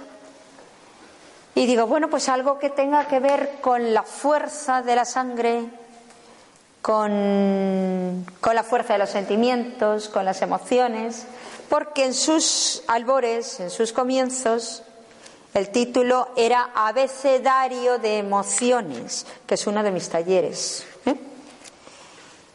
Y 1.55 1.67
digo, 1.67 1.87
bueno, 1.87 2.09
pues 2.09 2.29
algo 2.29 2.59
que 2.59 2.71
tenga 2.71 3.07
que 3.07 3.21
ver 3.21 3.59
con 3.61 3.93
la 3.93 4.03
fuerza 4.03 4.83
de 4.83 4.97
la 4.97 5.05
sangre, 5.05 5.65
con, 6.83 8.25
con 8.41 8.55
la 8.55 8.63
fuerza 8.63 8.95
de 8.95 9.01
los 9.01 9.11
sentimientos, 9.11 10.09
con 10.09 10.25
las 10.25 10.43
emociones, 10.43 11.27
porque 11.69 12.05
en 12.05 12.15
sus 12.15 12.83
albores, 12.87 13.61
en 13.61 13.71
sus 13.71 13.93
comienzos, 13.93 14.83
el 15.55 15.71
título 15.71 16.29
era 16.37 16.71
Abecedario 16.75 17.99
de 17.99 18.19
Emociones, 18.19 19.27
que 19.47 19.55
es 19.55 19.67
uno 19.67 19.83
de 19.83 19.91
mis 19.91 20.09
talleres. 20.09 20.87
¿eh? 21.07 21.17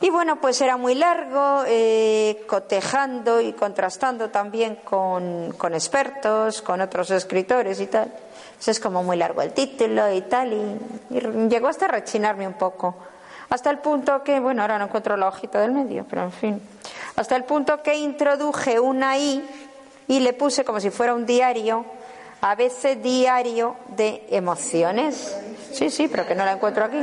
Y 0.04 0.10
bueno, 0.10 0.42
pues 0.42 0.60
era 0.60 0.76
muy 0.76 0.96
largo, 0.96 1.64
eh, 1.66 2.44
cotejando 2.46 3.40
y 3.40 3.54
contrastando 3.54 4.30
también 4.30 4.76
con, 4.84 5.54
con, 5.54 5.74
expertos, 5.74 6.62
con 6.62 6.82
otros 6.82 7.10
escritores 7.12 7.80
y 7.80 7.88
tal. 7.88 8.12
Pues 8.58 8.68
es 8.68 8.82
como 8.82 9.02
muy 9.02 9.16
largo 9.16 9.42
el 9.42 9.54
título 9.54 10.12
y 10.12 10.20
tal, 10.24 10.52
y, 10.52 11.16
y, 11.16 11.48
llegó 11.48 11.70
hasta 11.70 11.88
rechinarme 11.88 12.46
un 12.46 12.56
poco. 12.56 12.98
Hasta 13.50 13.70
el 13.70 13.78
punto 13.78 14.22
que, 14.26 14.42
bueno, 14.42 14.64
ahora 14.64 14.78
no 14.78 14.88
encuentro 14.88 15.16
la 15.16 15.30
hojita 15.30 15.62
del 15.62 15.72
medio, 15.72 16.06
pero 16.10 16.24
en 16.24 16.34
fin. 16.34 16.62
Hasta 17.16 17.38
el 17.38 17.46
punto 17.46 17.82
que 17.82 17.96
introduje 17.96 18.82
una 18.82 19.18
I 19.18 19.48
y 20.10 20.20
le 20.20 20.34
puse 20.34 20.66
como 20.66 20.82
si 20.82 20.90
fuera 20.90 21.14
un 21.14 21.26
diario, 21.26 21.86
a 22.42 22.56
veces 22.56 23.02
diario 23.02 23.78
de 23.88 24.28
emociones. 24.32 25.34
Sí, 25.72 25.90
sí, 25.90 26.10
pero 26.10 26.28
que 26.28 26.36
no 26.36 26.44
la 26.44 26.52
encuentro 26.52 26.84
aquí. 26.84 26.98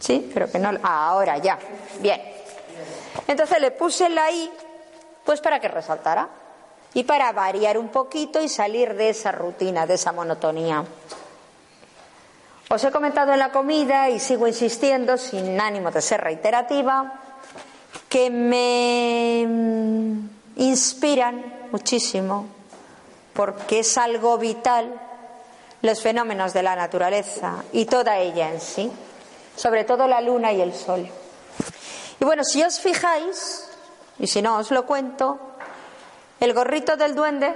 Sí, 0.00 0.30
pero 0.34 0.50
que 0.50 0.58
no. 0.58 0.70
Ahora 0.82 1.38
ya. 1.38 1.58
Bien. 2.00 2.20
Entonces 3.28 3.60
le 3.60 3.70
puse 3.70 4.08
la 4.08 4.30
I, 4.30 4.50
pues 5.24 5.40
para 5.40 5.60
que 5.60 5.68
resaltara. 5.68 6.28
Y 6.92 7.04
para 7.04 7.30
variar 7.30 7.78
un 7.78 7.88
poquito 7.88 8.42
y 8.42 8.48
salir 8.48 8.94
de 8.94 9.10
esa 9.10 9.30
rutina, 9.30 9.86
de 9.86 9.94
esa 9.94 10.10
monotonía. 10.10 10.84
Os 12.68 12.82
he 12.82 12.90
comentado 12.90 13.32
en 13.32 13.38
la 13.38 13.52
comida 13.52 14.10
y 14.10 14.18
sigo 14.18 14.46
insistiendo, 14.46 15.16
sin 15.16 15.60
ánimo 15.60 15.90
de 15.90 16.00
ser 16.00 16.20
reiterativa, 16.20 17.20
que 18.08 18.30
me 18.30 19.44
mm, 19.46 20.28
inspiran 20.56 21.68
muchísimo, 21.70 22.46
porque 23.32 23.80
es 23.80 23.98
algo 23.98 24.38
vital, 24.38 25.00
los 25.82 26.00
fenómenos 26.00 26.52
de 26.52 26.62
la 26.62 26.76
naturaleza 26.76 27.64
y 27.72 27.86
toda 27.86 28.18
ella 28.18 28.52
en 28.52 28.60
sí, 28.60 28.90
sobre 29.56 29.84
todo 29.84 30.06
la 30.06 30.20
luna 30.20 30.52
y 30.52 30.60
el 30.60 30.74
sol. 30.74 31.08
Y 32.18 32.24
bueno, 32.24 32.44
si 32.44 32.62
os 32.62 32.80
fijáis, 32.80 33.68
y 34.18 34.26
si 34.26 34.42
no 34.42 34.58
os 34.58 34.70
lo 34.70 34.86
cuento, 34.86 35.38
el 36.38 36.52
gorrito 36.52 36.96
del 36.96 37.14
duende, 37.14 37.54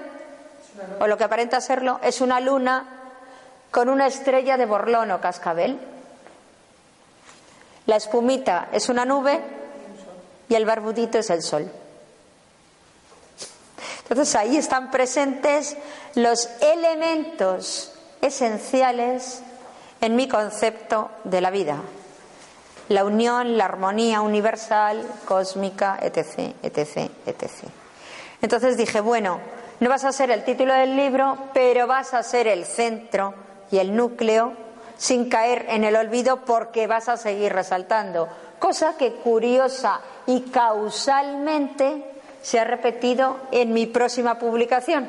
o 1.00 1.06
lo 1.06 1.16
que 1.16 1.24
aparenta 1.24 1.60
serlo, 1.60 2.00
es 2.02 2.20
una 2.20 2.40
luna 2.40 2.86
con 3.70 3.88
una 3.88 4.06
estrella 4.06 4.56
de 4.56 4.66
borlón 4.66 5.10
o 5.10 5.20
cascabel. 5.20 5.78
La 7.86 7.96
espumita 7.96 8.68
es 8.72 8.88
una 8.88 9.04
nube 9.04 9.40
y 10.48 10.54
el 10.54 10.64
barbudito 10.64 11.18
es 11.18 11.30
el 11.30 11.42
sol. 11.42 11.70
Entonces 14.08 14.34
ahí 14.36 14.56
están 14.56 14.90
presentes 14.90 15.76
los 16.14 16.48
elementos 16.60 17.92
esenciales 18.20 19.42
en 20.04 20.16
mi 20.16 20.28
concepto 20.28 21.10
de 21.24 21.40
la 21.40 21.50
vida. 21.50 21.78
La 22.90 23.06
unión, 23.06 23.56
la 23.56 23.64
armonía 23.64 24.20
universal, 24.20 25.02
cósmica, 25.24 25.98
etc., 26.02 26.54
etc., 26.62 27.10
etc. 27.24 27.50
Entonces 28.42 28.76
dije, 28.76 29.00
bueno, 29.00 29.40
no 29.80 29.88
vas 29.88 30.04
a 30.04 30.12
ser 30.12 30.30
el 30.30 30.44
título 30.44 30.74
del 30.74 30.94
libro, 30.94 31.38
pero 31.54 31.86
vas 31.86 32.12
a 32.12 32.22
ser 32.22 32.48
el 32.48 32.66
centro 32.66 33.32
y 33.70 33.78
el 33.78 33.96
núcleo 33.96 34.52
sin 34.98 35.30
caer 35.30 35.64
en 35.70 35.84
el 35.84 35.96
olvido 35.96 36.44
porque 36.44 36.86
vas 36.86 37.08
a 37.08 37.16
seguir 37.16 37.54
resaltando. 37.54 38.28
Cosa 38.58 38.98
que 38.98 39.14
curiosa 39.14 40.02
y 40.26 40.42
causalmente 40.42 42.04
se 42.42 42.60
ha 42.60 42.64
repetido 42.64 43.38
en 43.52 43.72
mi 43.72 43.86
próxima 43.86 44.38
publicación. 44.38 45.08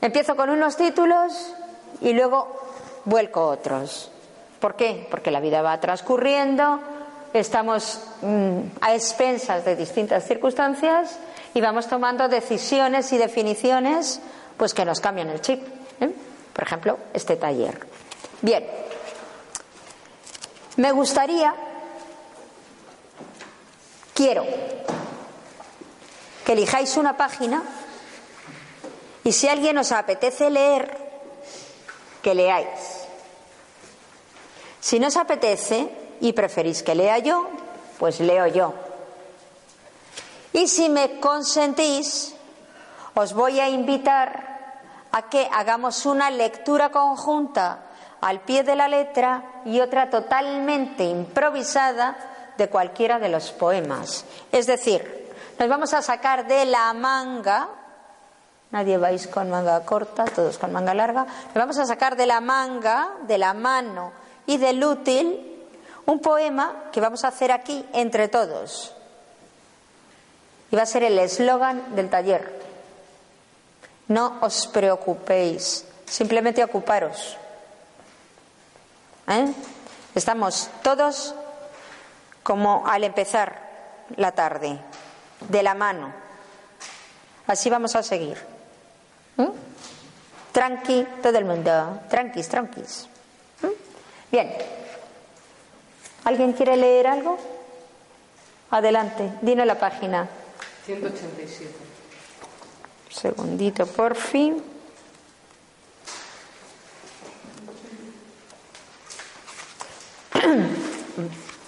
Empiezo 0.00 0.36
con 0.36 0.50
unos 0.50 0.76
títulos 0.76 1.52
y 2.00 2.12
luego 2.12 2.67
vuelco 3.08 3.46
otros. 3.46 4.10
¿Por 4.60 4.76
qué? 4.76 5.06
Porque 5.10 5.30
la 5.30 5.40
vida 5.40 5.62
va 5.62 5.80
transcurriendo, 5.80 6.80
estamos 7.32 8.00
mm, 8.22 8.58
a 8.80 8.94
expensas 8.94 9.64
de 9.64 9.76
distintas 9.76 10.24
circunstancias 10.24 11.18
y 11.54 11.60
vamos 11.60 11.86
tomando 11.86 12.28
decisiones 12.28 13.12
y 13.12 13.18
definiciones 13.18 14.20
pues 14.56 14.74
que 14.74 14.84
nos 14.84 15.00
cambian 15.00 15.30
el 15.30 15.40
chip. 15.40 15.62
¿eh? 16.00 16.12
Por 16.52 16.64
ejemplo, 16.64 16.98
este 17.14 17.36
taller. 17.36 17.78
Bien, 18.42 18.66
me 20.76 20.92
gustaría, 20.92 21.54
quiero 24.14 24.44
que 26.44 26.52
elijáis 26.52 26.96
una 26.96 27.16
página 27.16 27.62
y 29.24 29.32
si 29.32 29.48
alguien 29.48 29.78
os 29.78 29.92
apetece 29.92 30.50
leer, 30.50 30.96
que 32.22 32.34
leáis. 32.34 32.97
Si 34.80 34.98
no 34.98 35.08
os 35.08 35.16
apetece 35.16 35.88
y 36.20 36.32
preferís 36.32 36.82
que 36.82 36.94
lea 36.94 37.18
yo, 37.18 37.48
pues 37.98 38.20
leo 38.20 38.46
yo. 38.46 38.74
Y 40.52 40.68
si 40.68 40.88
me 40.88 41.20
consentís, 41.20 42.34
os 43.14 43.34
voy 43.34 43.60
a 43.60 43.68
invitar 43.68 44.48
a 45.12 45.28
que 45.28 45.48
hagamos 45.52 46.06
una 46.06 46.30
lectura 46.30 46.90
conjunta 46.90 47.80
al 48.20 48.40
pie 48.40 48.62
de 48.62 48.76
la 48.76 48.88
letra 48.88 49.62
y 49.64 49.80
otra 49.80 50.10
totalmente 50.10 51.04
improvisada 51.04 52.16
de 52.56 52.68
cualquiera 52.68 53.18
de 53.18 53.28
los 53.28 53.50
poemas. 53.52 54.24
Es 54.52 54.66
decir, 54.66 55.32
nos 55.58 55.68
vamos 55.68 55.94
a 55.94 56.02
sacar 56.02 56.46
de 56.46 56.64
la 56.64 56.92
manga, 56.92 57.68
nadie 58.70 58.98
vais 58.98 59.26
con 59.28 59.50
manga 59.50 59.84
corta, 59.84 60.24
todos 60.24 60.58
con 60.58 60.72
manga 60.72 60.94
larga, 60.94 61.24
nos 61.24 61.54
vamos 61.54 61.78
a 61.78 61.86
sacar 61.86 62.16
de 62.16 62.26
la 62.26 62.40
manga, 62.40 63.10
de 63.26 63.38
la 63.38 63.54
mano 63.54 64.12
y 64.48 64.56
del 64.56 64.82
útil 64.82 65.44
un 66.06 66.20
poema 66.20 66.88
que 66.90 67.02
vamos 67.02 67.22
a 67.24 67.28
hacer 67.28 67.52
aquí 67.52 67.84
entre 67.92 68.28
todos. 68.28 68.94
Y 70.70 70.76
va 70.76 70.82
a 70.82 70.86
ser 70.86 71.02
el 71.02 71.18
eslogan 71.18 71.94
del 71.94 72.08
taller. 72.08 72.58
No 74.08 74.38
os 74.40 74.66
preocupéis, 74.66 75.84
simplemente 76.06 76.64
ocuparos. 76.64 77.36
¿Eh? 79.28 79.52
Estamos 80.14 80.70
todos 80.82 81.34
como 82.42 82.86
al 82.86 83.04
empezar 83.04 83.68
la 84.16 84.32
tarde, 84.32 84.78
de 85.46 85.62
la 85.62 85.74
mano. 85.74 86.10
Así 87.46 87.68
vamos 87.68 87.94
a 87.96 88.02
seguir. 88.02 88.38
¿Eh? 89.36 89.48
Tranqui, 90.52 91.06
todo 91.22 91.36
el 91.36 91.44
mundo. 91.44 92.00
Tranquis, 92.08 92.48
tranquis. 92.48 93.08
Bien. 94.30 94.52
¿Alguien 96.24 96.52
quiere 96.52 96.76
leer 96.76 97.06
algo? 97.06 97.38
Adelante, 98.70 99.32
dime 99.40 99.64
la 99.64 99.78
página. 99.78 100.28
187. 100.84 101.70
Segundito, 103.10 103.86
por 103.86 104.14
fin. 104.14 104.62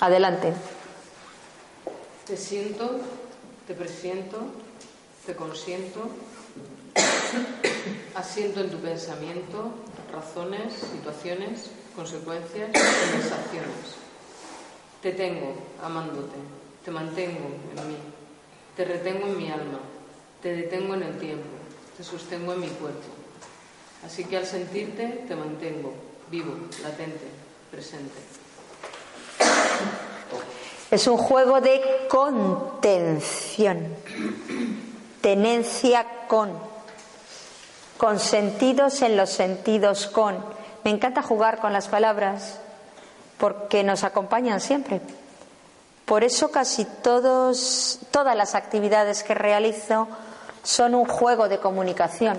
Adelante. 0.00 0.54
Te 2.26 2.36
siento, 2.36 3.00
te 3.66 3.74
presiento, 3.74 4.38
te 5.26 5.34
consiento, 5.34 6.08
asiento 8.14 8.60
en 8.60 8.70
tu 8.70 8.78
pensamiento, 8.78 9.70
razones, 10.12 10.74
situaciones, 10.74 11.70
consecuencias, 11.94 12.70
conversaciones. 12.72 13.96
Te 15.02 15.12
tengo 15.12 15.54
amándote, 15.82 16.36
te 16.84 16.90
mantengo 16.90 17.46
en 17.76 17.88
mí, 17.88 17.96
te 18.76 18.84
retengo 18.84 19.26
en 19.26 19.38
mi 19.38 19.50
alma, 19.50 19.80
te 20.42 20.54
detengo 20.54 20.94
en 20.94 21.02
el 21.02 21.18
tiempo, 21.18 21.48
te 21.96 22.04
sostengo 22.04 22.52
en 22.52 22.60
mi 22.60 22.68
cuerpo. 22.68 23.08
Así 24.04 24.24
que 24.24 24.36
al 24.36 24.46
sentirte 24.46 25.24
te 25.28 25.36
mantengo, 25.36 25.92
vivo, 26.30 26.54
latente, 26.82 27.26
presente. 27.70 28.14
Es 30.90 31.06
un 31.06 31.18
juego 31.18 31.60
de 31.60 31.80
contención, 32.08 33.94
tenencia 35.20 36.26
con, 36.26 36.69
con 38.00 38.18
sentidos 38.18 39.02
en 39.02 39.18
los 39.18 39.28
sentidos 39.28 40.06
con. 40.06 40.42
Me 40.84 40.90
encanta 40.90 41.20
jugar 41.20 41.58
con 41.58 41.74
las 41.74 41.88
palabras 41.88 42.58
porque 43.36 43.84
nos 43.84 44.04
acompañan 44.04 44.62
siempre. 44.62 45.02
Por 46.06 46.24
eso 46.24 46.50
casi 46.50 46.86
todos, 46.86 47.98
todas 48.10 48.34
las 48.34 48.54
actividades 48.54 49.22
que 49.22 49.34
realizo 49.34 50.08
son 50.62 50.94
un 50.94 51.04
juego 51.04 51.50
de 51.50 51.58
comunicación. 51.58 52.38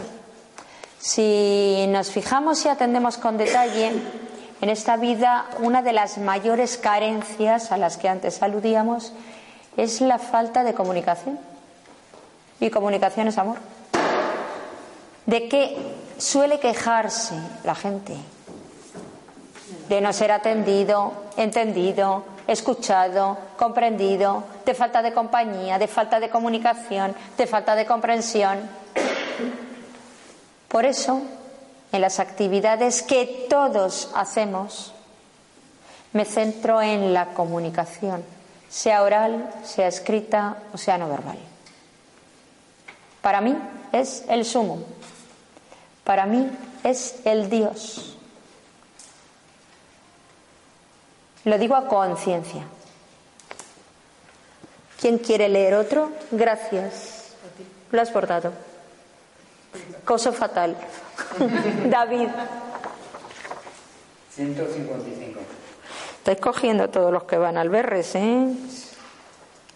Si 0.98 1.86
nos 1.90 2.10
fijamos 2.10 2.66
y 2.66 2.70
atendemos 2.70 3.20
con 3.20 3.38
detalle, 3.38 3.92
en 4.62 4.70
esta 4.70 4.98
vida 4.98 5.46
una 5.60 5.84
de 5.84 5.94
las 5.94 6.18
mayores 6.18 6.80
carencias 6.80 7.72
a 7.72 7.78
las 7.78 7.98
que 7.98 8.10
antes 8.10 8.42
aludíamos 8.42 9.14
es 9.78 10.02
la 10.02 10.18
falta 10.18 10.64
de 10.64 10.74
comunicación. 10.74 11.38
Y 12.60 12.72
comunicación 12.72 13.28
es 13.28 13.38
amor. 13.38 13.58
¿De 15.32 15.48
qué 15.48 15.78
suele 16.18 16.60
quejarse 16.60 17.36
la 17.64 17.74
gente? 17.74 18.18
De 19.88 20.02
no 20.02 20.12
ser 20.12 20.30
atendido, 20.30 21.14
entendido, 21.38 22.26
escuchado, 22.48 23.38
comprendido, 23.56 24.44
de 24.66 24.74
falta 24.74 25.02
de 25.02 25.14
compañía, 25.14 25.80
de 25.80 25.88
falta 25.88 26.20
de 26.20 26.30
comunicación, 26.30 27.16
de 27.38 27.48
falta 27.48 27.76
de 27.76 27.86
comprensión. 27.86 28.60
Por 30.68 30.84
eso, 30.84 31.22
en 31.94 32.02
las 32.02 32.20
actividades 32.20 33.02
que 33.02 33.48
todos 33.50 34.12
hacemos, 34.14 34.94
me 36.12 36.26
centro 36.26 36.82
en 36.82 37.14
la 37.14 37.28
comunicación, 37.28 38.26
sea 38.68 39.02
oral, 39.02 39.50
sea 39.64 39.88
escrita 39.88 40.58
o 40.74 40.78
sea 40.78 40.98
no 40.98 41.08
verbal. 41.08 41.40
Para 43.22 43.40
mí 43.40 43.56
es 43.94 44.26
el 44.28 44.44
sumo, 44.44 44.80
para 46.04 46.26
mí 46.26 46.50
es 46.84 47.16
el 47.26 47.50
Dios. 47.50 48.18
Lo 51.46 51.58
digo 51.58 51.76
a 51.76 51.88
conciencia. 51.88 52.64
¿Quién 55.00 55.18
quiere 55.18 55.50
leer 55.50 55.74
otro? 55.74 56.12
Gracias. 56.32 57.34
Lo 57.92 58.02
has 58.02 58.12
portado. 58.12 58.54
Coso 60.06 60.32
fatal. 60.32 60.78
David. 61.90 62.30
155. 64.36 65.40
Estáis 66.18 66.40
cogiendo 66.40 66.90
todos 66.90 67.12
los 67.12 67.24
que 67.24 67.38
van 67.38 67.58
al 67.58 67.70
Berres, 67.70 68.14
¿eh? 68.16 68.48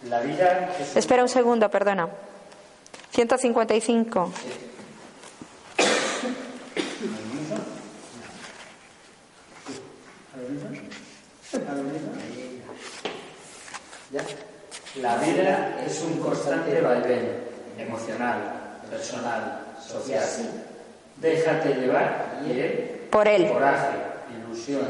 La 0.04 0.20
vida 0.20 0.76
es 0.78 0.96
Espera 0.96 1.22
un 1.22 1.28
segundo, 1.28 1.68
perdona. 1.70 2.08
155. 3.10 4.30
¿Ya? 14.16 14.22
La 15.02 15.16
vida 15.18 15.76
es 15.86 16.00
un 16.02 16.18
constante 16.20 16.80
vaivén 16.80 17.44
emocional, 17.78 18.80
personal, 18.90 19.60
social. 19.86 20.24
Déjate 21.16 21.74
llevar 21.74 22.40
y 22.46 22.58
él, 22.60 23.06
Por 23.10 23.28
él. 23.28 23.50
coraje, 23.52 23.96
ilusión 24.38 24.86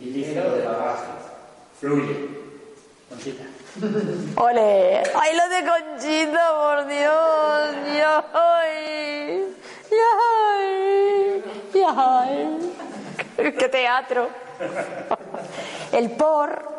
y 0.00 0.04
ligero 0.06 0.56
de 0.56 0.64
bagaje. 0.64 1.04
Fluye. 1.80 2.28
Conchita. 3.08 3.44
¡Ole! 4.42 5.02
¡Ay, 5.14 5.36
lo 5.36 5.48
de 5.48 5.70
Conchita, 5.70 6.54
por 6.54 6.86
Dios! 6.88 7.76
¡Ya! 7.96 8.24
¡Ya! 11.74 11.88
¡Ya! 13.38 13.52
¡Qué 13.52 13.68
teatro! 13.68 14.28
El 15.92 16.10
por 16.10 16.77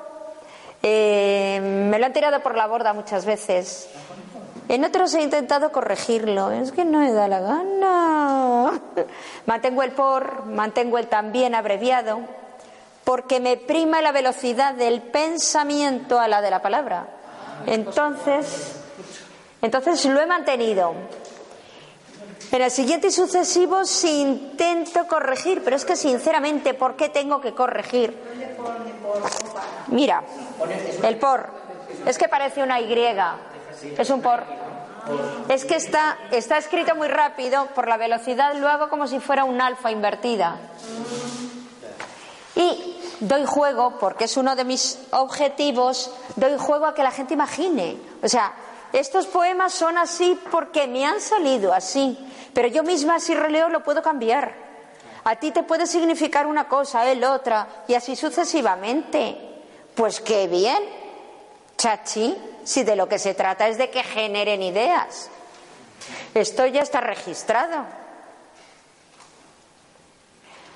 eh, 0.82 1.60
me 1.62 2.00
lo 2.00 2.06
han 2.06 2.14
tirado 2.14 2.42
por 2.42 2.56
la 2.56 2.68
borda 2.68 2.94
muchas 2.94 3.26
veces. 3.26 3.90
En 4.70 4.86
otros 4.86 5.14
he 5.16 5.22
intentado 5.22 5.72
corregirlo. 5.72 6.52
Es 6.52 6.72
que 6.72 6.86
no 6.86 7.00
me 7.00 7.12
da 7.12 7.28
la 7.28 7.40
gana. 7.40 8.82
Mantengo 9.48 9.82
el 9.82 9.92
por, 9.92 10.46
mantengo 10.46 11.00
el 11.00 11.08
también 11.08 11.56
abreviado, 11.56 12.20
porque 13.04 13.40
me 13.40 13.58
prima 13.58 14.02
la 14.02 14.12
velocidad 14.12 14.76
del 14.76 15.02
pensamiento 15.02 16.20
a 16.20 16.28
la 16.28 16.42
de 16.42 16.52
la 16.52 16.62
palabra. 16.62 17.08
Entonces, 17.66 18.76
entonces 19.62 20.06
lo 20.06 20.22
he 20.22 20.28
mantenido. 20.28 20.94
En 22.52 22.62
el 22.62 22.72
siguiente 22.72 23.08
y 23.08 23.12
sucesivo 23.12 23.86
sí 23.86 24.22
intento 24.22 25.08
corregir, 25.08 25.62
pero 25.64 25.76
es 25.76 25.86
que 25.86 25.96
sinceramente, 25.96 26.74
¿por 26.74 26.96
qué 26.96 27.10
tengo 27.10 27.42
que 27.42 27.54
corregir? 27.54 28.16
Mira, 29.88 30.24
el 31.04 31.18
por. 31.18 31.50
Es 32.06 32.18
que 32.18 32.28
parece 32.28 32.64
una 32.64 32.80
Y. 32.80 32.90
Es 33.98 34.10
un 34.10 34.22
por. 34.22 34.44
Es 35.48 35.66
que 35.66 35.76
está, 35.76 36.18
está 36.32 36.58
escrito 36.58 36.96
muy 36.96 37.08
rápido, 37.08 37.68
por 37.74 37.88
la 37.88 37.98
velocidad 37.98 38.54
lo 38.56 38.68
hago 38.68 38.90
como 38.90 39.08
si 39.08 39.20
fuera 39.20 39.44
un 39.44 39.60
alfa 39.60 39.92
invertida. 39.92 40.58
Y 42.56 42.98
doy 43.20 43.46
juego, 43.46 43.98
porque 44.00 44.26
es 44.26 44.38
uno 44.38 44.56
de 44.56 44.66
mis 44.66 45.00
objetivos, 45.12 46.12
doy 46.36 46.58
juego 46.58 46.86
a 46.86 46.94
que 46.94 47.04
la 47.04 47.12
gente 47.12 47.34
imagine. 47.34 47.98
O 48.22 48.28
sea, 48.28 48.54
estos 48.94 49.28
poemas 49.28 49.74
son 49.74 49.98
así 49.98 50.40
porque 50.52 50.88
me 50.88 51.06
han 51.06 51.22
salido 51.22 51.74
así, 51.74 52.18
pero 52.54 52.68
yo 52.68 52.84
misma 52.84 53.20
si 53.20 53.34
releo 53.34 53.70
lo 53.70 53.84
puedo 53.84 54.02
cambiar. 54.02 54.69
A 55.30 55.36
ti 55.36 55.52
te 55.52 55.62
puede 55.62 55.86
significar 55.86 56.48
una 56.48 56.68
cosa, 56.68 57.08
él 57.08 57.24
otra, 57.24 57.84
y 57.88 57.94
así 57.94 58.16
sucesivamente. 58.16 59.38
Pues 59.94 60.22
qué 60.22 60.48
bien, 60.48 60.84
chachi, 61.78 62.36
si 62.64 62.82
de 62.82 62.96
lo 62.96 63.08
que 63.08 63.20
se 63.20 63.36
trata 63.36 63.68
es 63.68 63.78
de 63.78 63.92
que 63.92 64.02
generen 64.02 64.64
ideas. 64.64 65.30
Esto 66.34 66.66
ya 66.66 66.82
está 66.82 67.00
registrado. 67.00 67.86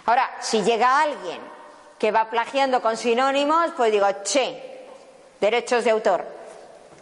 Ahora, 0.06 0.30
si 0.40 0.62
llega 0.62 1.02
alguien 1.02 1.40
que 1.98 2.12
va 2.12 2.30
plagiando 2.30 2.80
con 2.80 2.96
sinónimos, 2.96 3.72
pues 3.76 3.92
digo, 3.92 4.06
che, 4.24 4.86
derechos 5.42 5.84
de 5.84 5.90
autor. 5.90 6.28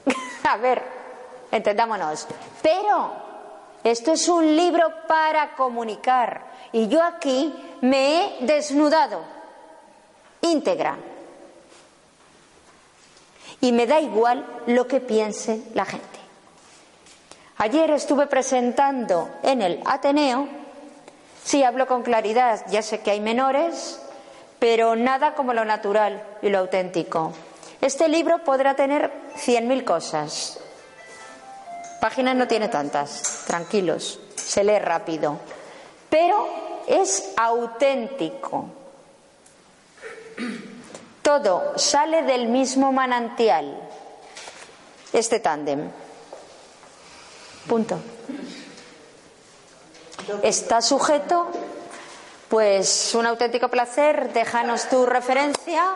A 0.50 0.56
ver, 0.56 0.82
entendámonos. 1.52 2.28
Pero 2.62 3.31
esto 3.84 4.12
es 4.12 4.28
un 4.28 4.56
libro 4.56 4.92
para 5.08 5.56
comunicar 5.56 6.52
y 6.72 6.88
yo 6.88 7.04
aquí 7.04 7.54
me 7.82 8.42
he 8.42 8.46
desnudado 8.46 9.22
íntegra. 10.42 10.98
Y 13.60 13.72
me 13.72 13.86
da 13.86 14.00
igual 14.00 14.46
lo 14.66 14.88
que 14.88 15.00
piense 15.00 15.62
la 15.74 15.86
gente. 15.86 16.06
Ayer 17.58 17.92
estuve 17.92 18.26
presentando 18.26 19.30
en 19.44 19.62
el 19.62 19.82
Ateneo, 19.86 20.48
sí 21.44 21.64
hablo 21.64 21.86
con 21.86 22.02
claridad, 22.02 22.66
ya 22.70 22.82
sé 22.82 23.02
que 23.02 23.12
hay 23.12 23.20
menores, 23.20 24.02
pero 24.58 24.96
nada 24.96 25.36
como 25.36 25.54
lo 25.54 25.64
natural 25.64 26.24
y 26.42 26.50
lo 26.50 26.58
auténtico. 26.58 27.34
Este 27.82 28.08
libro 28.08 28.44
podrá 28.44 28.76
tener 28.76 29.12
cien 29.36 29.68
mil 29.68 29.84
cosas. 29.84 30.60
Páginas 32.02 32.36
no 32.36 32.48
tiene 32.48 32.68
tantas, 32.68 33.44
tranquilos, 33.46 34.20
se 34.36 34.64
lee 34.64 34.80
rápido. 34.80 35.38
Pero 36.10 36.50
es 36.88 37.32
auténtico. 37.38 38.66
Todo 41.22 41.78
sale 41.78 42.24
del 42.24 42.48
mismo 42.48 42.92
manantial. 42.92 43.88
Este 45.14 45.40
tándem. 45.40 45.92
Punto. 47.68 48.00
Está 50.42 50.82
sujeto, 50.82 51.52
pues 52.50 53.14
un 53.14 53.28
auténtico 53.28 53.70
placer. 53.70 54.34
Déjanos 54.34 54.90
tu 54.90 55.06
referencia 55.06 55.96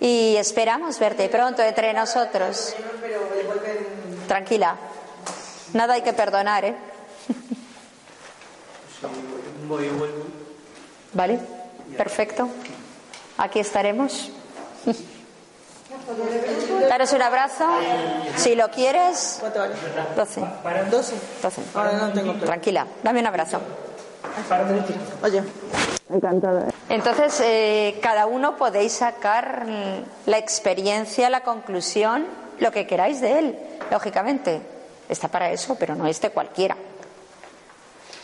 y 0.00 0.36
esperamos 0.36 0.98
verte 0.98 1.28
pronto 1.28 1.62
entre 1.62 1.92
nosotros. 1.92 2.74
Tranquila, 4.30 4.76
nada 5.72 5.94
hay 5.94 6.02
que 6.02 6.12
perdonar, 6.12 6.64
¿eh? 6.64 6.76
Voy 9.66 9.86
y 9.86 9.88
vuelvo. 9.88 10.24
¿Vale? 11.14 11.40
Perfecto. 11.96 12.48
Aquí 13.38 13.58
estaremos. 13.58 14.30
Daros 16.88 17.12
un 17.12 17.22
abrazo. 17.22 17.66
Si 18.36 18.54
lo 18.54 18.70
quieres. 18.70 19.38
¿Cuánto 19.40 19.58
vale? 19.58 19.74
12. 20.14 20.40
12. 20.92 21.14
12. 21.42 21.62
Ahora 21.74 21.92
no 21.94 22.12
tengo 22.12 22.30
plata. 22.34 22.46
Tranquila, 22.46 22.86
dame 23.02 23.18
un 23.18 23.26
abrazo. 23.26 23.60
Oye. 25.24 25.42
Encantada. 26.08 26.68
Entonces, 26.88 27.40
eh, 27.40 27.98
cada 28.00 28.26
uno 28.26 28.56
podéis 28.56 28.92
sacar 28.92 29.66
la 30.26 30.38
experiencia, 30.38 31.30
la 31.30 31.40
conclusión, 31.42 32.26
lo 32.60 32.70
que 32.70 32.86
queráis 32.86 33.20
de 33.20 33.38
él, 33.38 33.58
lógicamente. 33.90 34.60
Está 35.08 35.26
para 35.28 35.50
eso, 35.50 35.76
pero 35.78 35.94
no 35.96 36.06
es 36.06 36.20
de 36.20 36.30
cualquiera. 36.30 36.76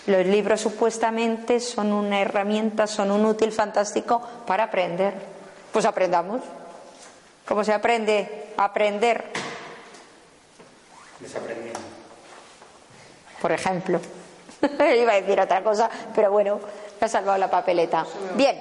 Los 0.06 0.24
libros 0.24 0.60
supuestamente 0.60 1.58
son 1.58 1.92
una 1.92 2.20
herramienta, 2.20 2.86
son 2.86 3.10
un 3.10 3.24
útil 3.26 3.50
fantástico 3.50 4.22
para 4.46 4.64
aprender. 4.64 5.14
Pues 5.72 5.84
aprendamos. 5.84 6.42
¿Cómo 7.46 7.64
se 7.64 7.72
aprende? 7.72 8.52
Aprender, 8.56 9.24
Desaprendiendo. 11.20 11.80
por 13.40 13.50
ejemplo. 13.52 14.00
Iba 14.62 15.12
a 15.12 15.20
decir 15.20 15.40
otra 15.40 15.62
cosa, 15.62 15.88
pero 16.14 16.30
bueno, 16.30 16.60
me 17.00 17.04
ha 17.04 17.08
salvado 17.08 17.38
la 17.38 17.50
papeleta. 17.50 18.06
Bien, 18.36 18.56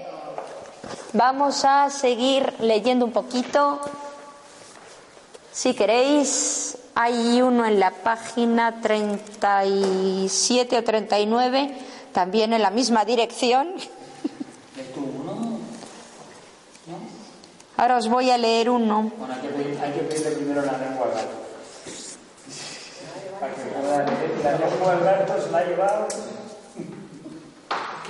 vamos 1.14 1.64
a 1.66 1.90
seguir 1.90 2.54
leyendo 2.60 3.06
un 3.06 3.12
poquito. 3.12 3.82
Si 5.56 5.74
queréis, 5.74 6.78
hay 6.96 7.42
uno 7.42 7.66
en 7.66 7.80
la 7.80 7.92
página 7.92 8.82
37 8.82 10.78
o 10.78 10.84
39, 10.84 11.78
también 12.12 12.52
en 12.52 12.62
la 12.62 12.72
misma 12.72 13.06
dirección. 13.06 13.70
Ahora 17.78 17.96
os 17.96 18.10
voy 18.10 18.32
a 18.32 18.38
leer 18.38 18.70
uno. 18.70 19.14
Bueno, 19.18 19.34
hay 19.34 19.40
que, 19.40 19.48
pedir, 19.48 19.80
hay 19.82 19.94
que 19.94 20.00
pedirle 20.02 20.32
primero 20.32 20.62
la 20.62 20.78
lengua 20.78 21.06
al 21.06 21.14
gato. 21.14 21.32
Leer. 23.16 24.44
La 24.44 24.58
lengua 24.58 24.92
al 24.92 25.00
gato 25.00 25.42
se 25.42 25.52
la 25.52 25.58
ha 25.58 25.64
llevado. 25.64 26.08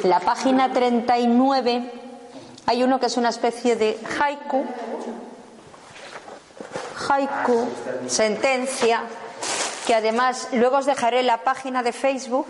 En 0.04 0.10
la 0.10 0.20
página 0.20 0.74
39 0.74 1.91
hay 2.66 2.84
uno 2.84 3.00
que 3.00 3.06
es 3.06 3.18
una 3.18 3.30
especie 3.30 3.76
de 3.76 4.00
haiku. 4.20 4.66
Haiku, 7.08 7.68
sentencia, 8.08 9.03
que 9.86 9.95
además 9.95 10.49
luego 10.53 10.78
os 10.78 10.86
dejaré 10.86 11.24
la 11.24 11.43
página 11.43 11.84
de 11.84 11.91
Facebook, 11.91 12.47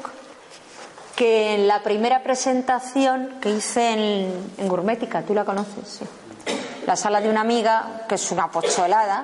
que 1.16 1.56
en 1.56 1.68
la 1.68 1.82
primera 1.84 2.24
presentación 2.24 3.38
que 3.42 3.50
hice 3.50 3.92
en, 3.92 4.54
en 4.58 4.68
Gourmética, 4.68 5.22
tú 5.22 5.34
la 5.34 5.46
conoces, 5.46 5.88
sí. 5.88 6.06
la 6.86 6.96
sala 6.96 7.22
de 7.22 7.30
una 7.30 7.42
amiga, 7.42 8.06
que 8.08 8.16
es 8.16 8.32
una 8.32 8.52
pocholada, 8.52 9.24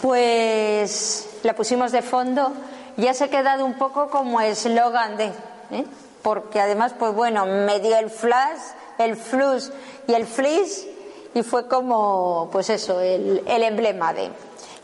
pues 0.00 1.28
la 1.42 1.54
pusimos 1.54 1.92
de 1.92 2.02
fondo 2.02 2.52
ya 2.96 3.14
se 3.14 3.24
ha 3.24 3.28
quedado 3.28 3.64
un 3.64 3.74
poco 3.74 4.10
como 4.10 4.40
eslogan 4.40 5.16
de, 5.16 5.26
¿eh? 5.70 5.84
porque 6.22 6.60
además, 6.60 6.94
pues 6.98 7.14
bueno, 7.14 7.46
me 7.46 7.80
dio 7.80 7.96
el 7.96 8.10
flash, 8.10 8.60
el 8.98 9.16
flux 9.16 9.72
y 10.06 10.14
el 10.14 10.26
flis 10.26 10.86
y 11.34 11.42
fue 11.42 11.66
como, 11.66 12.48
pues 12.52 12.70
eso, 12.70 13.00
el, 13.00 13.42
el 13.46 13.62
emblema 13.62 14.12
de. 14.12 14.30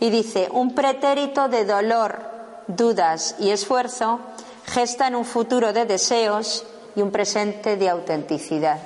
Y 0.00 0.10
dice, 0.10 0.48
un 0.50 0.74
pretérito 0.74 1.48
de 1.48 1.64
dolor, 1.64 2.20
dudas 2.66 3.36
y 3.38 3.50
esfuerzo 3.50 4.20
gesta 4.66 5.08
en 5.08 5.14
un 5.14 5.24
futuro 5.24 5.72
de 5.72 5.86
deseos 5.86 6.64
y 6.94 7.02
un 7.02 7.10
presente 7.10 7.76
de 7.76 7.88
autenticidad. 7.88 8.78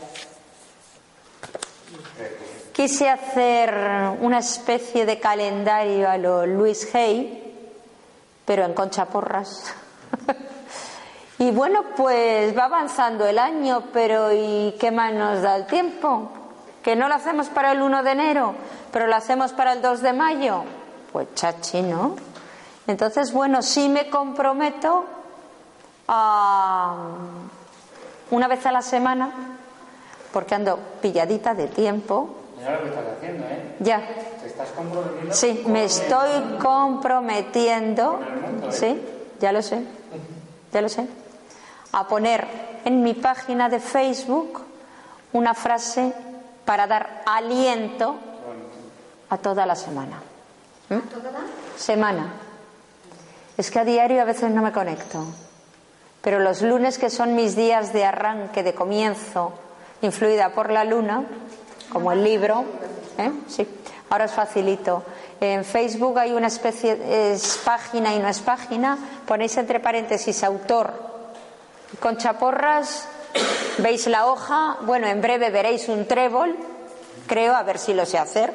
Quise 2.72 3.08
hacer 3.08 3.74
una 4.20 4.38
especie 4.38 5.04
de 5.04 5.20
calendario 5.20 6.08
a 6.08 6.16
lo 6.16 6.46
Luis 6.46 6.94
Hay, 6.94 7.68
pero 8.44 8.64
en 8.64 8.72
concha 8.72 9.06
porras. 9.06 9.74
y 11.38 11.50
bueno, 11.50 11.84
pues 11.96 12.56
va 12.56 12.64
avanzando 12.64 13.26
el 13.26 13.38
año, 13.38 13.84
pero 13.92 14.32
¿y 14.32 14.74
qué 14.80 14.90
más 14.90 15.12
nos 15.12 15.42
da 15.42 15.56
el 15.56 15.66
tiempo? 15.66 16.30
¿Que 16.82 16.96
no 16.96 17.08
lo 17.08 17.14
hacemos 17.14 17.48
para 17.48 17.72
el 17.72 17.82
1 17.82 18.02
de 18.02 18.10
enero, 18.10 18.54
pero 18.92 19.06
lo 19.06 19.14
hacemos 19.14 19.52
para 19.52 19.72
el 19.74 19.82
2 19.82 20.02
de 20.02 20.12
mayo? 20.12 20.64
Pues 21.12 21.28
chachi, 21.34 21.82
¿no? 21.82 22.16
Entonces, 22.86 23.32
bueno, 23.32 23.62
sí 23.62 23.88
me 23.88 24.10
comprometo 24.10 25.04
a 26.08 26.96
una 28.30 28.48
vez 28.48 28.66
a 28.66 28.72
la 28.72 28.82
semana, 28.82 29.30
porque 30.32 30.54
ando 30.54 30.78
pilladita 31.00 31.54
de 31.54 31.68
tiempo, 31.68 32.36
Mira 32.58 32.72
lo 32.76 32.82
que 32.82 32.88
estás 32.88 33.04
haciendo, 33.16 33.44
¿eh? 33.46 33.76
ya. 33.80 34.00
Te 34.40 34.46
estás 34.46 34.70
comprometiendo. 34.70 35.34
Sí, 35.34 35.64
me 35.66 35.84
estoy 35.84 36.58
comprometiendo, 36.60 38.18
Con 38.18 38.22
el 38.22 38.40
mundo, 38.40 38.68
¿eh? 38.68 38.72
sí, 38.72 39.02
ya 39.40 39.52
lo 39.52 39.62
sé, 39.62 39.82
ya 40.72 40.80
lo 40.80 40.88
sé, 40.88 41.06
a 41.92 42.08
poner 42.08 42.46
en 42.84 43.02
mi 43.02 43.14
página 43.14 43.68
de 43.68 43.78
Facebook 43.80 44.62
una 45.32 45.54
frase 45.54 46.12
para 46.64 46.86
dar 46.86 47.22
aliento 47.26 48.16
a 49.28 49.38
toda 49.38 49.66
la 49.66 49.74
semana. 49.74 50.20
¿Mm? 50.88 50.98
Semana. 51.76 52.32
Es 53.56 53.70
que 53.70 53.78
a 53.78 53.84
diario 53.84 54.22
a 54.22 54.24
veces 54.24 54.50
no 54.50 54.62
me 54.62 54.72
conecto, 54.72 55.24
pero 56.20 56.38
los 56.38 56.62
lunes 56.62 56.98
que 56.98 57.10
son 57.10 57.34
mis 57.34 57.54
días 57.56 57.92
de 57.92 58.04
arranque, 58.04 58.62
de 58.62 58.74
comienzo, 58.74 59.52
influida 60.00 60.50
por 60.50 60.70
la 60.70 60.84
luna, 60.84 61.24
como 61.92 62.12
el 62.12 62.24
libro, 62.24 62.64
¿eh? 63.18 63.30
sí, 63.48 63.66
ahora 64.10 64.24
os 64.24 64.32
facilito. 64.32 65.04
En 65.40 65.64
Facebook 65.64 66.18
hay 66.18 66.32
una 66.32 66.46
especie, 66.46 67.32
es 67.32 67.60
página 67.64 68.14
y 68.14 68.18
no 68.18 68.28
es 68.28 68.40
página, 68.40 68.96
ponéis 69.26 69.56
entre 69.56 69.80
paréntesis 69.80 70.42
autor 70.44 70.92
con 72.00 72.16
chaporras, 72.16 73.06
veis 73.78 74.06
la 74.06 74.26
hoja, 74.26 74.78
bueno, 74.82 75.06
en 75.06 75.20
breve 75.20 75.50
veréis 75.50 75.88
un 75.88 76.06
trébol, 76.06 76.56
creo, 77.26 77.54
a 77.54 77.62
ver 77.62 77.78
si 77.78 77.94
lo 77.94 78.04
sé 78.06 78.18
hacer. 78.18 78.52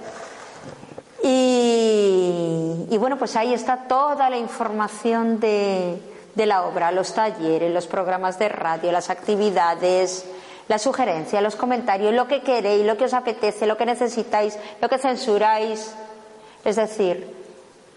Y, 1.23 2.95
bueno, 2.97 3.17
pues 3.17 3.35
ahí 3.35 3.53
está 3.53 3.87
toda 3.87 4.29
la 4.29 4.37
información 4.37 5.39
de, 5.39 5.99
de 6.35 6.45
la 6.45 6.63
obra, 6.63 6.91
los 6.91 7.13
talleres, 7.13 7.73
los 7.73 7.87
programas 7.87 8.39
de 8.39 8.49
radio, 8.49 8.91
las 8.91 9.09
actividades, 9.09 10.25
las 10.67 10.81
sugerencias, 10.81 11.43
los 11.43 11.55
comentarios, 11.55 12.13
lo 12.13 12.27
que 12.27 12.41
queréis, 12.41 12.85
lo 12.85 12.97
que 12.97 13.05
os 13.05 13.13
apetece, 13.13 13.67
lo 13.67 13.77
que 13.77 13.85
necesitáis, 13.85 14.57
lo 14.81 14.89
que 14.89 14.97
censuráis. 14.97 15.93
Es 16.63 16.75
decir, 16.75 17.35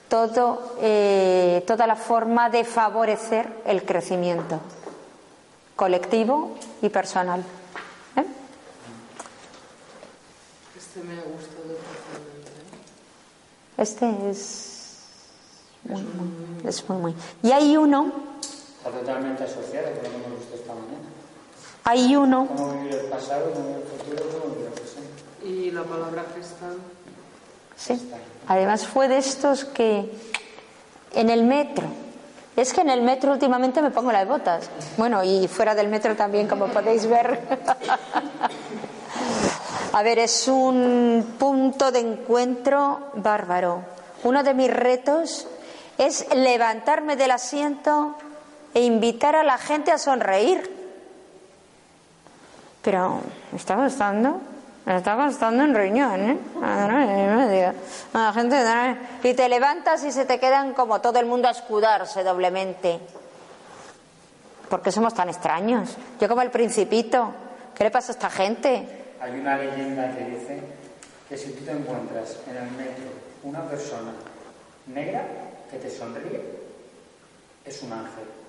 todo, 0.09 0.77
eh, 0.81 1.63
toda 1.67 1.87
la 1.87 1.97
forma 1.97 2.51
de 2.51 2.65
favorecer 2.65 3.49
el 3.65 3.85
crecimiento 3.85 4.61
colectivo 5.81 6.59
y 6.83 6.91
personal. 6.91 7.41
¿Eh? 8.15 8.25
Este 10.77 11.01
me 11.01 11.15
ha 11.15 11.23
gustado. 11.23 11.73
¿eh? 11.73 11.79
Este 13.79 14.31
es 14.31 14.99
muy, 15.85 16.03
muy, 16.03 16.69
es 16.69 16.87
muy, 16.87 16.99
muy. 16.99 17.15
Y 17.43 17.53
hay 17.53 17.79
uno, 17.79 18.13
Está 18.77 18.91
totalmente 18.91 19.45
asociado 19.45 19.87
con 19.95 20.03
lo 20.05 20.11
que 20.11 20.17
hemos 20.17 20.39
visto 20.41 20.55
esta 20.57 20.75
mañana. 20.75 21.09
hay 21.85 22.15
uno, 22.15 22.47
Cómo 22.47 22.73
vivir 22.75 22.95
el 22.97 23.07
pasado, 23.07 23.51
cómo 23.55 23.69
vivir 23.69 23.83
el 23.83 23.89
futuro, 23.89 24.39
cómo 24.39 24.55
vivir 24.55 24.67
el 24.67 24.73
presente. 24.75 25.47
Y 25.47 25.71
la 25.71 25.85
palabra 25.85 26.27
gestal. 26.37 26.77
sí. 27.77 28.11
Además 28.47 28.87
fue 28.87 29.09
de 29.09 29.17
estos 29.17 29.65
que 29.65 30.13
en 31.15 31.31
el 31.31 31.45
metro. 31.45 32.10
Es 32.57 32.73
que 32.73 32.81
en 32.81 32.91
el 32.91 33.03
metro 33.03 33.33
últimamente 33.33 33.81
me 33.81 33.91
pongo 33.91 34.13
las 34.13 34.27
botas. 34.27 34.69
Bueno, 34.97 35.23
y 35.23 35.49
fuera 35.49 35.75
del 35.75 35.89
metro 35.89 36.17
también, 36.17 36.49
como 36.49 36.67
podéis 36.67 37.07
ver. 37.07 37.41
A 39.93 40.03
ver, 40.05 40.21
es 40.21 40.47
un 40.47 41.35
punto 41.39 41.91
de 41.91 41.99
encuentro 42.01 43.11
bárbaro. 43.15 43.83
Uno 44.23 44.43
de 44.45 44.55
mis 44.55 44.71
retos 44.73 45.49
es 45.99 46.27
levantarme 46.35 47.17
del 47.17 47.33
asiento 47.33 48.15
e 48.73 48.85
invitar 48.85 49.35
a 49.35 49.43
la 49.43 49.59
gente 49.59 49.91
a 49.91 49.99
sonreír. 49.99 50.79
Pero 52.83 53.21
me 53.51 53.59
está 53.59 53.75
costando, 53.75 54.41
me 54.87 54.97
está 54.97 55.17
costando 55.17 55.63
un 55.63 55.75
riñón, 55.75 56.21
¿eh? 56.21 56.39
La 58.13 58.33
gente, 58.33 58.57
y 59.23 59.35
te 59.35 59.49
levantas 59.49 60.03
y 60.05 60.13
se 60.13 60.25
te 60.25 60.41
quedan 60.41 60.73
como 60.73 61.01
todo 61.01 61.19
el 61.21 61.27
mundo 61.27 61.49
a 61.49 61.51
escudarse 61.53 62.25
doblemente. 62.25 62.99
¿Por 64.69 64.83
qué 64.83 64.91
somos 64.91 65.15
tan 65.15 65.29
extraños? 65.29 65.97
Yo 66.21 66.29
como 66.29 66.43
el 66.43 66.51
principito. 66.51 67.33
¿Qué 67.75 67.85
le 67.85 67.91
pasa 67.91 68.13
a 68.13 68.15
esta 68.15 68.31
gente? 68.31 68.87
Hay 69.21 69.33
una 69.33 69.57
leyenda 69.57 70.15
que 70.17 70.25
dice 70.25 70.61
que 71.29 71.37
si 71.37 71.53
tú 71.53 71.65
te 71.65 71.73
encuentras 71.73 72.39
en 72.49 72.57
el 72.57 72.71
metro 72.73 73.05
una 73.43 73.63
persona 73.69 74.13
negra 74.87 75.25
que 75.71 75.79
te 75.79 75.91
sonríe, 75.91 76.61
es 77.65 77.83
un 77.83 77.93
ángel. 77.93 78.40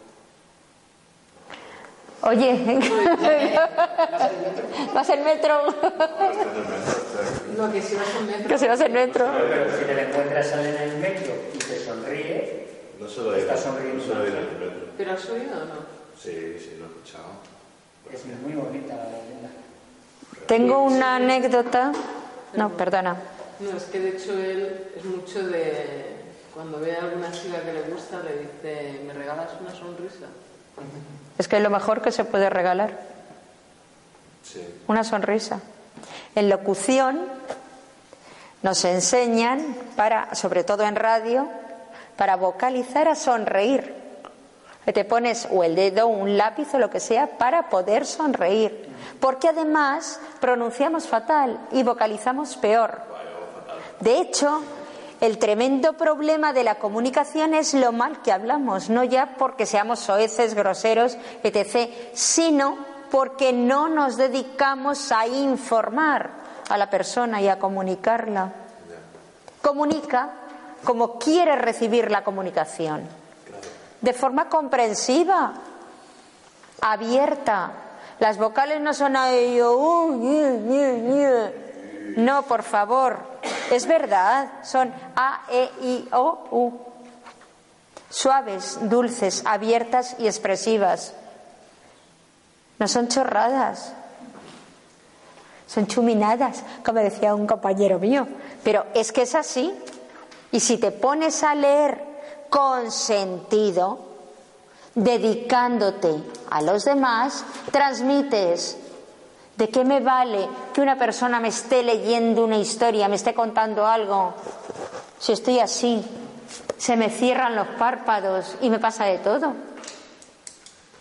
Oye, 2.24 2.80
¿vas 4.94 5.10
en 5.10 5.24
metro? 5.24 5.62
No, 7.58 7.72
que 7.72 7.82
si 7.82 7.96
vas 7.96 8.16
en 8.20 8.28
metro. 8.28 8.48
Que 8.48 8.58
si 8.60 8.68
vas 8.68 8.82
en 8.82 8.94
metro. 8.94 9.26
Pero 9.50 9.78
si 9.78 9.86
te 9.86 10.02
encuentras 10.02 10.54
a 10.54 10.62
en 10.62 10.76
el 10.76 10.98
metro 11.00 11.34
y 11.54 11.58
te 11.58 11.80
sonríe, 11.84 12.68
No 13.00 13.08
se 13.10 13.22
lo. 13.22 13.36
Está 13.36 13.58
sonriendo. 13.58 14.06
No 14.06 14.24
en 14.24 14.36
el 14.36 14.52
metro. 14.60 14.88
¿Pero 14.98 15.12
has 15.14 15.30
oído 15.30 15.58
o 15.58 15.66
no? 15.66 16.02
Sí, 16.22 16.58
sí, 16.60 16.76
lo 16.78 16.86
he 16.86 16.90
escuchado. 16.90 17.26
es 18.14 18.26
muy 18.44 18.54
bonita 18.54 18.96
la 18.96 19.06
leyenda. 19.06 19.50
Tengo 20.46 20.84
una 20.84 21.16
anécdota. 21.16 21.92
No, 22.54 22.70
perdona. 22.78 23.16
No, 23.60 23.78
es 23.78 23.84
que 23.86 24.00
de 24.00 24.10
hecho 24.10 24.34
él 24.34 24.92
es 24.96 25.06
mucho 25.06 25.48
de. 25.48 26.22
Cuando 26.54 26.80
ve 26.80 26.96
a 26.98 27.00
alguna 27.06 27.32
chica 27.32 27.62
que 27.64 27.74
le 27.74 27.82
gusta, 27.84 28.22
le 28.22 28.42
dice: 28.42 29.02
¿Me 29.08 29.14
regalas 29.14 29.50
una 29.60 29.72
sonrisa? 29.72 30.28
Es 31.42 31.48
que 31.48 31.58
es 31.58 31.64
lo 31.64 31.72
mejor 31.72 32.04
que 32.04 32.12
se 32.12 32.24
puede 32.24 32.52
regalar. 32.52 32.92
Sí. 34.44 34.64
Una 34.86 35.04
sonrisa. 35.04 35.60
En 36.36 36.50
locución 36.50 37.20
nos 38.62 38.86
enseñan, 38.86 39.76
para, 39.96 40.36
sobre 40.36 40.64
todo 40.64 40.84
en 40.84 40.96
radio, 40.96 41.48
para 42.16 42.36
vocalizar 42.36 43.08
a 43.08 43.16
sonreír. 43.16 43.92
Que 44.86 44.94
te 44.94 45.04
pones 45.04 45.48
o 45.50 45.64
el 45.64 45.74
dedo, 45.74 46.06
un 46.06 46.38
lápiz 46.38 46.72
o 46.76 46.78
lo 46.78 46.92
que 46.92 47.00
sea 47.00 47.40
para 47.40 47.72
poder 47.72 48.06
sonreír. 48.06 48.88
Porque 49.20 49.48
además 49.48 50.20
pronunciamos 50.40 51.08
fatal 51.08 51.60
y 51.72 51.82
vocalizamos 51.82 52.56
peor. 52.56 53.02
De 54.00 54.20
hecho, 54.20 54.62
el 55.22 55.38
tremendo 55.38 55.94
problema 55.94 56.52
de 56.52 56.64
la 56.64 56.76
comunicación 56.76 57.54
es 57.54 57.76
lo 57.76 57.92
mal 57.92 58.24
que 58.24 58.32
hablamos, 58.32 58.90
no 58.90 59.04
ya 59.04 59.36
porque 59.38 59.68
seamos 59.68 60.00
soeces, 60.00 60.56
groseros, 60.56 61.16
etc., 61.44 61.92
sino 62.14 62.78
porque 63.12 63.54
no 63.54 63.88
nos 63.88 64.18
dedicamos 64.18 65.12
a 65.12 65.28
informar 65.28 66.32
a 66.70 66.78
la 66.78 66.90
persona 66.90 67.40
y 67.40 67.48
a 67.48 67.60
comunicarla. 67.60 68.52
Comunica 69.62 70.32
como 70.84 71.20
quiere 71.20 71.56
recibir 71.56 72.10
la 72.10 72.24
comunicación, 72.24 73.04
de 74.02 74.14
forma 74.14 74.50
comprensiva, 74.50 75.54
abierta. 76.82 77.72
Las 78.18 78.40
vocales 78.40 78.82
no 78.82 78.92
son 78.96 79.16
uh, 79.16 80.18
ñe, 80.18 80.52
ñe, 80.58 80.94
ñe. 80.94 81.54
No, 82.18 82.42
por 82.44 82.64
favor, 82.64 83.20
es 83.72 83.88
verdad, 83.88 84.52
son 84.64 84.94
A, 85.16 85.44
E, 85.50 85.70
I, 85.82 86.10
O, 86.12 86.48
U. 86.52 86.80
Suaves, 88.10 88.78
dulces, 88.90 89.44
abiertas 89.46 90.16
y 90.20 90.28
expresivas. 90.28 91.14
No 92.78 92.88
son 92.88 93.08
chorradas, 93.08 93.94
son 95.68 95.88
chuminadas, 95.88 96.64
como 96.84 97.00
decía 97.00 97.34
un 97.34 97.48
compañero 97.48 98.00
mío. 98.00 98.28
Pero 98.64 98.86
es 98.94 99.14
que 99.14 99.22
es 99.22 99.36
así. 99.36 99.74
Y 100.52 100.60
si 100.60 100.78
te 100.78 100.92
pones 100.92 101.44
a 101.44 101.56
leer 101.56 102.04
con 102.50 102.92
sentido, 102.92 104.00
dedicándote 104.96 106.22
a 106.50 106.62
los 106.62 106.84
demás, 106.84 107.46
transmites 107.72 108.78
¿De 109.62 109.70
qué 109.70 109.86
me 109.86 110.00
vale 110.00 110.50
que 110.74 110.82
una 110.82 110.98
persona 110.98 111.40
me 111.40 111.50
esté 111.50 111.84
leyendo 111.84 112.44
una 112.46 112.58
historia, 112.58 113.08
me 113.08 113.16
esté 113.16 113.36
contando 113.36 113.86
algo? 113.86 114.34
Si 115.20 115.34
estoy 115.34 115.60
así, 115.60 116.04
se 116.78 116.98
me 116.98 117.12
cierran 117.12 117.56
los 117.56 117.68
párpados 117.78 118.56
y 118.62 118.72
me 118.72 118.80
pasa 118.80 119.06
de 119.06 119.20
todo. 119.20 119.54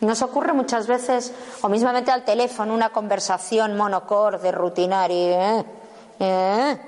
Nos 0.01 0.21
ocurre 0.21 0.53
muchas 0.53 0.87
veces, 0.87 1.33
o 1.63 1.71
mismamente 1.71 2.11
al 2.11 2.23
teléfono, 2.23 2.75
una 2.75 2.91
conversación 2.91 3.79
monocorde, 3.79 4.53
rutinaria. 4.53 5.61
¿eh? 5.61 5.65
¿Eh? 6.19 6.81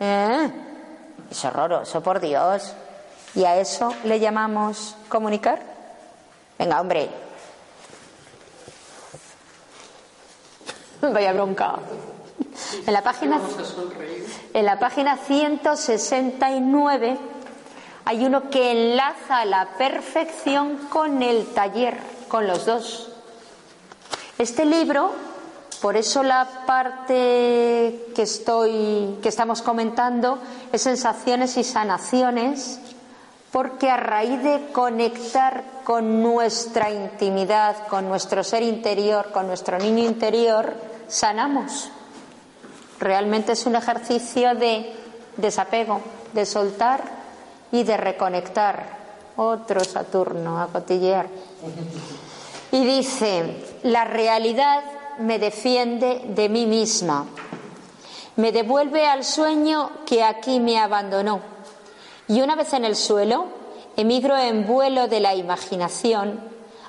¿Eh? 0.00 0.52
Es 1.30 1.44
horroroso, 1.44 2.02
por 2.02 2.18
Dios. 2.18 2.74
¿Y 3.36 3.44
a 3.44 3.56
eso 3.56 3.94
le 4.02 4.18
llamamos 4.18 4.96
comunicar? 5.08 5.62
Venga, 6.58 6.80
hombre, 6.80 7.08
Vaya 11.02 11.32
bronca. 11.32 11.76
En 12.86 12.92
la 12.92 13.02
página, 13.02 13.40
en 14.52 14.66
la 14.66 14.78
página 14.78 15.16
169 15.16 17.18
hay 18.04 18.24
uno 18.24 18.50
que 18.50 18.72
enlaza 18.72 19.44
la 19.44 19.68
perfección 19.78 20.76
con 20.90 21.22
el 21.22 21.46
taller, 21.54 21.96
con 22.28 22.46
los 22.46 22.66
dos. 22.66 23.12
Este 24.36 24.64
libro, 24.64 25.12
por 25.80 25.96
eso 25.96 26.22
la 26.22 26.46
parte 26.66 28.06
que 28.14 28.22
estoy, 28.22 29.18
que 29.22 29.28
estamos 29.28 29.62
comentando, 29.62 30.38
es 30.72 30.82
sensaciones 30.82 31.56
y 31.56 31.64
sanaciones, 31.64 32.80
porque 33.52 33.90
a 33.90 33.96
raíz 33.96 34.42
de 34.42 34.68
conectar 34.72 35.64
con 35.84 36.22
nuestra 36.22 36.90
intimidad, 36.90 37.88
con 37.88 38.08
nuestro 38.08 38.44
ser 38.44 38.62
interior, 38.62 39.30
con 39.32 39.46
nuestro 39.46 39.78
niño 39.78 40.04
interior, 40.04 40.89
sanamos. 41.10 41.90
Realmente 42.98 43.52
es 43.52 43.66
un 43.66 43.76
ejercicio 43.76 44.54
de 44.54 44.94
desapego, 45.36 46.00
de 46.32 46.46
soltar 46.46 47.02
y 47.72 47.82
de 47.82 47.96
reconectar. 47.96 49.00
Otro 49.36 49.82
Saturno 49.82 50.60
a 50.60 50.66
cotillear. 50.66 51.26
Y 52.72 52.84
dice, 52.84 53.64
la 53.82 54.04
realidad 54.04 54.82
me 55.18 55.38
defiende 55.38 56.22
de 56.28 56.48
mí 56.48 56.66
misma, 56.66 57.26
me 58.36 58.52
devuelve 58.52 59.06
al 59.06 59.24
sueño 59.24 59.90
que 60.06 60.22
aquí 60.22 60.60
me 60.60 60.78
abandonó. 60.78 61.40
Y 62.28 62.40
una 62.42 62.54
vez 62.54 62.72
en 62.74 62.84
el 62.84 62.96
suelo, 62.96 63.46
emigro 63.96 64.36
en 64.36 64.66
vuelo 64.66 65.08
de 65.08 65.20
la 65.20 65.34
imaginación 65.34 66.40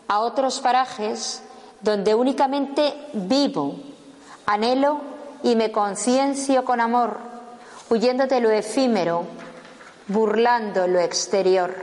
a 0.07 0.19
otros 0.19 0.59
parajes 0.59 1.41
donde 1.81 2.13
únicamente 2.13 2.93
vivo 3.13 3.75
Anhelo 4.45 5.01
y 5.43 5.55
me 5.55 5.71
conciencio 5.71 6.65
con 6.65 6.81
amor, 6.81 7.17
huyendo 7.89 8.27
de 8.27 8.39
lo 8.41 8.49
efímero, 8.49 9.25
burlando 10.07 10.87
lo 10.87 10.99
exterior, 10.99 11.73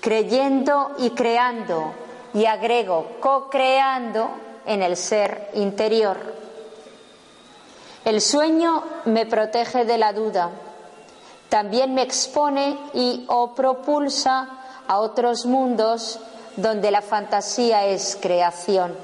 creyendo 0.00 0.92
y 0.98 1.10
creando, 1.10 1.92
y 2.34 2.46
agrego, 2.46 3.16
co-creando 3.20 4.28
en 4.66 4.82
el 4.82 4.96
ser 4.96 5.50
interior. 5.54 6.16
El 8.04 8.20
sueño 8.20 8.82
me 9.06 9.26
protege 9.26 9.84
de 9.84 9.98
la 9.98 10.12
duda, 10.12 10.50
también 11.48 11.94
me 11.94 12.02
expone 12.02 12.78
y 12.94 13.24
o 13.28 13.54
propulsa 13.54 14.48
a 14.86 14.98
otros 14.98 15.46
mundos 15.46 16.18
donde 16.56 16.90
la 16.90 17.02
fantasía 17.02 17.86
es 17.86 18.18
creación. 18.20 18.94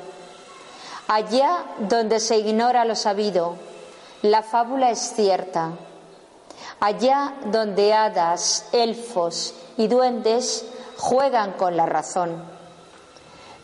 Allá 1.15 1.67
donde 1.79 2.21
se 2.21 2.39
ignora 2.39 2.87
lo 2.87 2.97
sabido, 2.97 3.57
la 4.23 4.43
fábula 4.43 4.91
es 4.91 5.13
cierta. 5.15 5.73
Allá 6.81 7.35
donde 7.45 7.93
hadas, 7.93 8.65
elfos 8.73 9.53
y 9.77 9.89
duendes 9.89 10.65
juegan 10.97 11.53
con 11.53 11.77
la 11.77 11.85
razón. 11.85 12.43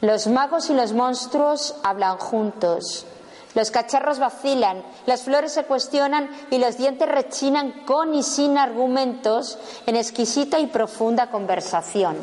Los 0.02 0.26
magos 0.26 0.68
y 0.68 0.74
los 0.74 0.92
monstruos 0.92 1.74
hablan 1.82 2.18
juntos. 2.18 3.06
Los 3.54 3.70
cacharros 3.70 4.18
vacilan, 4.18 4.82
las 5.06 5.22
flores 5.22 5.52
se 5.52 5.64
cuestionan 5.64 6.28
y 6.50 6.58
los 6.58 6.76
dientes 6.76 7.08
rechinan 7.08 7.86
con 7.86 8.14
y 8.14 8.24
sin 8.24 8.58
argumentos 8.58 9.56
en 9.86 9.96
exquisita 9.96 10.58
y 10.58 10.66
profunda 10.66 11.30
conversación. 11.30 12.18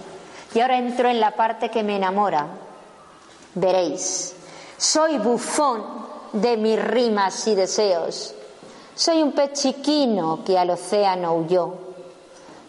Y 0.54 0.60
ahora 0.60 0.78
entro 0.78 1.10
en 1.10 1.20
la 1.20 1.32
parte 1.32 1.72
que 1.72 1.82
me 1.82 1.96
enamora. 1.96 2.46
Veréis. 3.56 4.35
Soy 4.78 5.18
bufón 5.18 5.84
de 6.34 6.58
mis 6.58 6.82
rimas 6.84 7.48
y 7.48 7.56
deseos. 7.56 8.34
Soy 8.94 9.22
un 9.22 9.32
pez 9.32 9.54
chiquino 9.54 10.44
que 10.46 10.58
al 10.58 10.70
océano 10.70 11.36
huyó. 11.36 11.74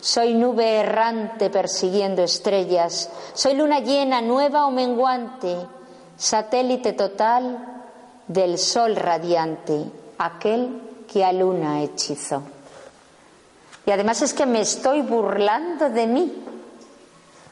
Soy 0.00 0.34
nube 0.34 0.80
errante 0.80 1.50
persiguiendo 1.50 2.22
estrellas. 2.22 3.11
Soy 3.34 3.54
luna 3.54 3.80
llena, 3.80 4.20
nueva 4.20 4.66
o 4.66 4.70
menguante. 4.70 5.57
Satélite 6.16 6.92
total 6.92 7.84
del 8.28 8.59
sol 8.59 8.96
radiante, 8.96 9.84
aquel 10.18 11.04
que 11.12 11.24
a 11.24 11.32
luna 11.32 11.82
hechizó. 11.82 12.42
Y 13.84 13.90
además 13.90 14.22
es 14.22 14.32
que 14.32 14.46
me 14.46 14.61
estoy 14.61 15.02
burlando 15.02 15.90
de 15.90 16.07
mí. 16.07 16.44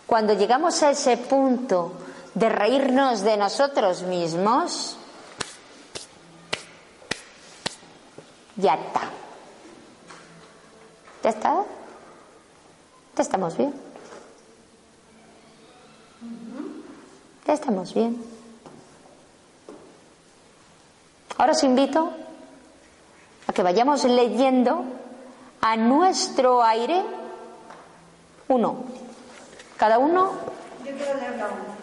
Cuando 0.06 0.32
llegamos 0.34 0.82
a 0.82 0.90
ese 0.90 1.16
punto 1.16 1.92
de 2.34 2.48
reírnos 2.48 3.22
de 3.22 3.36
nosotros 3.36 4.02
mismos, 4.02 4.96
ya 8.56 8.74
está. 8.74 9.00
¿Ya 11.22 11.30
está? 11.30 11.64
Ya 13.16 13.22
estamos 13.22 13.56
bien. 13.56 13.74
Ya 17.46 17.52
estamos 17.52 17.94
bien. 17.94 18.22
Ahora 21.38 21.52
os 21.52 21.62
invito 21.62 22.12
a 23.46 23.52
que 23.52 23.62
vayamos 23.62 24.04
leyendo 24.04 24.84
a 25.60 25.76
nuestro 25.76 26.62
aire 26.62 27.02
uno. 28.48 28.84
Cada 29.76 29.98
uno. 29.98 30.32
Yo 30.84 30.92
quiero 30.96 31.14
leer 31.14 31.36
la 31.36 31.46
uno. 31.46 31.73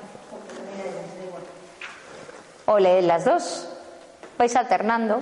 O 2.66 2.80
leed 2.80 3.04
las 3.04 3.26
dos. 3.26 3.68
Vais 4.38 4.56
alternando. 4.56 5.22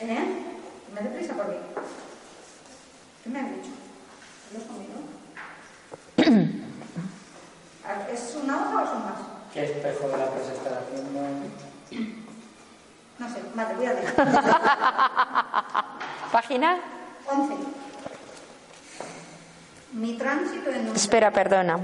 ¿Eh? 0.00 0.18
¿Me 0.94 1.00
deprisa 1.00 1.34
por 1.34 1.46
qué? 1.46 1.58
¿Qué 3.24 3.30
me 3.30 3.38
han 3.38 3.54
dicho? 3.54 3.70
¿Los 4.52 4.62
conmigo? 4.64 5.00
¿Es 8.12 8.36
una 8.42 8.56
hoja 8.56 8.82
o 8.82 8.86
son 8.86 9.04
más? 9.04 9.18
¿Qué 9.54 9.64
espejo 9.64 10.08
de 10.08 10.16
la 10.16 10.30
presa 10.30 10.52
está 10.52 10.80
haciendo? 10.80 11.20
No 13.18 13.28
sé, 13.28 13.42
vale, 13.54 13.74
voy 13.74 13.86
a 13.86 13.92
leer. 13.94 14.14
Página. 16.32 16.80
11. 17.26 17.54
Mi 19.92 20.16
tránsito 20.16 20.70
en 20.70 20.88
un... 20.88 20.96
Espera, 20.96 21.30
perdona. 21.30 21.78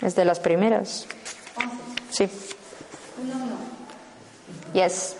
Es 0.00 0.14
de 0.14 0.24
las 0.24 0.40
primeras. 0.40 1.06
11. 1.56 2.28
Sí. 2.28 2.30
1, 3.22 3.34
1. 3.34 3.44
Yes. 4.72 5.16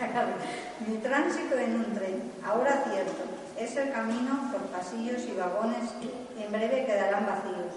Mi 0.86 0.96
tránsito 0.98 1.56
en 1.56 1.74
un 1.76 1.94
tren, 1.94 2.32
ahora 2.44 2.84
cierto, 2.90 3.24
es 3.58 3.76
el 3.76 3.92
camino 3.92 4.50
por 4.52 4.62
pasillos 4.68 5.22
y 5.22 5.36
vagones 5.36 5.90
que 6.00 6.42
en 6.42 6.52
breve 6.52 6.86
quedarán 6.86 7.26
vacíos, 7.26 7.74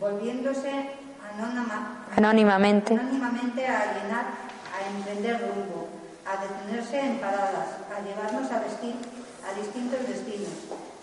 volviéndose 0.00 0.90
anónima- 1.34 2.04
Anónimamente. 2.16 2.94
anónimamente 2.94 3.66
a 3.66 3.94
llenar, 3.94 4.26
a 4.74 4.96
emprender 4.96 5.40
rumbo, 5.40 5.88
a 6.26 6.36
detenerse 6.42 7.00
en 7.00 7.18
paradas, 7.18 7.68
a 7.94 8.00
llevarnos 8.06 8.50
a, 8.50 8.60
vestir, 8.60 8.94
a 9.48 9.58
distintos 9.58 10.06
destinos. 10.06 10.50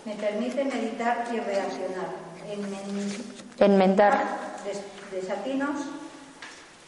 Me 0.05 0.15
permite 0.15 0.63
meditar 0.65 1.25
y 1.33 1.39
reaccionar, 1.39 2.09
enmen- 2.47 3.23
Enmendar. 3.59 4.19
des- 4.65 4.81
desatinos, 5.11 5.77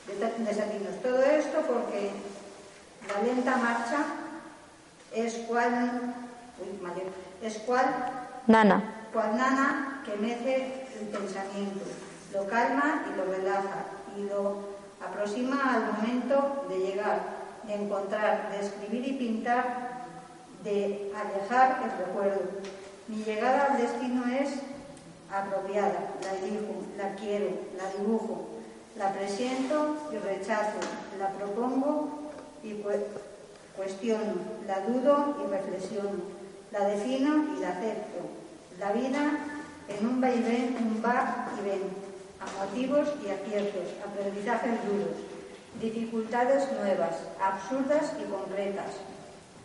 desa- 0.08 0.36
desatinos. 0.38 1.02
Todo 1.02 1.24
esto 1.24 1.62
porque 1.68 2.12
la 3.08 3.24
lenta 3.24 3.58
marcha 3.58 3.98
es 5.16 5.34
cual, 5.48 6.14
uy, 6.60 6.80
mal, 6.82 6.94
es 7.42 7.58
cual, 7.60 7.86
Nana. 8.46 8.84
cual 9.14 9.36
nana 9.38 10.02
que 10.06 10.16
mece 10.18 10.88
el 11.00 11.08
pensamiento, 11.08 11.86
lo 12.34 12.48
calma 12.48 13.06
y 13.12 13.18
lo 13.18 13.26
relaja 13.26 13.86
y 14.18 14.24
lo 14.24 14.78
aproxima 15.06 15.76
al 15.76 15.94
momento 15.94 16.66
de 16.70 16.80
llegar 16.80 17.38
de 17.68 17.76
encontrar, 17.76 18.50
de 18.52 18.66
escribir 18.66 19.08
y 19.08 19.14
pintar, 19.14 20.06
de 20.64 21.12
alejar 21.16 21.84
el 21.84 22.06
recuerdo. 22.06 22.42
Mi 23.08 23.24
llegada 23.24 23.66
al 23.66 23.78
destino 23.78 24.24
es 24.28 24.50
apropiada, 25.32 26.14
la 26.24 26.32
elijo, 26.38 26.84
la 26.98 27.16
quiero, 27.16 27.50
la 27.78 27.92
dibujo, 27.98 28.48
la 28.96 29.12
presiento 29.12 29.98
y 30.12 30.18
rechazo, 30.18 30.80
la 31.20 31.30
propongo 31.30 32.32
y 32.64 32.82
cuestiono, 33.76 34.34
la 34.66 34.80
dudo 34.82 35.38
y 35.44 35.52
reflexiono, 35.52 36.22
la 36.72 36.86
defino 36.88 37.56
y 37.58 37.62
la 37.62 37.70
acepto. 37.70 38.20
La 38.80 38.92
vida 38.92 39.40
en 39.90 40.08
un 40.08 40.22
vaivén, 40.22 40.78
un 40.80 41.04
va 41.04 41.48
y 41.60 41.64
ven, 41.64 41.82
a 42.40 42.66
motivos 42.66 43.10
y 43.26 43.30
aciertos, 43.30 43.94
aprendizajes 44.06 44.84
duros, 44.86 45.16
dificultades 45.82 46.72
nuevas, 46.72 47.16
absurdas 47.42 48.14
y 48.22 48.30
concretas. 48.30 48.94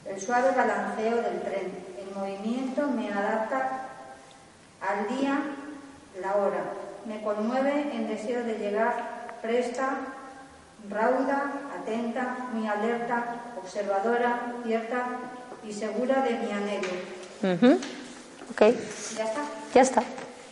El 0.05 0.21
suave 0.21 0.51
balanceo 0.57 1.17
del 1.17 1.41
tren, 1.43 1.73
el 2.01 2.15
movimiento 2.15 2.89
me 2.89 3.13
adapta 3.13 3.89
al 4.81 5.17
día, 5.17 5.41
la 6.21 6.37
hora, 6.37 6.65
me 7.07 7.23
conmueve 7.23 7.91
en 7.95 8.09
deseo 8.09 8.45
de 8.45 8.59
llegar 8.59 9.39
presta, 9.43 9.97
rauda, 10.89 11.53
atenta, 11.81 12.49
muy 12.53 12.67
alerta, 12.67 13.37
observadora, 13.57 14.55
cierta 14.65 15.07
y 15.67 15.73
segura 15.73 16.23
de 16.23 16.31
mi 16.39 16.53
anhelo. 16.53 16.89
Ok. 18.51 18.61
¿Ya 19.17 19.25
está? 19.25 19.41
Ya 19.75 19.81
está. 19.83 20.03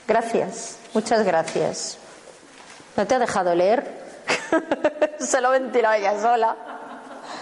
Gracias. 0.07 0.79
Muchas 0.95 1.25
gracias. 1.25 2.00
¿No 2.97 3.07
te 3.07 3.15
ha 3.15 3.19
dejado 3.19 3.55
leer? 3.55 3.85
Se 5.19 5.41
lo 5.41 5.49
ha 5.49 5.51
ventilado 5.53 5.95
ella 5.95 6.21
sola. 6.21 6.57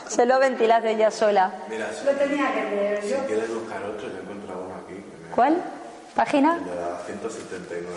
Se 0.08 0.24
lo 0.26 0.34
ha 0.34 0.38
ventilado 0.38 0.86
ella 0.86 1.10
sola. 1.10 1.52
Mira, 1.68 1.90
Lo 2.04 2.12
tenía 2.12 2.52
que 2.54 2.62
leer 2.62 3.02
si 3.02 3.10
yo. 3.10 3.26
quieres 3.26 3.52
buscar 3.54 3.82
otro, 3.84 4.08
yo 4.08 4.18
encuentro 4.18 4.64
uno 4.66 4.74
aquí. 4.84 4.94
me- 4.94 5.30
¿Cuál? 5.34 5.62
¿Página? 6.14 6.56
El 6.56 6.64
de 6.64 6.74
la 6.74 6.98
179. 7.06 7.88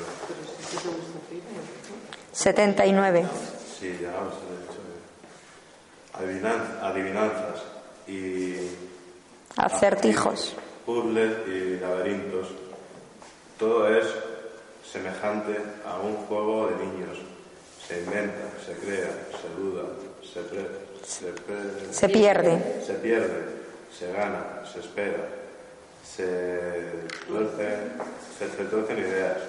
79. 2.32 3.26
Sí, 3.80 3.98
ya 4.02 4.10
os 4.10 4.36
he 4.44 4.58
dicho. 4.62 4.80
adivinanzas 6.82 7.62
y 8.08 8.70
Acertijos. 9.58 10.54
puzzles 10.86 11.48
y 11.48 11.80
laberintos. 11.80 12.48
Todo 13.58 13.88
es 13.96 14.06
semejante 14.92 15.58
a 15.86 15.98
un 16.00 16.16
juego 16.28 16.68
de 16.68 16.76
niños. 16.86 17.18
Se 17.92 18.00
inventa, 18.00 18.48
se 18.66 18.74
crea, 18.76 19.10
se 19.42 19.62
duda, 19.62 19.84
se, 20.24 20.40
pre- 20.44 20.70
se, 21.06 21.26
pre- 21.34 21.94
Se 21.94 22.08
pierde. 22.08 22.82
se 22.88 22.94
pierde, 22.94 23.44
se 23.98 24.14
gana, 24.14 24.62
se 24.72 24.80
espera, 24.80 25.28
se 26.02 26.30
tuercen, 27.28 27.92
se, 28.40 28.48
se 28.50 28.64
tuercen 28.64 28.98
ideas. 28.98 29.40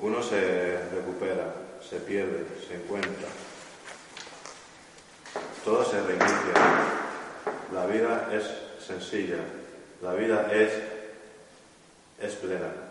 Uno 0.00 0.22
se 0.22 0.78
recupera, 0.94 1.52
se 1.86 1.96
pierde, 1.96 2.46
se 2.66 2.76
encuentra. 2.76 3.28
Todo 5.62 5.84
se 5.84 6.00
reinicia. 6.00 6.54
La 7.74 7.84
vida 7.84 8.30
es 8.32 8.44
sencilla. 8.86 9.40
La 10.00 10.14
vida 10.14 10.48
es, 10.50 10.72
es 12.22 12.32
plena. 12.36 12.85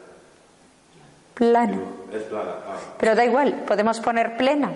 Plano. 1.35 1.81
Es 2.11 2.23
plana. 2.23 2.55
Ah, 2.67 2.77
Pero 2.97 3.13
da 3.13 3.23
igual, 3.25 3.63
podemos 3.67 3.99
poner 3.99 4.37
plena. 4.37 4.71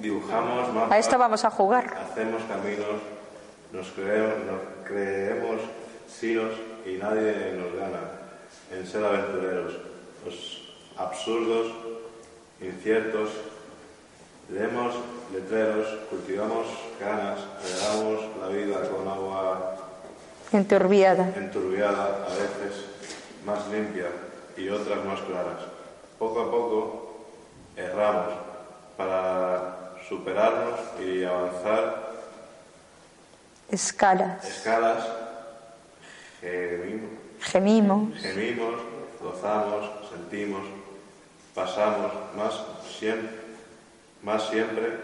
dibujamos 0.00 0.72
mapas. 0.72 0.92
A 0.92 0.98
esto 0.98 1.18
vamos 1.18 1.44
a 1.44 1.50
jugar. 1.50 1.92
Hacemos 2.10 2.40
caminos, 2.44 3.02
nos 3.72 3.88
creemos, 3.90 4.38
nos 4.46 4.60
creemos 4.86 5.60
sinos 6.08 6.52
y 6.86 6.92
nadie 6.96 7.52
nos 7.58 7.74
gana 7.74 8.00
en 8.72 8.86
ser 8.86 9.04
aventureros. 9.04 9.74
Los 10.24 10.68
absurdos, 10.96 11.72
inciertos, 12.60 13.30
leemos 14.50 14.94
letreros, 15.32 15.86
cultivamos 16.10 16.66
canas, 17.00 17.40
regamos 17.62 18.20
la 18.40 18.48
vida 18.48 18.88
con 18.88 19.06
agua 19.08 19.74
Enturbiada. 20.52 21.32
enturbiada, 21.36 22.24
a 22.24 22.30
veces 22.30 22.84
más 23.44 23.66
limpia 23.68 24.06
y 24.56 24.68
otras 24.70 25.04
más 25.04 25.20
claras. 25.22 25.77
Poco 26.18 26.40
a 26.40 26.50
poco 26.50 27.10
erramos 27.76 28.34
para 28.96 29.94
superarnos 30.08 30.80
y 31.00 31.24
avanzar 31.24 32.08
Escalas. 33.70 34.44
escalas, 34.44 35.04
gemimos, 36.40 37.10
Gemimos. 37.40 38.18
gemimos, 38.18 38.74
gozamos, 39.20 39.90
sentimos, 40.10 40.62
pasamos 41.54 42.12
más 42.34 42.54
siempre, 42.98 43.30
más 44.22 44.48
siempre, 44.48 44.96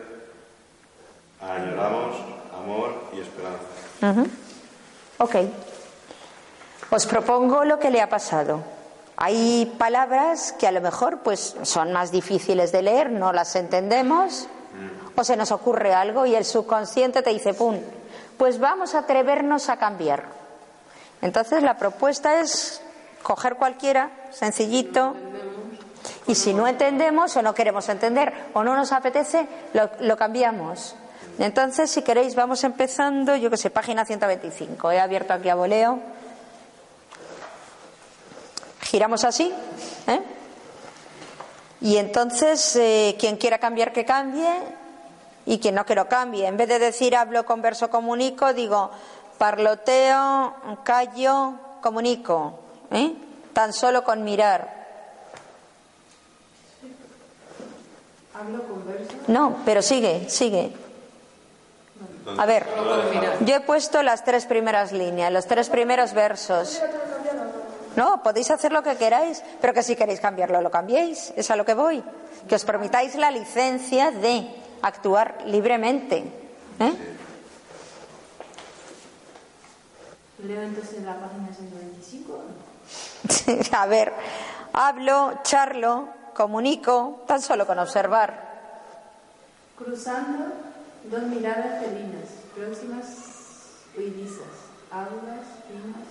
añoramos 1.40 2.16
amor 2.54 2.94
y 3.12 3.20
esperanza. 3.20 4.30
Ok. 5.18 5.36
Os 6.90 7.06
propongo 7.06 7.64
lo 7.64 7.78
que 7.78 7.90
le 7.90 8.00
ha 8.00 8.08
pasado. 8.08 8.62
Hay 9.16 9.72
palabras 9.78 10.52
que 10.52 10.66
a 10.66 10.72
lo 10.72 10.80
mejor 10.80 11.20
pues 11.20 11.56
son 11.62 11.92
más 11.92 12.10
difíciles 12.10 12.72
de 12.72 12.82
leer, 12.82 13.10
no 13.10 13.32
las 13.32 13.54
entendemos, 13.56 14.48
o 15.16 15.24
se 15.24 15.36
nos 15.36 15.52
ocurre 15.52 15.94
algo 15.94 16.26
y 16.26 16.34
el 16.34 16.44
subconsciente 16.44 17.22
te 17.22 17.30
dice, 17.30 17.54
¡pum! 17.54 17.78
Pues 18.36 18.58
vamos 18.58 18.94
a 18.94 19.00
atrevernos 19.00 19.68
a 19.68 19.76
cambiar. 19.76 20.24
Entonces 21.22 21.62
la 21.62 21.76
propuesta 21.76 22.40
es 22.40 22.82
coger 23.22 23.54
cualquiera, 23.54 24.10
sencillito, 24.30 25.14
y 26.26 26.34
si 26.34 26.54
no 26.54 26.66
entendemos 26.66 27.36
o 27.36 27.42
no 27.42 27.54
queremos 27.54 27.88
entender 27.88 28.32
o 28.54 28.64
no 28.64 28.76
nos 28.76 28.92
apetece, 28.92 29.46
lo, 30.00 30.16
cambiamos. 30.16 30.96
Entonces, 31.38 31.90
si 31.90 32.02
queréis, 32.02 32.34
vamos 32.34 32.64
empezando, 32.64 33.36
yo 33.36 33.50
que 33.50 33.56
sé, 33.56 33.70
página 33.70 34.04
125. 34.04 34.92
He 34.92 35.00
abierto 35.00 35.32
aquí 35.32 35.48
a 35.48 35.54
voleo. 35.54 35.98
Giramos 38.94 39.24
así. 39.24 39.52
¿eh? 40.06 40.20
Y 41.80 41.96
entonces, 41.96 42.76
eh, 42.76 43.16
quien 43.18 43.36
quiera 43.38 43.58
cambiar, 43.58 43.92
que 43.92 44.04
cambie. 44.04 44.48
Y 45.46 45.58
quien 45.58 45.74
no 45.74 45.84
que 45.84 45.96
lo 45.96 46.06
cambie. 46.06 46.46
En 46.46 46.56
vez 46.56 46.68
de 46.68 46.78
decir 46.78 47.16
hablo, 47.16 47.44
converso, 47.44 47.90
comunico, 47.90 48.52
digo 48.52 48.92
parloteo, 49.36 50.54
callo, 50.84 51.54
comunico. 51.80 52.60
¿eh? 52.92 53.14
Tan 53.52 53.72
solo 53.72 54.04
con 54.04 54.22
mirar. 54.22 54.86
Hablo, 58.32 58.62
converso. 58.62 59.16
No, 59.26 59.56
pero 59.64 59.82
sigue, 59.82 60.30
sigue. 60.30 60.72
A 62.38 62.46
ver, 62.46 62.64
yo 63.40 63.56
he 63.56 63.60
puesto 63.60 64.04
las 64.04 64.22
tres 64.22 64.46
primeras 64.46 64.92
líneas, 64.92 65.32
los 65.32 65.46
tres 65.46 65.68
primeros 65.68 66.14
versos. 66.14 66.80
No, 67.96 68.22
podéis 68.22 68.50
hacer 68.50 68.72
lo 68.72 68.82
que 68.82 68.96
queráis, 68.96 69.42
pero 69.60 69.72
que 69.72 69.82
si 69.82 69.94
queréis 69.94 70.20
cambiarlo, 70.20 70.60
lo 70.60 70.70
cambiéis. 70.70 71.32
Es 71.36 71.50
a 71.50 71.56
lo 71.56 71.64
que 71.64 71.74
voy. 71.74 72.02
Que 72.48 72.56
os 72.56 72.64
permitáis 72.64 73.14
la 73.14 73.30
licencia 73.30 74.10
de 74.10 74.46
actuar 74.82 75.38
libremente. 75.46 76.18
¿eh? 76.80 76.92
Leo 80.46 80.62
entonces 80.62 81.02
la 81.02 81.16
página 81.18 81.48
125. 81.54 82.42
a 83.76 83.86
ver, 83.86 84.12
hablo, 84.72 85.40
charlo, 85.42 86.08
comunico, 86.34 87.22
tan 87.26 87.40
solo 87.40 87.66
con 87.66 87.78
observar. 87.78 88.52
Cruzando 89.78 90.52
dos 91.04 91.22
miradas 91.22 91.82
felinas, 91.82 92.28
próximas 92.54 93.06
huidizas, 93.96 94.68
agudas, 94.90 95.46
finas. 95.66 96.03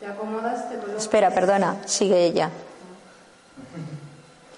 Te 0.00 0.06
acomodas, 0.06 0.68
te 0.68 0.76
colocas. 0.76 1.02
Espera, 1.02 1.30
perdona, 1.30 1.82
sigue 1.86 2.24
ella. 2.24 2.50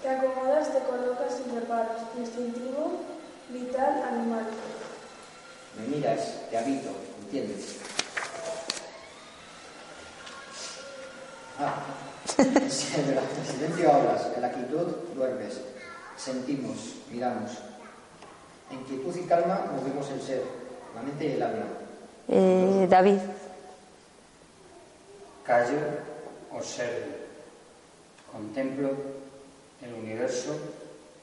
Te 0.03 0.09
acomodas, 0.09 0.73
te 0.73 0.81
colocas 0.81 1.35
sin 1.37 1.55
reparos, 1.55 2.03
instintivo, 2.19 3.03
vital, 3.51 4.03
animal. 4.11 4.47
Me 5.79 5.97
miras, 5.97 6.21
te 6.51 6.59
habito, 6.59 6.91
¿entiendes? 7.23 7.77
Ah. 11.61 11.75
En 12.39 12.71
silencio 12.71 13.93
hablas, 13.93 14.29
en 14.37 14.43
la 14.43 14.53
quietud 14.53 14.87
duermes. 15.15 15.61
Sentimos, 16.17 16.97
miramos. 17.11 17.51
En 18.71 18.85
quietud 18.85 19.15
y 19.17 19.27
calma 19.27 19.67
movemos 19.75 20.09
el 20.11 20.21
ser, 20.21 20.43
la 20.95 21.03
mente 21.03 21.27
y 21.27 21.33
el 21.33 21.43
alma. 21.43 21.65
Eh, 22.29 22.87
David, 22.89 23.19
Callo, 25.49 25.81
observo, 26.53 27.07
contemplo 28.31 28.91
el 29.81 29.95
universo, 29.95 30.55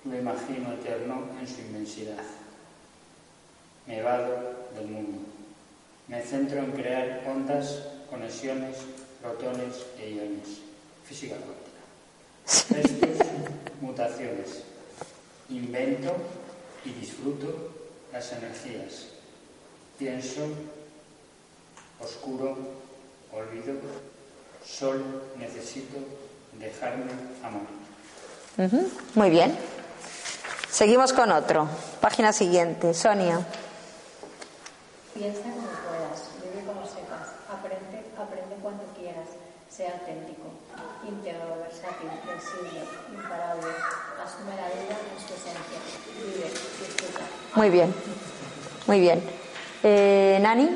lo 0.03 0.17
imagino 0.17 0.73
eterno 0.73 1.27
en 1.39 1.47
su 1.47 1.61
inmensidad. 1.61 2.23
Me 3.85 4.01
vado, 4.01 4.65
del 4.73 4.87
mundo. 4.87 5.19
Me 6.07 6.23
centro 6.23 6.57
en 6.57 6.71
crear 6.71 7.23
ondas, 7.27 7.83
conexiones, 8.09 8.77
protones 9.21 9.85
e 9.99 10.09
iones. 10.09 10.59
Física 11.05 11.35
cuántica. 11.35 12.81
Estos, 12.81 13.27
mutaciones. 13.79 14.63
Invento 15.51 16.15
y 16.83 16.93
disfruto 16.93 17.69
las 18.11 18.31
energías. 18.31 19.05
Pienso, 19.99 20.47
oscuro, 22.01 22.57
olvido, 23.31 23.73
solo 24.65 25.03
necesito 25.37 25.97
dejarme 26.59 27.11
amar. 27.43 27.61
Ujú, 28.57 28.89
Muy 29.15 29.29
bien. 29.29 29.57
Seguimos 30.69 31.13
con 31.13 31.31
otro. 31.31 31.67
Página 32.01 32.33
siguiente. 32.33 32.93
Sonia. 32.93 33.39
Piensa 35.13 35.39
como 35.43 35.67
puedas, 35.87 36.27
vive 36.43 36.65
como 36.65 36.85
sepas, 36.85 37.31
aprende, 37.49 38.03
aprende 38.17 38.55
cuando 38.61 38.83
quieras, 38.99 39.29
sea 39.69 39.93
auténtico, 39.93 40.43
íntegro, 41.07 41.55
versátil, 41.63 42.09
flexible, 42.25 42.83
imparable, 43.15 43.67
asume 44.19 44.55
la 44.57 44.67
vida 44.67 44.97
en 44.99 45.19
su 45.23 45.33
esencia, 45.33 45.79
vive, 46.19 46.49
disfruta. 46.49 47.23
Muy 47.55 47.69
bien. 47.69 47.95
Muy 48.87 48.99
bien. 48.99 49.23
Eh, 49.83 50.37
Nani. 50.41 50.69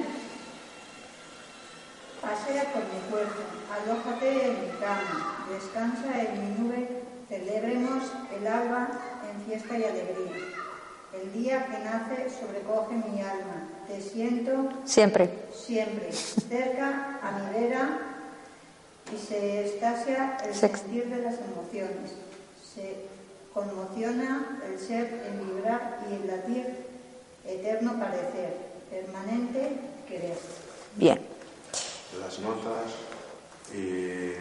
Pasea 2.21 2.63
por 2.71 2.83
mi 2.83 2.99
cuerpo, 3.11 3.41
alójate 3.83 4.45
en 4.45 4.61
mi 4.61 4.69
cama, 4.79 5.45
descansa 5.49 6.21
en 6.21 6.39
mi 6.41 6.59
nube, 6.63 6.87
celebremos 7.27 8.03
el 8.37 8.47
alba 8.47 8.89
en 9.29 9.41
fiesta 9.45 9.77
y 9.77 9.83
alegría. 9.83 10.45
El 11.13 11.33
día 11.33 11.65
que 11.65 11.79
nace 11.83 12.29
sobrecoge 12.29 12.95
mi 12.95 13.21
alma, 13.21 13.67
te 13.87 14.01
siento 14.01 14.69
Siempre. 14.85 15.29
siempre 15.53 16.11
cerca 16.11 17.19
a 17.23 17.31
mi 17.31 17.59
vera 17.59 17.99
y 19.13 19.17
se 19.17 19.65
estasia 19.65 20.37
el 20.45 20.53
Sex- 20.53 20.81
sentir 20.81 21.07
de 21.09 21.21
las 21.23 21.35
emociones. 21.39 22.11
Se 22.75 23.05
conmociona 23.53 24.59
el 24.65 24.79
ser 24.79 25.25
en 25.27 25.47
vibrar 25.55 26.05
y 26.09 26.13
el 26.13 26.27
latir, 26.27 26.85
eterno 27.45 27.97
parecer, 27.99 28.55
permanente 28.91 29.77
querer. 30.07 30.37
Bien. 30.95 31.19
Las 32.21 32.39
notas 32.39 32.85
y 33.73 34.33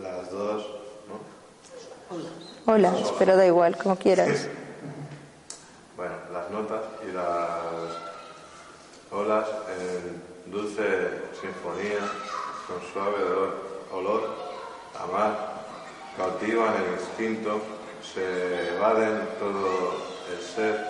las 0.00 0.30
dos, 0.30 0.66
¿no? 1.08 2.72
Hola, 2.72 2.94
pero 3.18 3.36
da 3.36 3.46
igual, 3.46 3.76
como 3.76 3.96
quieras. 3.96 4.48
Bueno, 5.96 6.14
las 6.32 6.50
notas 6.50 6.82
y 7.08 7.12
las 7.12 7.26
olas 9.10 9.46
en 9.78 10.52
dulce 10.52 10.82
sinfonía, 11.40 12.00
con 12.66 12.92
suave 12.92 13.22
olor, 13.22 13.54
olor 13.92 14.34
a 14.98 15.06
mar, 15.06 15.56
cautivan 16.16 16.74
el 16.76 16.92
instinto, 17.00 17.60
se 18.14 18.76
evaden 18.76 19.28
todo 19.38 19.94
el 20.32 20.42
ser, 20.42 20.84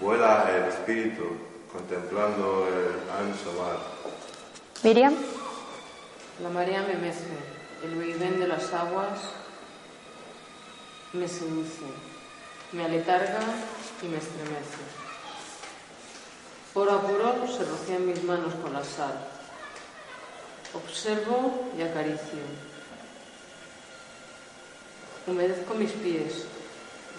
vuela 0.00 0.50
el 0.50 0.64
espíritu 0.64 1.24
contemplando 1.72 2.66
el 2.68 3.10
ancho 3.10 3.52
mar. 3.58 4.09
Miriam. 4.82 5.14
La 6.42 6.48
marea 6.48 6.80
me 6.80 6.94
mece, 6.94 7.36
el 7.84 7.96
vaivén 7.96 8.40
de 8.40 8.48
las 8.48 8.72
aguas 8.72 9.20
me 11.12 11.28
seduce, 11.28 11.84
me 12.72 12.86
aletarga 12.86 13.40
y 14.00 14.06
me 14.06 14.16
estremece. 14.16 14.80
Poro 16.72 16.92
a 16.92 17.02
poro 17.02 17.46
se 17.46 17.64
rocían 17.64 18.06
mis 18.06 18.24
manos 18.24 18.54
con 18.54 18.72
la 18.72 18.82
sal. 18.82 19.28
Observo 20.72 21.72
y 21.76 21.82
acaricio. 21.82 22.40
Humedezco 25.26 25.74
mis 25.74 25.92
pies, 25.92 26.46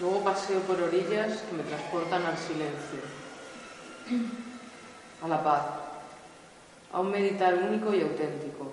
luego 0.00 0.24
paseo 0.24 0.58
por 0.62 0.82
orillas 0.82 1.42
que 1.42 1.56
me 1.56 1.62
transportan 1.62 2.26
al 2.26 2.36
silencio, 2.36 2.98
a 5.22 5.28
la 5.28 5.44
paz, 5.44 5.91
a 6.92 7.00
un 7.00 7.10
meditar 7.10 7.54
único 7.54 7.94
y 7.94 8.02
auténtico, 8.02 8.70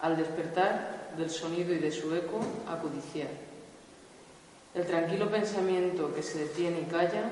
al 0.00 0.16
despertar 0.16 1.12
del 1.16 1.30
sonido 1.30 1.72
y 1.72 1.78
de 1.78 1.90
su 1.90 2.14
eco 2.14 2.40
a 2.70 2.78
codiciar. 2.78 3.28
El 4.74 4.86
tranquilo 4.86 5.30
pensamiento 5.30 6.14
que 6.14 6.22
se 6.22 6.38
detiene 6.38 6.80
y 6.80 6.84
calla, 6.84 7.30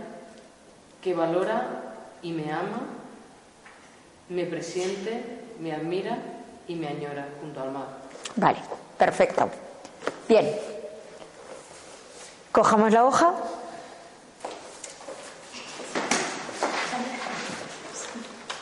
que 1.02 1.14
valora 1.14 1.94
y 2.22 2.32
me 2.32 2.50
ama, 2.50 2.80
me 4.28 4.44
presiente, 4.46 5.22
me 5.60 5.72
admira 5.72 6.18
y 6.66 6.74
me 6.74 6.88
añora 6.88 7.28
junto 7.40 7.60
al 7.60 7.70
mar. 7.70 7.86
Vale, 8.36 8.58
perfecto. 8.98 9.48
Bien. 10.28 10.50
Cojamos 12.50 12.92
la 12.92 13.04
hoja. 13.04 13.34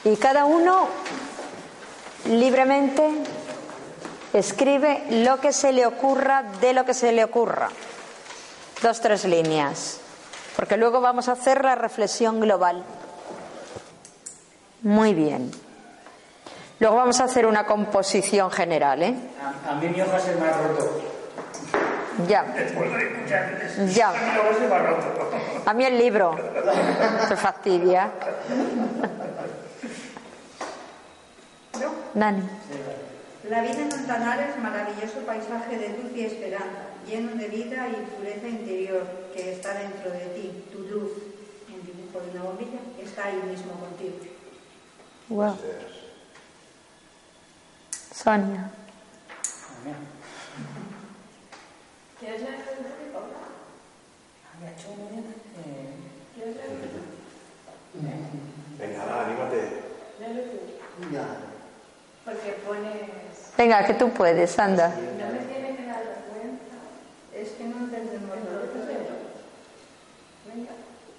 Y 0.05 0.17
cada 0.17 0.45
uno 0.45 0.89
libremente 2.27 3.09
escribe 4.33 5.05
lo 5.11 5.41
que 5.41 5.53
se 5.53 5.73
le 5.73 5.87
ocurra 5.87 6.43
de 6.61 6.73
lo 6.73 6.85
que 6.85 6.95
se 6.95 7.13
le 7.13 7.25
ocurra. 7.25 7.69
Dos, 8.83 9.01
tres 9.01 9.25
líneas. 9.25 10.01
Porque 10.57 10.77
luego 10.77 11.01
vamos 11.01 11.29
a 11.29 11.33
hacer 11.33 11.65
la 11.65 11.75
reflexión 11.75 12.41
global. 12.41 12.85
Muy 14.83 15.15
bien. 15.15 15.51
Luego 16.81 16.97
vamos 16.97 17.21
a 17.21 17.25
hacer 17.25 17.47
una 17.47 17.65
composición 17.67 18.51
general, 18.51 19.03
¿eh? 19.03 19.15
A, 19.67 19.71
a 19.71 19.75
mí 19.77 19.89
mi 19.89 20.01
hoja 20.01 20.19
se 20.19 20.35
me 20.35 20.47
ha 20.47 20.53
roto. 20.53 21.01
Ya. 22.29 22.43
Después 22.43 22.93
de 22.93 23.07
escuchar 23.07 23.87
Ya. 23.89 24.11
Mi 24.11 24.39
hoja 24.39 24.55
se 24.59 24.69
me 24.69 24.75
ha 24.75 24.79
roto. 24.79 25.31
A 25.67 25.73
mí 25.73 25.85
el 25.85 25.99
libro. 25.99 26.37
Se 27.29 27.37
fastidia. 27.37 28.11
Nani. 32.15 32.43
La 33.49 33.61
vida 33.63 33.81
en 33.81 33.89
Montanar 33.89 34.41
es 34.41 34.57
maravilloso 34.59 35.27
paisaje 35.27 35.77
de 35.77 35.89
luz 35.99 36.17
y 36.17 36.25
esperanza, 36.25 36.87
lleno 37.07 37.35
de 37.35 37.49
vida 37.49 37.89
y 37.89 37.95
pureza 38.17 38.49
interior 38.49 39.31
que 39.35 39.53
está 39.53 39.75
dentro 39.75 40.11
de 40.11 40.27
ti. 40.29 40.65
Tu 40.73 40.79
luz, 40.79 41.11
en 41.69 41.85
dibujo 41.85 42.21
de 42.21 42.31
una 42.31 42.43
bombilla, 42.45 42.79
está 43.03 43.27
ahí 43.27 43.43
mismo 43.47 43.73
contigo. 43.73 44.17
Wow. 45.29 45.59
Sonia. 48.15 48.71
¿Quieres 52.21 52.41
leer 52.41 52.55
el 52.55 53.07
libro? 53.07 53.25
¿Quieres 56.35 56.57
leer 56.57 57.15
Venga, 58.79 59.25
anímate. 59.25 59.85
Porque 62.25 62.53
pones... 62.67 63.53
Venga, 63.57 63.87
que 63.87 63.95
tú 63.95 64.11
puedes, 64.11 64.59
anda. 64.59 64.89
No 64.89 65.33
me 65.33 65.45
tiene 65.45 65.77
que 65.77 65.87
dar 65.87 66.03
vergüenza. 66.03 66.77
Es 67.35 67.51
que 67.51 67.65
no 67.65 67.77
entendemos 67.85 68.37
lo 68.39 68.73
que. 68.73 68.79
Venga, 70.49 70.73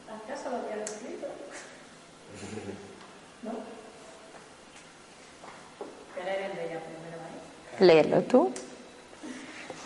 haz 0.09 0.21
caso 0.27 0.49
a 0.49 0.57
lo 0.57 0.67
que 0.67 0.73
han 0.73 0.81
escrito. 0.81 1.27
¿No? 3.43 3.51
Voy 6.13 6.21
a 6.21 6.25
leer 6.25 6.51
el 6.51 6.57
de 6.57 6.65
ella 6.65 6.79
primero, 6.81 7.17
¿vale? 7.21 7.85
Léelo 7.85 8.21
tú. 8.23 8.51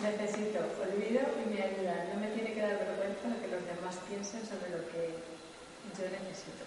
Necesito 0.00 0.60
olvido 0.80 1.20
y 1.44 1.54
me 1.54 1.62
ayuda. 1.62 2.06
No 2.14 2.20
me 2.20 2.28
tiene 2.28 2.54
que 2.54 2.62
dar 2.62 2.78
vergüenza 2.78 3.28
lo 3.28 3.40
que 3.42 3.48
los 3.48 3.62
demás 3.66 3.96
piensen 4.08 4.40
sobre 4.40 4.70
lo 4.70 4.88
que 4.88 5.14
yo 6.00 6.08
necesito. 6.08 6.64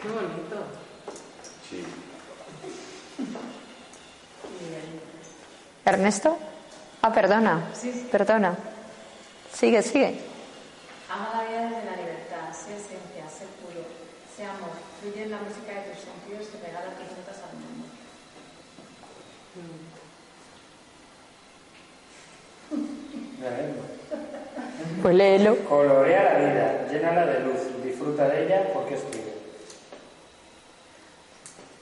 Qué 0.00 0.08
bonito. 0.08 0.64
Sí. 1.68 1.84
Ernesto. 5.84 6.36
Ah, 7.02 7.12
perdona. 7.12 7.62
Sí, 7.74 7.92
sí. 7.92 8.08
Perdona. 8.12 8.54
Sigue, 9.52 9.82
sigue. 9.82 10.20
Ama 11.10 11.30
la 11.34 11.48
vida 11.48 11.62
desde 11.62 11.84
la 11.90 11.96
libertad, 11.96 12.52
sé 12.52 12.76
esencia, 12.76 13.26
sé 13.28 13.46
puro, 13.60 13.82
sé 14.36 14.44
amor, 14.44 14.70
fluye 15.00 15.24
en 15.24 15.30
la 15.32 15.38
música 15.38 15.72
de 15.72 15.90
tus 15.90 16.04
sentidos 16.04 16.46
y 16.54 16.64
regala 16.64 16.94
tus 16.94 17.10
notas 17.18 17.38
al 17.42 17.58
mundo. 17.58 17.86
Pues 25.02 25.14
léelo. 25.14 25.56
Colorea 25.64 26.22
la 26.22 26.38
vida, 26.38 26.86
llénala 26.92 27.26
de 27.26 27.40
luz, 27.40 27.82
disfruta 27.82 28.28
de 28.28 28.44
ella 28.44 28.70
porque 28.72 28.94
es 28.94 29.10
tuya. 29.10 29.24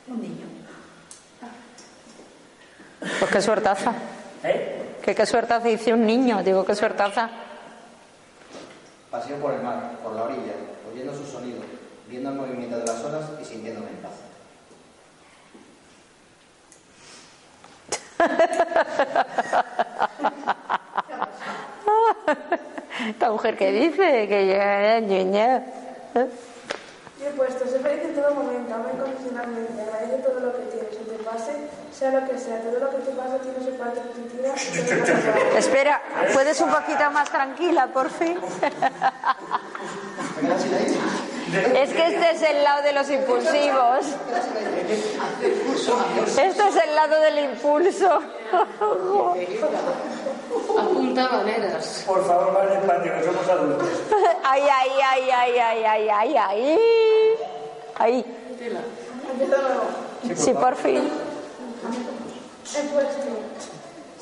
Un 0.06 0.22
niño. 0.22 0.57
Pues 3.00 3.30
qué 3.30 3.40
suertaza. 3.40 3.92
¿Eh? 4.44 4.96
Que 5.02 5.14
qué 5.14 5.26
suertaza 5.26 5.66
dice 5.66 5.92
un 5.92 6.06
niño. 6.06 6.42
Digo, 6.42 6.64
qué 6.64 6.74
suertaza. 6.74 7.28
Paseo 9.10 9.36
por 9.38 9.54
el 9.54 9.62
mar, 9.62 9.92
por 10.02 10.14
la 10.14 10.24
orilla, 10.24 10.52
oyendo 10.90 11.14
su 11.14 11.24
sonido, 11.24 11.60
viendo 12.08 12.30
el 12.30 12.36
movimiento 12.36 12.78
de 12.78 12.84
las 12.84 13.02
olas 13.04 13.24
y 13.40 13.44
sintiéndome 13.44 13.88
en 13.88 13.96
paz. 13.96 14.12
Esta 23.08 23.30
mujer 23.30 23.56
que 23.56 23.72
dice 23.72 24.28
que 24.28 24.46
ya, 24.46 24.98
ya, 24.98 25.64
Yo 27.20 27.26
he 27.26 27.30
puesto, 27.36 27.66
sé 27.66 27.78
feliz 27.78 28.04
en 28.04 28.14
todo 28.14 28.34
momento, 28.34 28.74
ama 28.74 28.90
incondicionalmente, 28.92 29.80
agradece 29.80 30.18
todo 30.18 30.40
lo 30.40 30.56
que 30.56 30.64
tienes, 30.64 30.94
o 30.96 31.10
te 31.10 31.16
pase, 31.24 31.52
sea 31.98 32.10
lo 32.12 32.28
que 32.28 32.38
sea, 32.38 32.60
todo 32.60 32.78
lo 32.78 32.90
que 32.90 32.98
te 32.98 33.10
pasa 33.10 33.38
tiene 33.38 33.58
su 33.64 33.76
parte 33.76 34.00
positiva 34.00 34.54
y. 35.54 35.58
Espera, 35.58 36.00
¿puedes 36.32 36.60
un 36.60 36.70
poquito 36.70 37.10
más 37.10 37.28
tranquila, 37.30 37.88
por 37.88 38.10
fin? 38.10 38.38
Es 41.74 41.90
que 41.94 42.06
este 42.06 42.30
es 42.30 42.42
el 42.42 42.62
lado 42.62 42.82
de 42.82 42.92
los 42.92 43.10
impulsivos. 43.10 44.06
Este 46.26 46.68
es 46.68 46.76
el 46.86 46.94
lado 46.94 47.18
del 47.20 47.38
impulso. 47.38 48.20
Apunta 50.78 51.28
maneras. 51.28 52.04
Por 52.06 52.24
favor, 52.26 52.52
más 52.52 52.70
despacio, 52.70 53.14
que 53.14 53.24
somos 53.24 53.48
adultos. 53.48 53.88
Ay, 54.44 54.62
ay, 54.62 54.90
ay, 55.04 55.30
ay, 55.30 55.58
ay, 55.58 55.84
ay, 55.84 56.08
ay, 56.10 56.36
ay. 56.36 56.78
Ahí. 57.96 58.24
Sí, 60.36 60.52
por 60.52 60.76
fin. 60.76 61.10
He 62.74 62.82
puesto, 62.88 63.22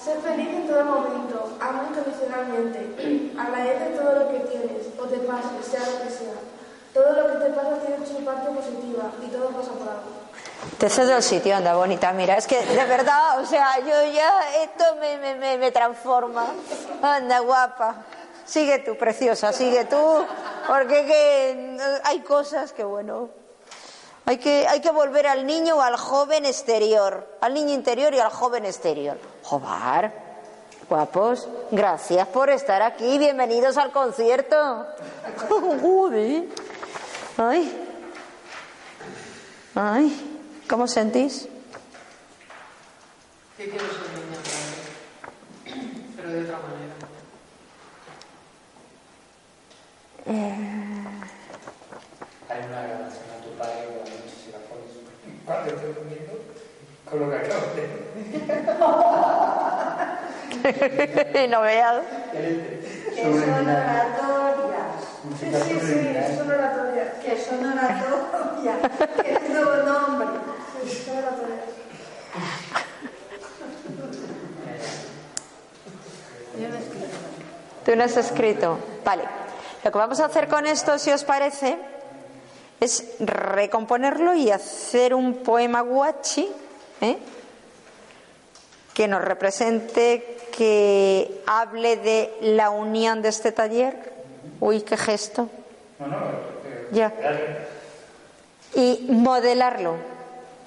sé 0.02 0.14
feliz 0.20 0.48
en 0.48 0.68
todo 0.68 0.84
momento, 0.84 1.56
ama 1.60 1.88
incondicionalmente, 1.90 3.32
agradece 3.36 3.96
todo 3.98 4.20
lo 4.20 4.28
que 4.28 4.40
tienes, 4.40 4.86
o 4.98 5.04
te 5.04 5.18
pase, 5.18 5.62
sea 5.68 5.80
lo 5.80 6.02
que 6.04 6.10
sea. 6.10 6.34
Todo 6.94 7.12
lo 7.12 7.32
que 7.32 7.44
te 7.44 7.50
pasa 7.50 7.78
tiene 7.84 8.06
su 8.06 8.24
parte 8.24 8.50
positiva 8.50 9.10
y 9.22 9.26
todo 9.28 9.48
pasa 9.48 9.72
por 9.72 9.88
algo. 9.88 10.26
Te 10.78 10.88
cedo 10.88 11.16
el 11.16 11.22
sitio, 11.22 11.56
anda 11.56 11.74
bonita. 11.74 12.12
Mira, 12.12 12.36
es 12.36 12.46
que 12.46 12.64
de 12.64 12.84
verdad, 12.84 13.40
o 13.40 13.46
sea, 13.46 13.78
yo 13.80 14.12
ya, 14.12 14.62
esto 14.62 14.84
me, 15.00 15.18
me, 15.18 15.34
me, 15.34 15.58
me 15.58 15.70
transforma. 15.72 16.46
Anda, 17.02 17.40
guapa. 17.40 18.04
Sigue 18.44 18.78
tú, 18.78 18.96
preciosa, 18.96 19.52
sigue 19.52 19.84
tú. 19.84 20.24
Porque 20.66 21.04
que 21.04 21.76
hay 22.04 22.20
cosas 22.20 22.72
que, 22.72 22.84
bueno, 22.84 23.28
hay 24.26 24.38
que, 24.38 24.66
hay 24.66 24.80
que 24.80 24.90
volver 24.90 25.28
al 25.28 25.46
niño 25.46 25.76
o 25.76 25.80
al 25.80 25.96
joven 25.96 26.44
exterior. 26.44 27.38
Al 27.40 27.54
niño 27.54 27.72
interior 27.72 28.12
y 28.12 28.18
al 28.18 28.30
joven 28.30 28.64
exterior. 28.66 29.18
Jobar, 29.44 30.12
guapos, 30.88 31.48
gracias 31.70 32.26
por 32.28 32.50
estar 32.50 32.82
aquí. 32.82 33.18
Bienvenidos 33.18 33.76
al 33.76 33.92
concierto. 33.92 34.86
Ay. 37.38 37.86
Ay. 39.76 40.32
¿Cómo 40.68 40.84
os 40.84 40.90
sentís? 40.90 41.48
Que 43.56 43.70
quiero 43.70 43.84
ser 43.86 44.08
niña 44.18 44.36
pero 46.16 46.30
de 46.30 46.42
otra 46.42 46.58
manera. 46.58 46.94
Hay 52.48 52.64
una 52.64 52.82
grabación 52.82 53.24
a 53.30 53.44
tu 53.44 53.50
padre 53.58 53.84
con 53.84 53.98
la 53.98 54.04
noche 54.04 54.32
si 54.44 54.50
la 54.50 54.58
pones. 54.58 54.96
Cuando 55.46 55.70
estoy 55.70 55.92
durmiendo, 55.94 56.32
con 57.08 57.20
lo 57.20 57.30
que 57.30 57.36
acabo 57.36 57.66
de. 57.76 57.86
no 61.48 61.60
veas. 61.62 62.02
Que 63.14 63.22
son 63.22 63.68
oratorias. 63.68 65.06
Sí, 65.38 65.46
sí, 65.46 65.80
sí, 65.80 65.98
es 66.16 66.40
una 66.40 66.54
oratoria. 66.54 67.04
Que 67.22 67.40
son 67.40 67.64
oratorias. 67.64 68.76
Que 69.22 69.32
es 69.34 69.48
nuevo 69.50 69.76
nombre. 69.84 70.26
Son 71.04 71.16
oratorias. 71.16 71.76
Tú 77.84 77.94
no 77.94 78.02
has 78.02 78.16
escrito. 78.16 78.78
Vale. 79.04 79.22
Lo 79.84 79.92
que 79.92 79.98
vamos 79.98 80.18
a 80.18 80.24
hacer 80.24 80.48
con 80.48 80.66
esto, 80.66 80.98
si 80.98 81.12
os 81.12 81.22
parece, 81.22 81.78
es 82.80 83.04
recomponerlo 83.20 84.34
y 84.34 84.50
hacer 84.50 85.14
un 85.14 85.36
poema 85.36 85.80
guachi 85.80 86.48
¿eh? 87.00 87.18
que 88.92 89.08
nos 89.08 89.22
represente, 89.22 90.36
que 90.56 91.42
hable 91.46 91.96
de 91.96 92.34
la 92.40 92.70
unión 92.70 93.22
de 93.22 93.28
este 93.28 93.52
taller. 93.52 94.14
Uy, 94.60 94.82
qué 94.82 94.96
gesto. 94.96 95.48
Ya. 96.92 97.12
Y 98.74 99.06
modelarlo. 99.10 99.96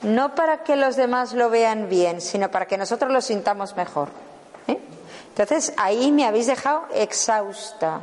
No 0.01 0.36
para 0.36 0.64
que 0.64 0.76
los 0.76 0.95
demás 0.95 1.34
lo 1.34 1.49
vean 1.49 1.89
bien, 1.89 2.22
sino 2.22 2.49
para 2.49 2.68
que 2.68 2.78
nosotros 2.78 3.12
lo 3.12 3.22
sintamos 3.22 3.76
mejor. 3.76 4.10
¿eh? 4.68 4.78
Entonces, 5.30 5.74
ahí 5.78 6.12
me 6.12 6.26
habéis 6.26 6.47
dejado 6.47 6.86
exhausta. 6.93 8.01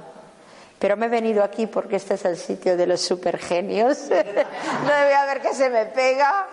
Pero 0.79 0.97
me 0.97 1.07
he 1.07 1.09
venido 1.09 1.43
aquí 1.43 1.66
porque 1.66 1.97
este 1.97 2.14
es 2.14 2.24
el 2.24 2.37
sitio 2.37 2.77
de 2.77 2.87
los 2.87 3.01
supergenios. 3.01 3.99
no 4.11 4.93
debe 4.93 5.14
haber 5.14 5.41
que 5.41 5.55
se 5.55 5.70
me 5.70 5.87
pega, 5.87 6.47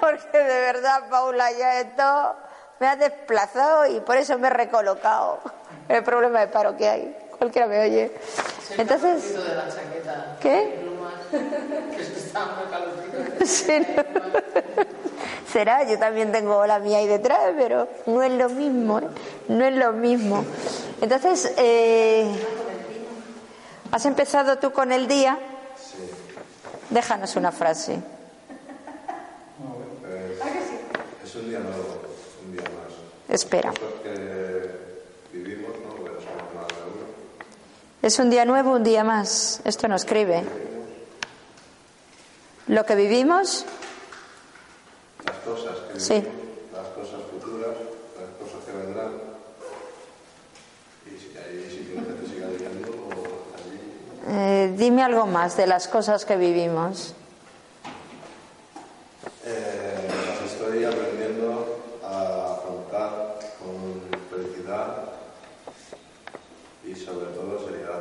porque 0.00 0.38
de 0.38 0.60
verdad, 0.60 1.08
Paula, 1.10 1.50
ya 1.52 1.80
esto 1.80 2.36
me 2.78 2.86
ha 2.86 2.96
desplazado 2.96 3.86
y 3.86 4.00
por 4.00 4.16
eso 4.16 4.38
me 4.38 4.48
he 4.48 4.50
recolocado. 4.50 5.40
El 5.88 6.02
problema 6.02 6.40
de 6.40 6.48
paro 6.48 6.76
que 6.76 6.88
hay. 6.88 7.16
Cualquiera 7.38 7.66
me 7.66 7.80
oye. 7.80 8.12
Entonces. 8.78 9.34
¿Qué? 10.40 10.84
Sí, 13.44 13.78
no. 13.78 14.02
Será, 15.52 15.84
yo 15.84 15.98
también 15.98 16.32
tengo 16.32 16.66
la 16.66 16.78
mía 16.78 16.98
ahí 16.98 17.06
detrás, 17.06 17.52
pero 17.56 17.88
no 18.06 18.22
es 18.22 18.32
lo 18.32 18.48
mismo, 18.48 18.98
¿eh? 18.98 19.08
No 19.48 19.64
es 19.64 19.74
lo 19.74 19.92
mismo. 19.92 20.44
Entonces, 21.00 21.52
eh, 21.56 22.26
¿has 23.94 24.04
empezado 24.06 24.58
tú 24.58 24.72
con 24.72 24.90
el 24.92 25.06
día? 25.06 25.38
Déjanos 26.90 27.36
una 27.36 27.52
frase. 27.52 27.94
Es, 31.24 31.30
es 31.30 31.36
un 31.36 31.48
día 31.48 31.60
nuevo, 31.60 32.00
un 32.44 32.52
día 32.52 32.62
más. 32.62 32.92
Espera. 33.28 33.72
Vivimos, 35.32 35.70
¿no? 35.78 35.94
Es 38.02 38.18
un 38.18 38.28
día 38.30 38.44
nuevo, 38.44 38.72
un 38.72 38.82
día 38.84 39.02
más. 39.04 39.60
Esto 39.64 39.88
no 39.88 39.96
escribe. 39.96 40.42
Lo 42.66 42.84
que 42.84 42.94
vivimos, 42.94 43.64
Las 45.24 45.36
cosas 45.38 45.76
que 45.92 46.00
Sí. 46.00 46.14
vivimos, 46.14 46.34
las 46.72 46.86
cosas 46.88 47.20
futuras, 47.30 47.70
las 48.20 48.30
cosas 48.38 48.64
que 48.66 48.72
vendrán. 48.72 49.12
Y 51.06 51.10
si 51.18 51.36
ahí 51.38 51.70
simplemente 51.70 52.26
siga 52.28 52.46
leyendo 52.48 52.88
o 52.88 53.54
allí. 53.56 53.80
eh, 54.28 54.63
dime 54.76 55.02
algo 55.02 55.26
más 55.26 55.56
de 55.56 55.66
las 55.66 55.88
cosas 55.88 56.24
que 56.24 56.36
vivimos. 56.36 57.14
Eh, 59.44 60.08
las 60.08 60.52
estoy 60.52 60.84
aprendiendo 60.84 61.80
a 62.02 62.54
afrontar 62.54 63.38
con 63.58 64.02
felicidad 64.30 64.96
y 66.84 66.94
sobre 66.94 67.26
todo 67.26 67.66
seriedad. 67.66 68.00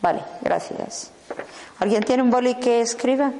Vale, 0.00 0.22
gracias. 0.40 1.10
¿Alguien 1.78 2.02
tiene 2.02 2.22
un 2.22 2.30
boli 2.30 2.54
que 2.56 2.80
escriba? 2.80 3.32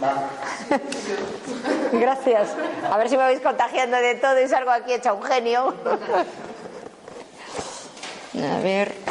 Gracias. 1.92 2.50
A 2.90 2.98
ver 2.98 3.08
si 3.08 3.16
me 3.16 3.22
vais 3.22 3.40
contagiando 3.40 3.96
de 3.96 4.16
todo 4.16 4.40
y 4.42 4.48
salgo 4.48 4.70
aquí 4.70 4.92
hecha 4.92 5.12
un 5.12 5.22
genio. 5.22 5.74
A 8.34 8.58
ver. 8.60 9.03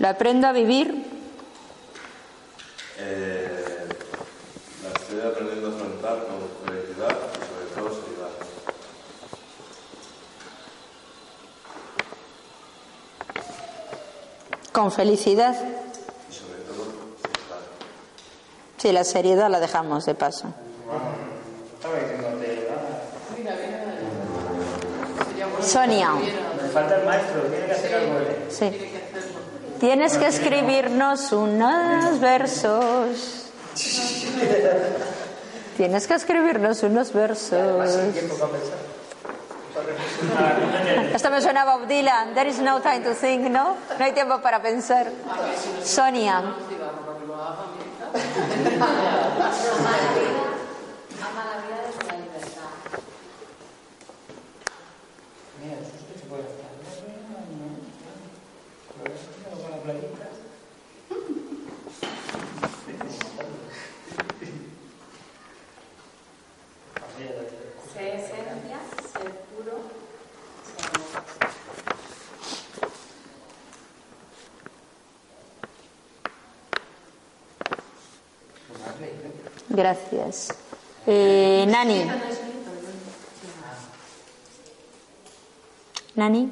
Lo 0.00 0.08
aprendo 0.08 0.46
a 0.48 0.52
vivir. 0.52 1.04
Eh, 2.98 3.86
la 4.82 4.88
estoy 4.98 5.20
aprendiendo 5.30 5.68
a 5.68 5.70
afrontar 5.74 6.26
con 6.26 6.38
felicidad 6.66 7.16
y 7.34 7.44
sobre 7.44 7.66
todo 7.76 8.00
seriedad. 8.02 8.30
Con 14.72 14.90
felicidad. 14.90 15.54
Y 15.54 16.32
sobre 16.34 16.60
todo 16.62 16.84
seriedad. 17.20 17.60
Sí, 18.78 18.92
la 18.92 19.04
seriedad 19.04 19.50
la 19.50 19.60
dejamos 19.60 20.06
de 20.06 20.14
paso. 20.14 20.46
Estaba 21.74 21.94
diciéndote, 21.96 22.68
Mira, 23.36 23.54
mira. 23.54 25.24
Sería 25.28 25.46
bueno 25.46 25.62
Sonia. 25.66 26.10
me 26.14 26.68
falta 26.70 26.96
el 27.00 27.04
maestro, 27.06 27.42
tiene 27.42 27.66
que 27.66 27.72
hacer 27.72 27.94
algo 27.94 28.18
él. 28.18 28.36
Sí. 28.48 28.89
Tienes 29.80 30.18
que 30.18 30.26
escribirnos 30.26 31.32
unos 31.32 32.20
versos. 32.20 33.46
Tienes 35.76 36.06
que 36.06 36.14
escribirnos 36.14 36.82
unos 36.82 37.12
versos. 37.14 37.88
Esto 41.14 41.30
me 41.30 41.40
suena 41.40 41.62
a 41.62 41.64
Bob 41.76 41.86
Dylan. 41.86 42.34
There 42.34 42.50
is 42.50 42.58
no 42.60 42.80
time 42.82 43.00
to 43.00 43.14
think, 43.14 43.48
¿no? 43.48 43.76
No 43.98 44.04
hay 44.04 44.12
tiempo 44.12 44.42
para 44.42 44.60
pensar. 44.60 45.10
Sonia. 45.82 46.38
Ama 46.38 46.54
la 51.44 51.56
vida 51.62 51.78
desde 51.86 52.02
la 52.06 52.14
libertad. 52.18 52.70
Mira, 55.62 55.76
eso 55.80 55.92
es 55.96 56.02
que 56.04 56.14
se 56.20 56.26
puede 56.26 56.42
hacer. 56.42 56.60
Con 59.50 59.70
la 59.70 59.78
playita. 59.78 60.26
Sé 67.92 68.04
esencia, 68.14 68.78
ser 69.12 69.30
puro, 69.50 69.76
ser 70.64 70.80
amor. 70.94 71.22
Gracias. 79.90 80.54
Eh, 81.04 81.64
Nani. 81.66 82.04
Nani. 86.14 86.48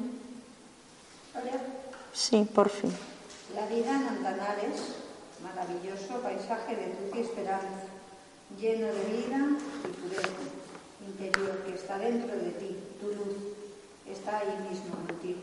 Sí, 2.11 2.45
por 2.53 2.67
fin. 2.67 2.91
La 3.55 3.65
vida 3.67 3.95
en 3.95 4.07
Antanares, 4.09 4.95
maravilloso 5.41 6.19
paisaje 6.21 6.75
de 6.75 6.87
luz 6.87 7.15
y 7.15 7.19
esperanza, 7.19 7.87
lleno 8.59 8.87
de 8.87 9.03
vida 9.05 9.47
y 9.85 10.01
pureza 10.01 10.27
interior 11.07 11.63
que 11.65 11.75
está 11.75 11.97
dentro 11.97 12.35
de 12.35 12.51
ti, 12.51 12.75
tu 12.99 13.07
luz, 13.07 13.37
está 14.05 14.39
ahí 14.39 14.67
mismo 14.69 14.95
contigo. 15.07 15.39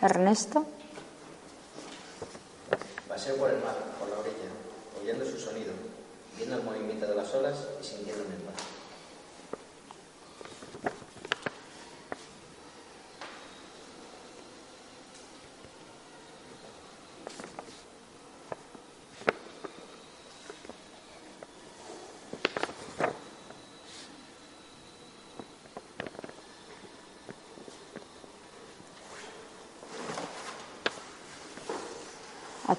Ernesto. 0.00 0.66
Paseo 3.08 3.36
por 3.36 3.50
el 3.50 3.60
mar, 3.60 3.76
por 3.98 4.08
la 4.08 4.18
orilla, 4.18 4.50
oyendo 5.00 5.24
su 5.24 5.38
sonido, 5.38 5.72
viendo 6.36 6.56
el 6.56 6.62
movimiento 6.62 7.06
de 7.06 7.14
las 7.14 7.32
olas 7.34 7.56
y 7.80 7.84
sintiéndome 7.84 8.34
en 8.34 8.40
paz. 8.42 8.75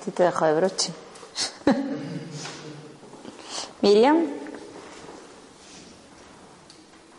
Ti 0.07 0.11
te 0.15 0.23
dejo 0.23 0.45
de 0.45 0.53
broche. 0.53 0.93
Miriam. 3.81 4.23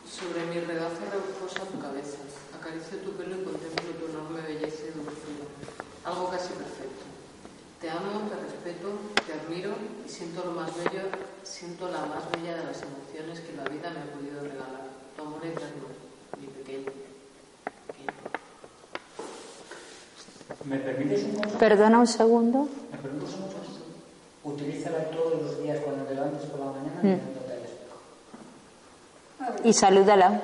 Sobre 0.08 0.40
mi 0.48 0.58
regazo 0.64 0.96
reposa 1.12 1.68
tu 1.68 1.78
cabeza. 1.78 2.16
Acaricio 2.58 2.96
tu 3.04 3.12
pelo 3.12 3.36
y 3.36 3.44
contemplo 3.44 3.92
tu 3.92 4.06
enorme 4.08 4.40
belleza 4.40 4.88
y 4.88 4.96
dulzura. 4.96 5.44
Algo 6.06 6.30
casi 6.30 6.48
perfecto. 6.56 7.04
Te 7.82 7.90
amo, 7.90 8.24
te 8.32 8.36
respeto, 8.40 8.88
te 9.26 9.32
admiro 9.36 9.74
y 10.06 10.08
siento 10.08 10.44
lo 10.46 10.52
más 10.52 10.74
bello, 10.74 11.08
siento 11.44 11.90
la 11.90 12.06
más 12.06 12.24
bella 12.32 12.56
de 12.56 12.64
las 12.64 12.80
emociones 12.82 13.40
que 13.40 13.52
la 13.54 13.64
vida 13.64 13.90
me 13.90 14.00
ha 14.00 14.12
podido 14.16 14.40
regalar. 14.40 14.88
Tu 15.14 15.22
amor 15.22 15.44
eterno, 15.44 15.86
mi 16.40 16.46
pequeño. 16.46 16.90
¿Me 20.64 20.78
permites 20.78 21.22
un? 21.24 21.40
Perdona 21.58 22.00
un 22.00 22.06
segundo. 22.06 22.68
¿Me 22.90 22.98
permites 22.98 23.34
un 23.36 23.42
consejo? 23.42 23.84
Utilízala 24.44 25.04
todos 25.10 25.40
los 25.42 25.62
días 25.62 25.78
cuando 25.84 26.04
te 26.04 26.14
levantes 26.14 26.42
por 26.50 26.60
la 26.60 26.66
mañana 26.66 27.00
Mm. 27.00 27.06
mirándote 27.06 27.52
al 27.52 27.62
espejo. 27.62 27.98
Y 29.68 29.72
salúdala. 29.74 30.40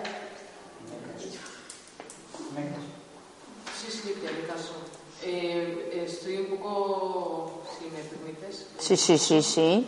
Sí, 3.81 3.91
sí, 3.91 4.14
te 4.20 4.47
caso. 4.47 4.75
Eh, 5.22 6.03
estoy 6.07 6.37
un 6.41 6.59
poco, 6.59 7.62
si 7.79 7.87
me 7.87 8.01
permites, 8.03 8.66
Sí, 8.79 8.99
sí, 8.99 9.16
sí, 9.16 9.41
sí. 9.43 9.87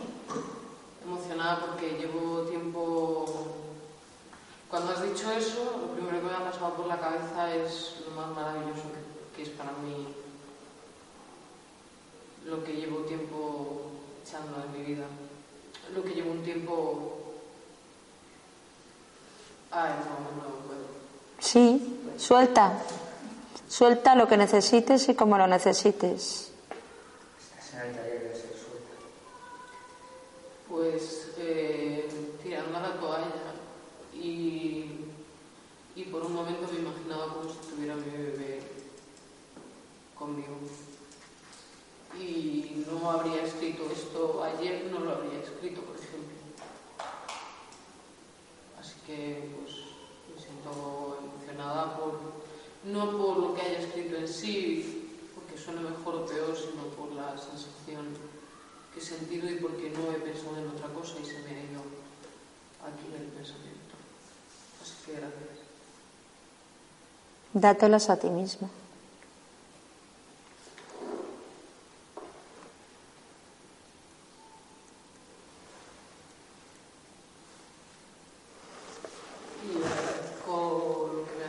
emocionada 1.05 1.59
porque 1.67 1.99
llevo 1.99 2.41
tiempo. 2.49 3.25
Cuando 4.71 4.93
has 4.93 5.03
dicho 5.03 5.31
eso, 5.31 5.83
lo 5.85 5.93
primero 5.93 6.19
que 6.19 6.25
me 6.25 6.33
ha 6.33 6.51
pasado 6.51 6.73
por 6.73 6.87
la 6.87 6.99
cabeza 6.99 7.53
es 7.53 7.97
lo 8.09 8.15
más 8.19 8.29
maravilloso 8.35 8.85
que, 8.91 9.37
que 9.37 9.43
es 9.43 9.49
para 9.55 9.71
mí 9.73 10.07
lo 12.43 12.63
que 12.63 12.73
llevo 12.73 13.01
tiempo 13.01 13.81
echando 14.25 14.63
en 14.65 14.71
mi 14.81 14.95
vida. 14.95 15.05
Lo 15.93 16.03
que 16.03 16.09
llevo 16.15 16.31
un 16.31 16.41
tiempo. 16.43 17.13
Ay, 19.69 19.91
no, 19.99 20.43
no 20.43 20.55
puedo. 20.65 20.79
Sí, 21.39 21.99
suelta. 22.17 22.71
Suelta 23.67 24.06
lo 24.17 24.27
que 24.27 24.37
necesites 24.37 25.09
y 25.09 25.15
como 25.15 25.37
lo 25.37 25.47
necesites. 25.47 26.51
Estás 27.39 27.73
en 27.73 27.89
el 27.89 27.95
taller 27.95 28.23
de 28.23 28.35
ser 28.35 28.53
suelta. 28.57 28.95
Pues 30.69 31.31
eh, 31.37 32.09
tirando 32.43 32.77
a 32.77 32.81
la 32.81 32.99
toalla 32.99 33.53
y, 34.13 35.05
y 35.95 36.03
por 36.11 36.25
un 36.25 36.33
momento 36.33 36.67
me 36.73 36.79
imaginaba 36.79 37.33
como 37.33 37.49
si 37.49 37.59
estuviera 37.59 37.95
mi 37.95 38.09
bebé 38.11 38.61
conmigo. 40.17 40.57
Y 42.19 42.83
no 42.89 43.11
habría 43.11 43.43
escrito 43.43 43.83
esto 43.91 44.43
ayer, 44.43 44.89
no 44.91 44.99
lo 44.99 45.11
habría 45.11 45.39
escrito, 45.39 45.81
por 45.81 45.95
ejemplo. 45.95 46.35
Así 48.79 48.95
que 49.05 49.51
pues 49.55 49.75
me 50.33 50.41
siento 50.41 51.19
emocionada 51.21 51.97
por, 51.97 52.19
no 52.85 53.11
por 53.17 53.37
lo 53.37 53.53
que 53.53 53.61
haya 53.61 53.79
escrito 53.79 54.15
en 54.15 54.27
sí, 54.27 55.29
porque 55.35 55.57
suene 55.61 55.81
mejor 55.81 56.15
o 56.15 56.25
peor, 56.25 56.55
sino 56.55 56.83
por 56.95 57.11
la 57.11 57.37
sensación 57.37 58.17
que 58.93 58.99
he 58.99 59.03
sentido 59.03 59.49
y 59.49 59.55
porque 59.55 59.91
no 59.91 60.11
he 60.11 60.19
pensado 60.19 60.57
en 60.57 60.69
otra 60.69 60.87
cosa 60.89 61.15
y 61.21 61.25
se 61.25 61.39
me 61.43 61.49
ha 61.49 61.63
ido 61.63 61.81
aquí 62.81 63.05
el 63.13 63.27
pensamiento. 63.27 63.95
Así 64.81 64.93
que 65.05 65.11
gracias. 65.13 65.67
Dátelas 67.46 67.46
a 67.46 67.46
ti 67.46 67.46
misma. 67.46 67.46
Y 67.46 67.46
agradezco 67.46 67.46
lo 67.46 67.46
que 67.46 67.46
me 67.46 67.46
has 67.46 67.46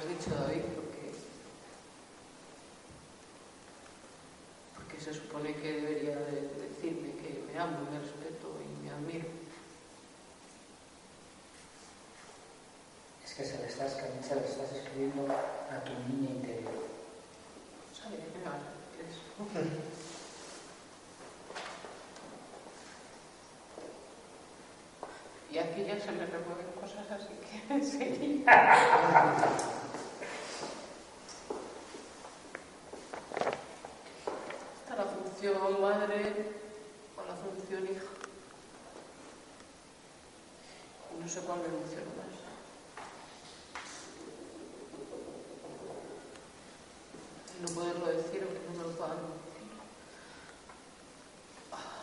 dicho, 0.08 0.34
David, 0.34 0.62
porque, 0.74 1.12
porque 4.74 5.00
se 5.00 5.14
supone 5.14 5.54
que 5.54 5.72
debería 5.72 6.16
de 6.16 6.48
decirme 6.68 7.12
que 7.20 7.44
me 7.46 7.58
amo, 7.58 7.86
me 7.90 7.98
respeto 8.00 8.48
y 8.64 8.84
me 8.84 8.90
admiro. 8.90 9.37
Que 13.38 13.44
se 13.44 13.56
le 13.58 13.66
estás, 13.68 13.92
se 13.92 14.34
le 14.34 14.40
estás 14.44 14.72
escribiendo 14.72 15.32
a 15.32 15.84
tu 15.84 15.92
niña 16.10 16.30
interior. 16.30 16.72
A 18.04 18.10
decir 18.10 18.26
eso. 19.08 19.22
Y 25.50 25.56
aquí 25.56 25.82
ya 25.82 25.98
se 25.98 26.12
me 26.12 26.26
remueven 26.26 26.66
cosas 26.78 27.10
así 27.10 27.32
que 27.40 27.74
enseguida. 27.74 28.76
Está 34.82 34.96
la 34.96 35.04
función 35.04 35.80
madre 35.80 36.52
o 37.16 37.24
la 37.26 37.34
función 37.34 37.84
hija. 37.84 38.04
No 41.18 41.28
sé 41.28 41.40
cuál 41.40 41.60
me 41.60 41.66
emociona 41.66 42.04
más. 42.18 42.38
Y 47.58 47.62
no 47.62 47.68
poderlo 47.70 48.06
decir 48.06 48.44
o 48.44 48.52
que 48.52 48.60
no 48.68 48.78
me 48.78 48.84
lo 48.84 48.96
puedan 48.96 49.16
decir. 49.16 49.68
Ah. 51.72 51.98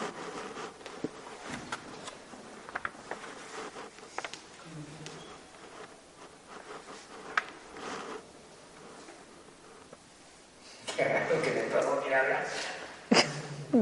Qué 10.95 11.04
raro 11.06 11.41
que 11.41 11.52
de 11.52 11.62
todo 11.64 12.00
quiere 12.02 12.16
hablar. 12.16 12.45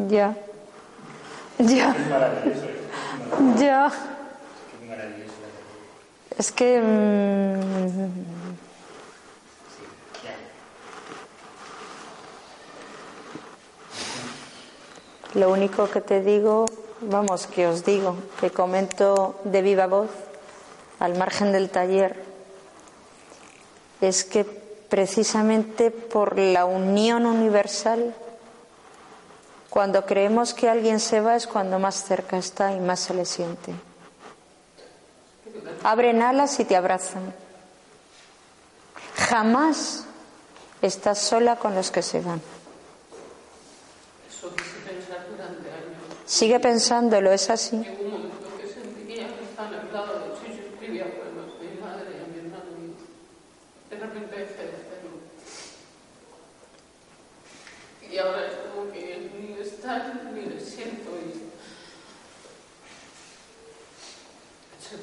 Ya. 0.09 0.35
Ya. 1.61 1.91
Es 1.91 2.09
maravilloso. 2.09 2.67
Ya. 3.59 3.91
Qué 4.79 4.88
maravilloso. 4.88 5.33
Es 6.38 6.51
que. 6.51 6.81
mm. 6.81 8.41
Lo 15.33 15.49
único 15.49 15.89
que 15.89 16.01
te 16.01 16.21
digo, 16.21 16.65
vamos, 16.99 17.47
que 17.47 17.65
os 17.65 17.85
digo, 17.85 18.17
que 18.41 18.51
comento 18.51 19.39
de 19.45 19.61
viva 19.61 19.88
voz, 19.88 20.09
al 20.99 21.17
margen 21.17 21.53
del 21.53 21.69
taller, 21.69 22.21
es 24.01 24.25
que 24.25 24.43
precisamente 24.43 25.89
por 25.89 26.38
la 26.38 26.65
unión 26.65 27.25
universal, 27.25 28.13
cuando 29.72 30.06
creemos 30.06 30.53
que 30.53 30.69
alguien 30.69 30.99
se 30.99 31.22
va 31.22 31.35
es 31.35 31.48
cuando 31.48 31.80
más 31.80 32.03
cerca 32.03 32.38
está 32.38 32.73
y 32.73 32.80
más 32.80 32.99
se 32.99 33.15
le 33.15 33.26
siente. 33.26 33.73
Abren 35.81 36.22
alas 36.22 36.60
y 36.60 36.65
te 36.65 36.76
abrazan. 36.76 37.34
Jamás 39.15 40.06
estás 40.81 41.19
sola 41.19 41.56
con 41.56 41.73
los 41.73 41.89
que 41.89 42.02
se 42.02 42.19
van. 42.19 42.41
Sigue 46.26 46.60
pensándolo, 46.60 47.31
es 47.31 47.49
así. 47.49 47.77
Llegó 47.77 48.03
un 48.03 48.11
momento 48.11 48.48
que 48.60 48.68
sentía 48.68 49.27
que 49.27 49.43
estaba 49.43 49.68
al 49.68 49.91
lado 49.91 50.19
de 50.19 50.27
hecho 50.27 50.48
yo 50.48 50.69
escribía 50.72 51.03
poemas 51.03 51.52
a 51.60 51.64
mi 51.64 51.80
madre 51.81 52.10
y 52.11 52.23
a 52.23 52.27
mi 52.27 52.39
hermano 52.39 52.72
y 52.80 53.93
de 53.93 53.99
repente 53.99 54.35
dejé 54.38 54.64
de 54.64 54.76
hacerlo. 54.76 55.11
Y 58.10 58.18
ahora 58.18 58.48
es 58.48 58.53
como 58.53 58.91
que 58.93 59.30
ni 59.39 59.56
le 59.56 59.61
están 59.61 60.34
ni 60.34 60.41
le 60.45 60.60
siento 60.60 61.11
y 61.18 61.52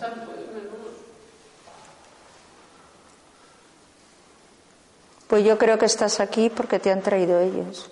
menos. 0.01 0.39
Pues 5.29 5.45
yo 5.45 5.59
creo 5.59 5.79
que 5.79 5.85
estás 5.85 6.21
aquí 6.21 6.49
porque 6.49 6.79
te 6.79 6.91
han 6.91 7.03
traído 7.03 7.39
ellos. 7.39 7.91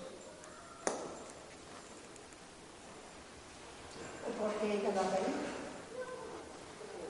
Porque 4.39 4.81
lo 4.81 4.89
ha 4.89 5.03
pedido. 5.03 5.37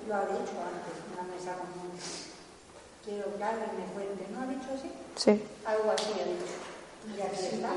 Lo 0.09 0.15
ha 0.15 0.21
dicho 0.25 0.55
antes 0.67 0.95
en 0.99 1.15
la 1.15 1.23
mesa 1.33 1.53
común. 1.55 1.91
Quiero 3.05 3.37
que 3.37 3.43
alguien 3.43 3.71
me 3.77 3.85
cuente. 3.93 4.27
¿No 4.33 4.41
ha 4.41 4.47
dicho 4.47 4.67
así? 4.75 4.91
Sí. 5.15 5.41
Algo 5.65 5.91
así 5.91 6.11
ha 6.11 6.25
dicho. 6.25 6.57
Y 7.07 7.21
aquí 7.21 7.55
está. 7.55 7.69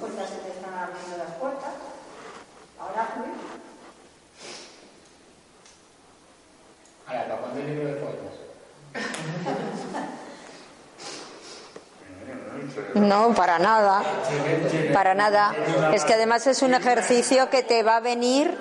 Puertas 0.00 0.30
se 0.30 0.36
te 0.36 0.48
están 0.50 0.74
abriendo 0.74 1.16
las 1.16 1.34
puertas. 1.36 1.74
Ahora 2.80 3.06
fui. 3.14 3.59
Ahora, 7.10 7.24
¿para 7.26 7.40
cuándo 7.40 7.60
el 7.60 7.66
libro 7.66 7.88
de 7.88 7.94
poemas? 7.94 8.30
No, 12.94 13.34
para 13.34 13.58
nada. 13.58 14.02
Para 14.92 15.14
nada. 15.14 15.54
Es 15.92 16.04
que 16.04 16.14
además 16.14 16.46
es 16.46 16.62
un 16.62 16.74
ejercicio 16.74 17.50
que 17.50 17.64
te 17.64 17.82
va 17.82 17.96
a 17.96 18.00
venir, 18.00 18.56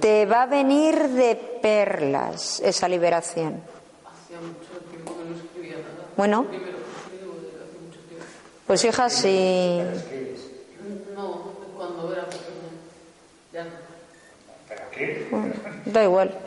te 0.00 0.26
va 0.26 0.42
a 0.42 0.46
venir 0.46 1.08
de 1.10 1.36
perlas 1.62 2.60
esa 2.60 2.88
liberación. 2.88 3.62
Hacía 4.04 4.38
mucho 4.40 4.84
tiempo 4.90 5.16
que 5.16 5.24
no 5.24 5.36
escribía 5.36 5.76
nada. 5.76 6.08
Bueno. 6.16 6.46
Pues 8.66 8.84
hija, 8.84 9.08
si 9.08 9.80
No, 11.14 11.52
cuando 11.76 12.12
era 12.12 12.24
pequeña. 12.24 12.68
Ya 13.52 13.64
no. 13.64 13.87
¿Pero 14.98 15.42
qué? 15.84 15.90
da 15.90 16.02
igual. 16.04 16.38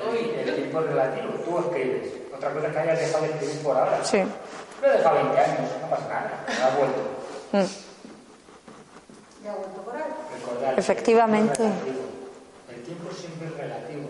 El 0.45 0.55
tiempo 0.55 0.79
es 0.81 0.85
relativo. 0.87 1.29
Tú 1.45 1.59
escribes. 1.59 2.07
Otra 2.35 2.53
cosa 2.53 2.67
es 2.67 2.73
que 2.73 2.79
hayas 2.79 2.99
dejado 2.99 3.23
de 3.23 3.29
escribir 3.31 3.57
por 3.63 3.77
ahora. 3.77 4.03
Sí. 4.03 4.17
Lo 4.81 4.87
he 4.87 4.91
dejado 4.97 5.15
20 5.15 5.39
años, 5.39 5.69
no 5.81 5.89
pasa 5.89 6.07
nada. 6.09 6.45
Me 6.47 6.63
ha 6.63 6.69
vuelto. 6.77 7.01
Mm. 7.51 9.43
Ya 9.43 9.51
ha 9.51 9.55
vuelto 9.55 9.81
por 9.81 9.95
ahí. 9.95 10.03
Recordar. 10.39 10.79
Efectivamente. 10.79 11.63
El 11.63 12.81
tiempo 12.83 13.11
siempre 13.13 13.47
es 13.47 13.57
relativo. 13.57 14.09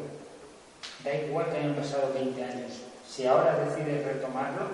Da 1.03 1.13
igual 1.15 1.45
que 1.51 1.57
hayan 1.57 1.75
pasado 1.75 2.11
20 2.13 2.43
años. 2.43 2.71
Si 3.07 3.27
ahora 3.27 3.57
decides 3.65 4.05
retomarlo, 4.05 4.65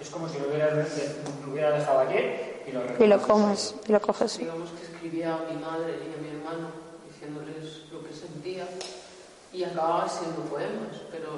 es 0.00 0.08
como 0.10 0.28
si 0.28 0.38
lo 0.38 0.48
hubieras, 0.48 0.72
lo 0.74 1.52
hubiera 1.52 1.72
dejado 1.72 2.00
ayer 2.00 2.62
y 2.66 2.72
lo 2.72 2.80
Y 2.80 3.06
lo 3.08 3.16
retomas. 3.16 3.20
comes, 3.26 3.74
y 3.88 3.92
lo 3.92 4.00
coges. 4.00 4.38
Digamos 4.38 4.70
que 4.70 4.84
escribía 4.84 5.34
a 5.34 5.38
mi 5.50 5.58
madre 5.60 5.94
y 5.98 6.14
a 6.16 6.22
mi 6.22 6.28
hermano 6.38 6.68
diciéndoles 7.10 7.82
lo 7.90 8.04
que 8.04 8.12
sentía 8.14 8.64
y 9.52 9.64
acababa 9.64 10.08
siendo 10.08 10.42
poemas, 10.42 10.96
pero, 11.10 11.28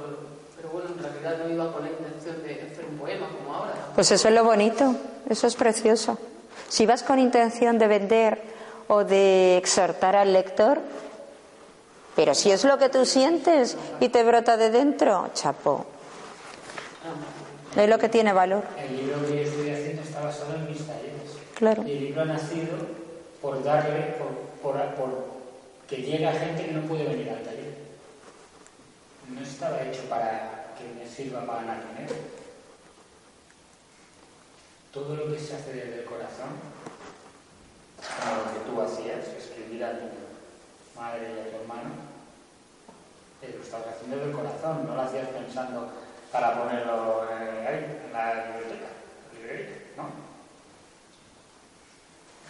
pero 0.57 0.69
bueno, 0.71 0.91
en 0.97 1.03
realidad 1.03 1.45
no 1.45 1.53
iba 1.53 1.73
con 1.73 1.83
la 1.83 1.91
intención 1.91 2.43
de 2.43 2.55
hacer 2.55 2.85
un 2.91 2.99
poema 2.99 3.29
como 3.29 3.55
ahora. 3.55 3.73
Pues 3.95 4.11
eso 4.11 4.29
es 4.29 4.35
lo 4.35 4.45
bonito, 4.45 4.95
eso 5.29 5.47
es 5.47 5.55
precioso. 5.57 6.19
Si 6.69 6.87
vas 6.87 7.03
con 7.03 7.19
intención 7.19 7.79
de 7.79 7.87
vender 7.87 8.43
o 8.89 9.05
de 9.05 9.57
exhortar 9.57 10.17
al 10.17 10.33
lector, 10.33 10.81
pero 12.15 12.35
si 12.35 12.51
es 12.51 12.65
lo 12.65 12.79
que 12.79 12.89
tú 12.91 13.07
sientes 13.07 13.77
y 14.01 14.09
te 14.11 14.23
brota 14.23 14.57
de 14.57 14.71
dentro, 14.71 15.31
chapo. 15.33 15.87
Es 17.75 17.89
lo 17.89 17.99
que 17.99 18.11
tiene 18.11 18.33
valor. 18.35 18.65
El 18.79 18.97
libro 18.97 19.27
que 19.27 19.37
yo 19.37 19.43
estoy 19.43 19.71
haciendo 19.71 20.03
está 20.03 20.21
basado 20.21 20.55
en 20.57 20.69
mis 20.69 20.87
talleres. 20.87 21.39
Claro. 21.55 21.83
Y 21.87 21.93
el 21.93 22.01
libro 22.01 22.23
ha 22.23 22.27
nacido 22.27 22.77
por 23.41 23.65
darle, 23.65 24.15
por, 24.19 24.73
por, 24.75 24.95
por 24.95 25.25
que 25.89 25.97
llegue 25.97 26.27
a 26.27 26.33
gente 26.33 26.67
que 26.67 26.73
no 26.73 26.83
puede 26.83 27.05
venir 27.05 27.31
al 27.31 27.43
taller 27.43 27.82
no 29.33 29.41
estaba 29.41 29.83
hecho 29.83 30.09
para 30.09 30.75
que 30.77 30.85
me 30.95 31.09
sirva 31.09 31.47
para 31.47 31.63
ganar 31.63 31.89
dinero. 31.89 32.15
¿eh? 32.15 32.31
Todo 34.93 35.17
lo 35.17 35.33
que 35.33 35.41
se 35.41 35.57
hace 35.57 35.73
desde 35.73 36.01
el 36.01 36.05
corazón, 36.05 36.51
como 37.97 38.37
lo 38.37 38.53
que 38.53 38.71
tú 38.71 38.83
hacías, 38.83 39.27
escribir 39.29 39.85
a 39.85 39.99
tu 39.99 40.07
madre 40.95 41.33
y 41.35 41.41
a 41.41 41.51
tu 41.51 41.57
hermano, 41.63 41.91
eh, 43.41 43.55
lo 43.57 43.65
estabas 43.65 43.89
haciendo 43.89 44.17
desde 44.17 44.31
el 44.31 44.37
corazón, 44.37 44.87
no 44.87 44.95
lo 44.95 45.03
hacías 45.03 45.29
pensando 45.29 45.89
para 46.31 46.59
ponerlo 46.59 47.23
ahí, 47.23 48.03
en 48.07 48.13
la 48.13 48.59
biblioteca, 48.59 48.89
¿no? 49.97 50.11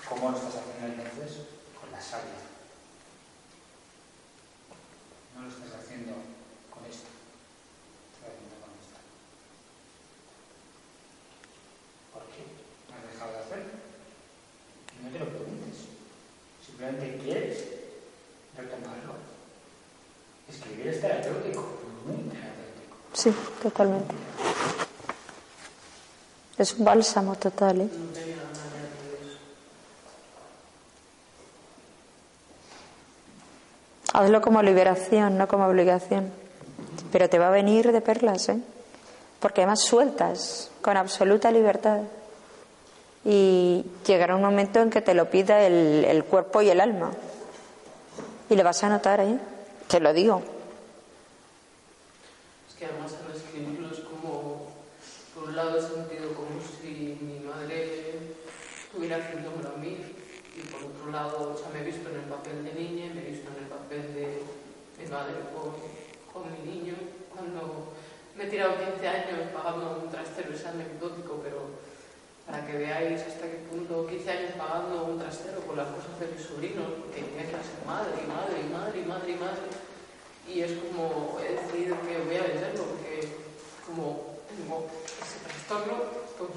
¿Cómo 0.09 0.31
lo 0.31 0.37
estás 0.37 0.57
haciendo 0.57 1.03
entonces? 1.03 1.47
Con 1.81 1.91
la 1.93 2.01
savia. 2.01 2.43
No 5.35 5.43
lo 5.43 5.49
estás 5.49 5.81
haciendo 5.81 6.41
Simplemente 16.83 17.23
quieres 17.23 17.65
retomarlo. 18.57 19.15
Escribir 20.49 20.89
es 20.89 21.01
terapéutico, 21.01 21.79
muy 22.05 22.17
terapéutico. 22.25 22.97
Sí, 23.13 23.33
totalmente. 23.63 24.13
Es 26.59 26.75
un 26.75 26.85
bálsamo 26.85 27.37
total, 27.37 27.83
¿eh? 27.83 27.89
Hazlo 34.13 34.43
como 34.43 34.61
liberación, 34.61 35.39
no 35.39 35.47
como 35.47 35.67
obligación. 35.67 36.33
Pero 37.13 37.31
te 37.31 37.39
va 37.39 37.47
a 37.47 37.51
venir 37.51 37.93
de 37.93 38.01
perlas, 38.01 38.49
¿eh? 38.49 38.59
Porque 39.39 39.61
además 39.61 39.83
sueltas 39.83 40.73
con 40.83 40.97
absoluta 40.97 41.53
libertad. 41.53 42.01
Y 43.24 43.85
llegará 44.07 44.35
un 44.35 44.43
momento 44.43 44.81
en 44.81 44.90
que 44.90 45.01
te 45.01 45.15
lo 45.15 45.31
pida 45.31 45.65
el, 45.65 46.05
el 46.05 46.24
cuerpo 46.24 46.61
y 46.62 46.70
el 46.70 46.81
alma. 46.81 47.12
Y 48.51 48.57
le 48.57 48.62
vas 48.62 48.82
a 48.82 48.89
notar, 48.89 49.20
¿eh? 49.20 49.39
Te 49.89 50.01
lo 50.01 50.12
digo. 50.12 50.43
Es 52.69 52.74
que 52.74 52.86
además 52.86 53.12
al 53.24 53.36
escribirlo 53.36 53.89
es 53.93 54.01
como, 54.01 54.73
por 55.35 55.44
un 55.44 55.57
lado 55.57 55.78
he 55.78 55.82
sentido 55.82 56.35
como 56.35 56.61
si 56.61 57.19
mi 57.20 57.40
madre 57.40 58.19
estuviera 58.82 59.16
haciéndomelo 59.16 59.70
a 59.70 59.78
mí 59.78 59.97
y 60.57 60.61
por 60.69 60.82
otro 60.85 61.11
lado, 61.11 61.55
o 61.55 61.57
sea, 61.57 61.69
me 61.73 61.81
he 61.81 61.85
visto 61.85 62.11
en 62.11 62.16
el 62.16 62.24
papel 62.24 62.65
de 62.65 62.74
niña, 62.74 63.12
me 63.15 63.23
he 63.23 63.31
visto 63.31 63.49
en 63.51 63.65
el 63.65 63.69
papel 63.70 64.15
de 64.15 64.43
mi 64.99 65.11
madre 65.11 65.35
con, 65.55 65.73
con 66.32 66.53
mi 66.53 66.70
niño. 66.70 66.94
Cuando 67.35 67.93
me 68.36 68.44
he 68.44 68.49
tirado 68.49 68.74
15 68.77 69.09
años 69.09 69.49
pagando 69.55 70.01
un 70.05 70.11
trastero, 70.11 70.53
es 70.53 70.66
anecdótico, 70.66 71.40
pero 71.43 71.81
para 72.47 72.66
que 72.66 72.77
veáis 72.77 73.20
hasta 73.23 73.47
qué 73.47 73.59
punto 73.70 74.06
15 74.06 74.31
años 74.31 74.52
pagando 74.59 75.05
un 75.05 75.19
trastero 75.19 75.60
con 75.60 75.77
las 75.77 75.89
cosas 75.89 76.19
de 76.20 76.27
mis 76.35 76.43
sobrinos, 76.43 76.90
porque 76.98 77.23
tenía 77.23 77.47
que 77.47 77.62
ser 77.62 77.81
madre 77.86 78.12
y 78.23 78.27
madre 78.27 78.60
y 78.60 78.73
madre 78.73 79.01
y 79.01 79.05
madre 79.05 79.32
y 79.32 79.36
madre. 79.36 79.69
Y 80.48 80.60
es 80.60 80.73
como 80.82 81.39
he 81.39 81.55
decidido 81.55 81.97
que 82.02 82.19
voy 82.19 82.36
a 82.36 82.43
venderlo, 82.43 82.85
porque 82.85 83.28
como 83.86 84.36
tengo 84.51 84.86
ese 85.23 85.39
trastorno, 85.47 86.02
pues, 86.36 86.51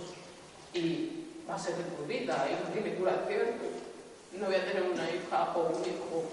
y 0.73 1.25
va 1.47 1.55
a 1.55 1.59
ser 1.59 1.75
de 1.77 1.83
por 1.83 2.11
y 2.11 2.25
no 2.25 2.73
tiene 2.73 2.95
curación, 2.95 3.85
no 4.33 4.47
voy 4.47 4.55
a 4.55 4.65
tener 4.65 4.83
una 4.83 5.09
hija 5.09 5.53
o 5.55 5.69
un 5.69 5.81
hijo 5.85 6.23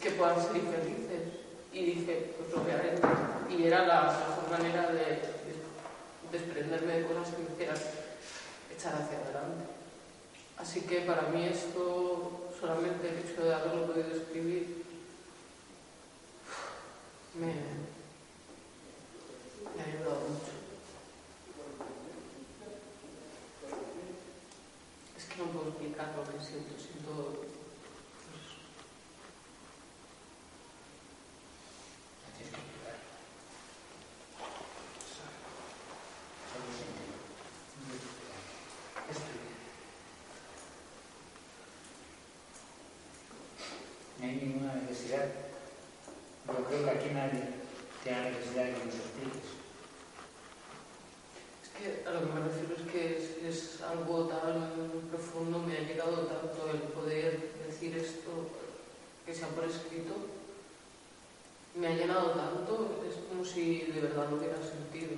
que 0.00 0.10
puedan 0.10 0.40
ser 0.40 0.56
infelices. 0.56 1.40
Y 1.72 1.84
dije, 1.86 2.34
pues 2.36 2.50
lo 2.52 2.62
voy 2.62 2.72
a 2.72 2.76
vender. 2.76 3.00
Y 3.48 3.66
era 3.66 3.86
la 3.86 4.02
mejor 4.02 4.50
manera 4.50 4.92
de, 4.92 4.98
de 4.98 5.52
desprenderme 6.30 7.00
de 7.00 7.06
cosas 7.06 7.34
que 7.34 7.42
me 7.42 7.50
hicieran 7.50 7.76
echar 8.82 8.94
hacia 9.00 9.18
adelante. 9.18 9.64
Así 10.58 10.80
que 10.82 11.02
para 11.02 11.22
mí 11.28 11.44
esto, 11.44 12.50
solamente 12.60 13.08
el 13.08 13.18
hecho 13.18 13.44
de 13.44 13.54
haberlo 13.54 13.86
podido 13.86 14.10
escribir, 14.14 14.82
me, 17.34 17.46
me 19.76 19.82
ha 19.82 19.86
ayudado 19.86 20.20
mucho. 20.28 20.52
Es 25.16 25.24
que 25.24 25.36
no 25.38 25.44
puedo 25.50 25.68
explicar 25.68 26.12
lo 26.16 26.24
que 26.24 26.44
siento, 26.44 26.74
siento... 26.76 27.44
pues, 39.06 39.18
No 44.20 44.26
hay 44.26 44.36
ninguna 44.36 44.74
necesidad. 44.74 45.26
Yo 46.46 46.64
creo 46.64 46.84
que 46.84 46.90
aquí 46.90 47.08
nadie 47.14 47.42
tiene 48.04 48.30
necesidad 48.30 48.64
de 48.66 48.72
que 48.74 48.84
nos 48.84 48.94
expliques. 48.94 49.48
Es 51.62 51.68
que 51.76 52.08
a 52.08 52.10
lo 52.12 52.20
que 52.20 52.32
me 52.34 52.40
refiero 52.40 52.74
es 52.76 52.92
que 52.92 53.18
es, 53.18 53.24
es 53.76 53.82
algo 53.82 54.24
tan 54.26 55.08
profundo, 55.10 55.58
me 55.60 55.76
ha 55.76 55.80
llegado 55.80 56.26
tanto 56.26 56.70
el 56.70 56.80
poder 56.92 57.52
decir 57.66 57.96
esto 57.96 58.30
que 59.26 59.34
sea 59.34 59.48
por 59.48 59.64
escrito, 59.64 60.14
me 61.74 61.86
ha 61.88 61.94
llenado 61.94 62.30
tanto, 62.32 63.02
es 63.08 63.16
como 63.28 63.44
si 63.44 63.82
de 63.82 64.00
verdad 64.00 64.28
lo 64.30 64.36
hubiera 64.36 64.56
sentido. 64.58 65.12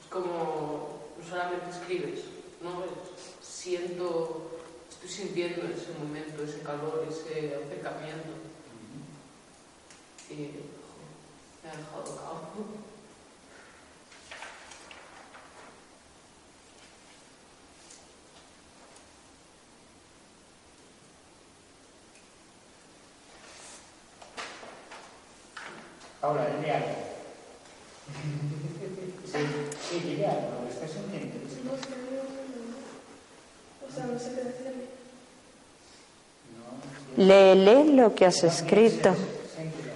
Es 0.00 0.06
como, 0.10 1.00
no 1.18 1.28
solamente 1.28 1.70
escribes, 1.70 2.20
¿no? 2.62 2.84
Es- 2.84 3.46
siento, 3.46 4.50
estoy 4.88 5.08
sintiendo 5.08 5.66
ese 5.66 5.92
momento, 5.98 6.42
ese 6.42 6.60
calor, 6.60 7.06
ese 7.08 7.54
acercamiento. 7.56 8.30
Y 10.30 10.36
jo, 10.36 10.62
me 11.62 11.70
ha 11.70 11.76
dejado 11.76 12.16
cao. 12.16 12.50
Paula, 26.24 26.46
dile 26.56 26.70
algo. 26.72 26.88
Sí, 29.34 29.40
sí, 29.90 30.00
dile 30.00 30.26
algo, 30.26 30.48
lo 30.52 30.66
que 30.66 30.72
estás 30.72 30.90
sintiendo. 30.92 31.34
No 31.64 31.76
sé, 31.76 31.92
o 33.84 33.88
sea, 33.92 34.06
no 34.06 34.18
sé 34.18 34.28
qué 34.34 34.42
decirle. 34.44 34.86
Léele 37.16 37.84
lo 37.96 38.14
que 38.14 38.24
has 38.24 38.42
escrito. 38.44 39.12
Siéntelo. 39.54 39.92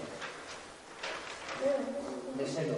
Déselo. 2.37 2.77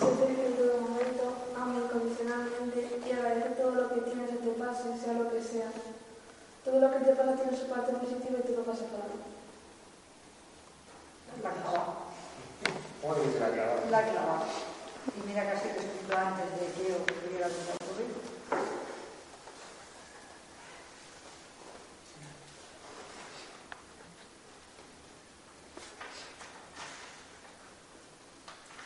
Sé 0.00 0.06
feliz 0.16 0.38
en 0.46 0.56
todo 0.56 0.80
momento, 0.80 1.24
amo 1.54 1.84
incondicionalmente 1.84 2.78
y 3.06 3.12
agradezco 3.12 3.62
todo 3.62 3.74
lo 3.74 3.88
que 3.90 4.00
tienes 4.00 4.30
que 4.30 4.36
te 4.38 4.50
pase, 4.58 4.98
sea 5.04 5.12
lo 5.12 5.30
que 5.30 5.42
sea. 5.42 5.70
Todo 6.64 6.80
lo 6.80 6.90
que 6.90 6.98
te 7.04 7.14
pasa 7.14 7.36
tiene 7.36 7.56
su 7.56 7.68
parte 7.68 7.92
positiva 7.92 8.38
y 8.38 8.46
te 8.46 8.56
lo 8.56 8.64
pasa 8.64 8.86
para 8.86 9.04
mí. 9.04 9.20
La 11.42 11.50
clavada. 11.50 12.06
La 13.90 14.02
clavada. 14.02 14.46
Y 15.14 15.28
mira 15.28 15.42
que 15.42 15.50
ha 15.50 15.60
sido 15.60 15.74
escrito 15.74 16.16
antes 16.16 16.50
de 16.58 16.66
que 16.72 16.92
ocurriera 16.94 17.46
lo 17.46 17.54
que 17.54 17.70
ha 17.70 17.76
ocurrido. 17.76 18.18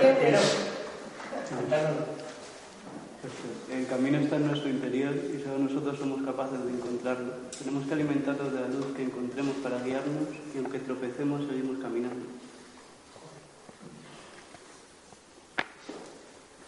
Qué 0.00 0.14
dilo. 0.24 0.38
El 3.70 3.86
camino 3.88 4.18
está 4.18 4.36
en 4.36 4.46
nuestro 4.46 4.70
interior 4.70 5.14
y 5.14 5.42
solo 5.42 5.58
nosotros 5.58 5.98
somos 5.98 6.22
capaces 6.22 6.64
de 6.64 6.72
encontrarlo. 6.72 7.32
Tenemos 7.58 7.86
que 7.86 7.94
alimentarnos 7.94 8.52
de 8.52 8.60
la 8.60 8.68
luz 8.68 8.86
que 8.96 9.02
encontremos 9.02 9.56
para 9.56 9.82
guiarnos 9.82 10.28
y 10.54 10.58
aunque 10.58 10.78
tropecemos 10.78 11.46
seguimos 11.46 11.78
caminando. 11.78 12.24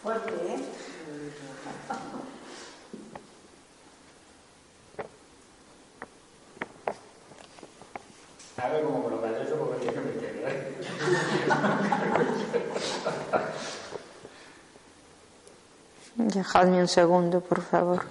Fuerte, 0.09 0.33
¿eh? 0.33 0.59
A 8.57 8.69
ver 8.71 8.85
cómo 8.85 9.03
colocas 9.03 9.33
eso 9.47 9.57
porque 9.57 9.85
yo 9.85 9.93
no 9.93 10.01
me 10.01 10.13
entiendo. 10.13 10.49
¿eh? 10.49 10.73
Dejadme 16.17 16.81
un 16.81 16.89
segundo, 16.89 17.43
por 17.43 17.61
favor. 17.61 18.07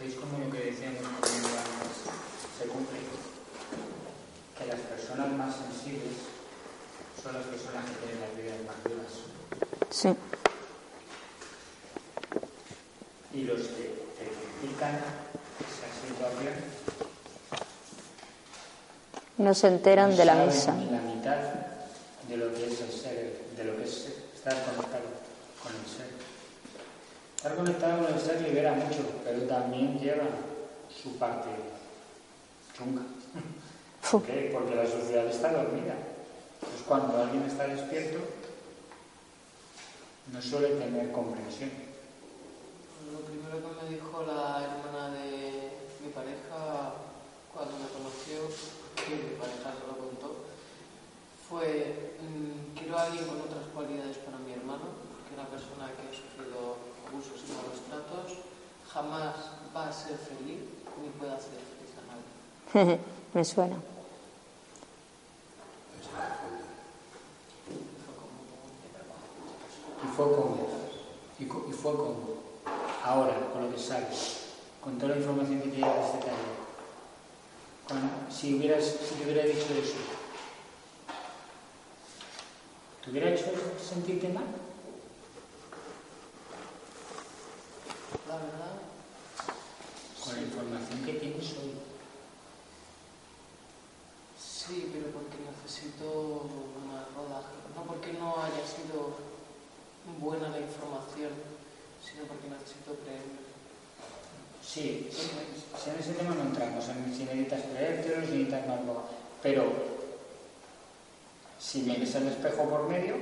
¿Veis 0.00 0.14
cómo 0.14 0.38
lo 0.38 0.50
que 0.52 0.58
decíamos 0.70 1.02
primero 1.20 1.58
antes 1.58 2.06
se 2.56 2.66
cumple? 2.68 3.00
Que 4.56 4.66
las 4.66 4.80
personas 4.80 5.32
más 5.32 5.56
sensibles 5.56 6.14
son 7.20 7.34
las 7.34 7.46
personas 7.46 7.84
que 7.84 8.06
tienen 8.06 8.20
las 8.20 8.36
vidas 8.36 8.58
más 8.64 8.78
duras. 8.84 9.12
Sí. 9.90 10.14
Y 13.34 13.42
los 13.42 13.60
que 13.60 14.06
te 14.18 14.30
critican 14.60 14.94
esa 15.58 15.88
situación 16.00 16.78
No 19.38 19.46
se 19.58 19.66
enteran 19.66 20.16
de 20.16 20.24
la 20.24 20.34
misa. 20.36 20.72
la 20.72 21.00
mitad 21.00 21.36
de 22.28 22.36
lo 22.36 22.54
que 22.54 22.66
es 22.66 22.80
el 22.80 22.92
ser, 22.92 23.40
de 23.56 23.64
lo 23.64 23.76
que 23.76 23.82
es 23.82 24.06
estar 24.32 24.54
conectado 24.64 25.10
con 25.60 25.72
el 25.74 25.84
ser. 25.84 26.06
Estar 27.34 27.56
conectado 27.56 28.04
con 28.04 28.14
el 28.14 28.20
ser 28.20 28.40
libera 28.42 28.74
mucho, 28.74 29.02
pero 29.24 29.42
también 29.42 29.98
lleva 29.98 30.26
su 30.88 31.18
parte 31.18 31.48
chunga. 32.72 33.02
¿Por 34.08 34.22
qué? 34.22 34.50
Porque 34.52 34.76
la 34.76 34.86
sociedad 34.86 35.26
está 35.26 35.52
dormida. 35.52 35.94
Entonces, 36.60 36.86
cuando 36.86 37.20
alguien 37.20 37.42
está 37.42 37.66
despierto, 37.66 38.18
no 40.32 40.40
suele 40.40 40.68
tener 40.76 41.10
comprensión. 41.10 41.70
Lo 43.12 43.20
primero 43.22 43.58
que 43.58 43.82
me 43.82 43.90
dijo 43.90 44.22
la 44.22 44.62
hermana 44.62 45.14
de 45.14 45.70
mi 46.00 46.12
pareja 46.14 46.94
cuando 47.52 47.74
me 47.78 47.88
conoció, 47.90 48.46
que 48.94 49.18
mi 49.18 49.34
pareja 49.34 49.74
se 49.74 49.82
lo 49.82 49.98
contó, 49.98 50.46
fue 51.48 52.14
mm, 52.22 52.78
quiero 52.78 52.98
a 52.98 53.02
alguien 53.02 53.26
con 53.26 53.40
otras 53.40 53.66
cualidades 53.74 54.18
para 54.18 54.38
mi 54.38 54.52
hermano, 54.52 54.94
que 55.26 55.34
una 55.34 55.48
persona 55.50 55.90
que 55.96 56.06
ha 56.06 56.14
sufrido 56.14 56.78
abusos 57.08 57.42
y 57.42 57.50
malos 57.56 57.82
tratos 57.88 58.46
jamás 58.86 59.34
va 59.74 59.88
a 59.88 59.92
ser 59.92 60.16
feliz 60.18 60.70
ni 61.02 61.08
puede 61.18 61.32
hacer 61.32 61.58
feliz 61.58 61.90
a 61.98 62.06
nadie. 62.06 62.30
Me 63.34 63.44
suena. 63.44 63.76
Y 70.04 70.16
fue 70.16 70.26
cómodo. 70.26 70.68
Y, 71.38 71.44
co- 71.46 71.66
y 71.68 71.72
fue 71.72 71.92
cómodo. 71.92 72.38
Ahora, 73.04 73.50
con 73.52 73.64
lo 73.64 73.74
que 73.74 73.80
sabes, 73.80 74.38
con 74.82 74.98
toda 74.98 75.14
la 75.14 75.20
información 75.20 75.60
que 75.62 75.68
te 75.70 75.76
llega 75.76 75.94
de 75.94 76.04
este 76.04 76.18
taller, 76.18 76.58
cuando- 77.86 78.08
si, 78.30 78.54
hubieras, 78.54 78.84
si 78.84 79.14
te 79.14 79.24
hubiera 79.24 79.44
dicho 79.44 79.72
eso, 79.72 79.96
¿te 83.04 83.10
hubiera 83.10 83.30
hecho 83.30 83.46
sentirte 83.82 84.28
mal? 84.28 84.44
La 88.28 88.36
verdad, 88.36 88.74
Con 90.22 90.34
la 90.36 90.42
información 90.42 91.04
que 91.06 91.12
tienes 91.14 91.50
hoy. 91.52 91.72
sí, 94.38 94.90
pero 94.92 95.06
porque 95.12 95.38
necesito 95.40 96.44
más 96.92 97.08
rodaje. 97.16 97.56
No 97.74 97.82
porque 97.84 98.12
no 98.12 98.36
haya 98.36 98.60
sido 98.68 99.16
buena 100.20 100.50
la 100.50 100.60
información, 100.60 101.32
sino 102.04 102.24
porque 102.28 102.48
necesito 102.50 102.92
creerme. 103.02 103.48
Sí, 104.62 105.08
sí, 105.10 105.30
si 105.82 105.90
en 105.90 105.96
ese 105.98 106.12
tema 106.12 106.34
no 106.34 106.42
entramos, 106.42 106.86
en 106.90 107.14
si 107.16 107.24
necesitas 107.24 107.62
creértelo, 107.72 108.26
si 108.26 108.32
necesitas 108.32 108.66
más 108.68 108.84
boga. 108.84 109.02
Pero 109.42 109.72
si 111.58 111.80
miras 111.82 112.14
el 112.14 112.28
espejo 112.28 112.64
por 112.64 112.88
medio, 112.88 113.14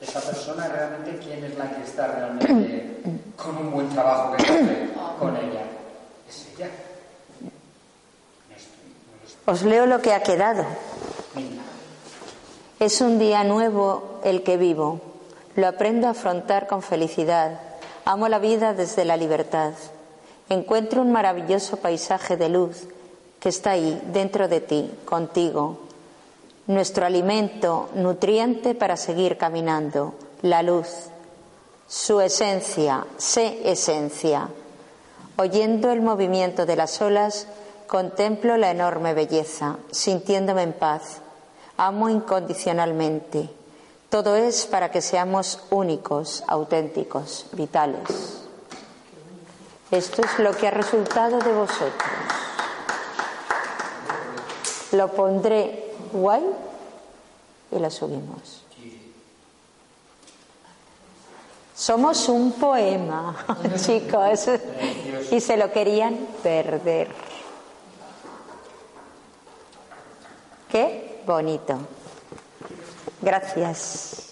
esa 0.00 0.20
persona 0.20 0.68
realmente 0.68 1.18
quién 1.24 1.44
es 1.44 1.56
la 1.56 1.70
que 1.70 1.82
está 1.82 2.06
realmente 2.08 2.96
con 3.36 3.56
un 3.56 3.70
buen 3.70 3.88
trabajo 3.90 4.36
que 4.36 4.42
hace 4.42 4.88
con 5.18 5.36
ella. 5.36 5.62
Es 6.28 6.48
ella. 6.54 6.70
Os 9.46 9.62
leo 9.62 9.86
lo 9.86 10.00
que 10.00 10.12
ha 10.12 10.22
quedado. 10.22 10.64
Es 12.80 13.00
un 13.00 13.18
día 13.18 13.44
nuevo 13.44 14.20
el 14.24 14.42
que 14.42 14.56
vivo. 14.56 15.00
Lo 15.54 15.68
aprendo 15.68 16.08
a 16.08 16.10
afrontar 16.10 16.66
con 16.66 16.82
felicidad. 16.82 17.60
Amo 18.04 18.28
la 18.28 18.38
vida 18.38 18.74
desde 18.74 19.04
la 19.04 19.16
libertad. 19.16 19.72
Encuentro 20.48 21.02
un 21.02 21.12
maravilloso 21.12 21.76
paisaje 21.76 22.36
de 22.36 22.48
luz 22.48 22.88
que 23.38 23.48
está 23.48 23.72
ahí, 23.72 24.00
dentro 24.12 24.48
de 24.48 24.60
ti, 24.60 24.90
contigo. 25.04 25.78
Nuestro 26.68 27.04
alimento 27.06 27.90
nutriente 27.94 28.76
para 28.76 28.96
seguir 28.96 29.36
caminando. 29.36 30.14
La 30.42 30.62
luz. 30.62 30.86
Su 31.88 32.20
esencia, 32.20 33.04
sé 33.16 33.70
esencia. 33.70 34.48
Oyendo 35.36 35.90
el 35.90 36.02
movimiento 36.02 36.64
de 36.64 36.76
las 36.76 37.02
olas, 37.02 37.48
contemplo 37.88 38.56
la 38.56 38.70
enorme 38.70 39.12
belleza, 39.12 39.78
sintiéndome 39.90 40.62
en 40.62 40.72
paz. 40.72 41.20
Amo 41.76 42.08
incondicionalmente. 42.08 43.50
Todo 44.08 44.36
es 44.36 44.66
para 44.66 44.90
que 44.90 45.00
seamos 45.00 45.58
únicos, 45.70 46.44
auténticos, 46.46 47.46
vitales. 47.52 48.42
Esto 49.90 50.22
es 50.22 50.38
lo 50.38 50.52
que 50.56 50.68
ha 50.68 50.70
resultado 50.70 51.38
de 51.38 51.52
vosotros. 51.52 51.92
Lo 54.92 55.08
pondré 55.08 55.81
guay 56.12 56.42
y 57.70 57.78
lo 57.78 57.90
subimos. 57.90 58.62
Somos 61.74 62.28
un 62.28 62.52
poema, 62.52 63.44
chicos, 63.76 64.48
y 65.30 65.40
se 65.40 65.56
lo 65.56 65.72
querían 65.72 66.16
perder. 66.42 67.08
Qué 70.70 71.22
bonito. 71.26 71.78
Gracias. 73.20 74.31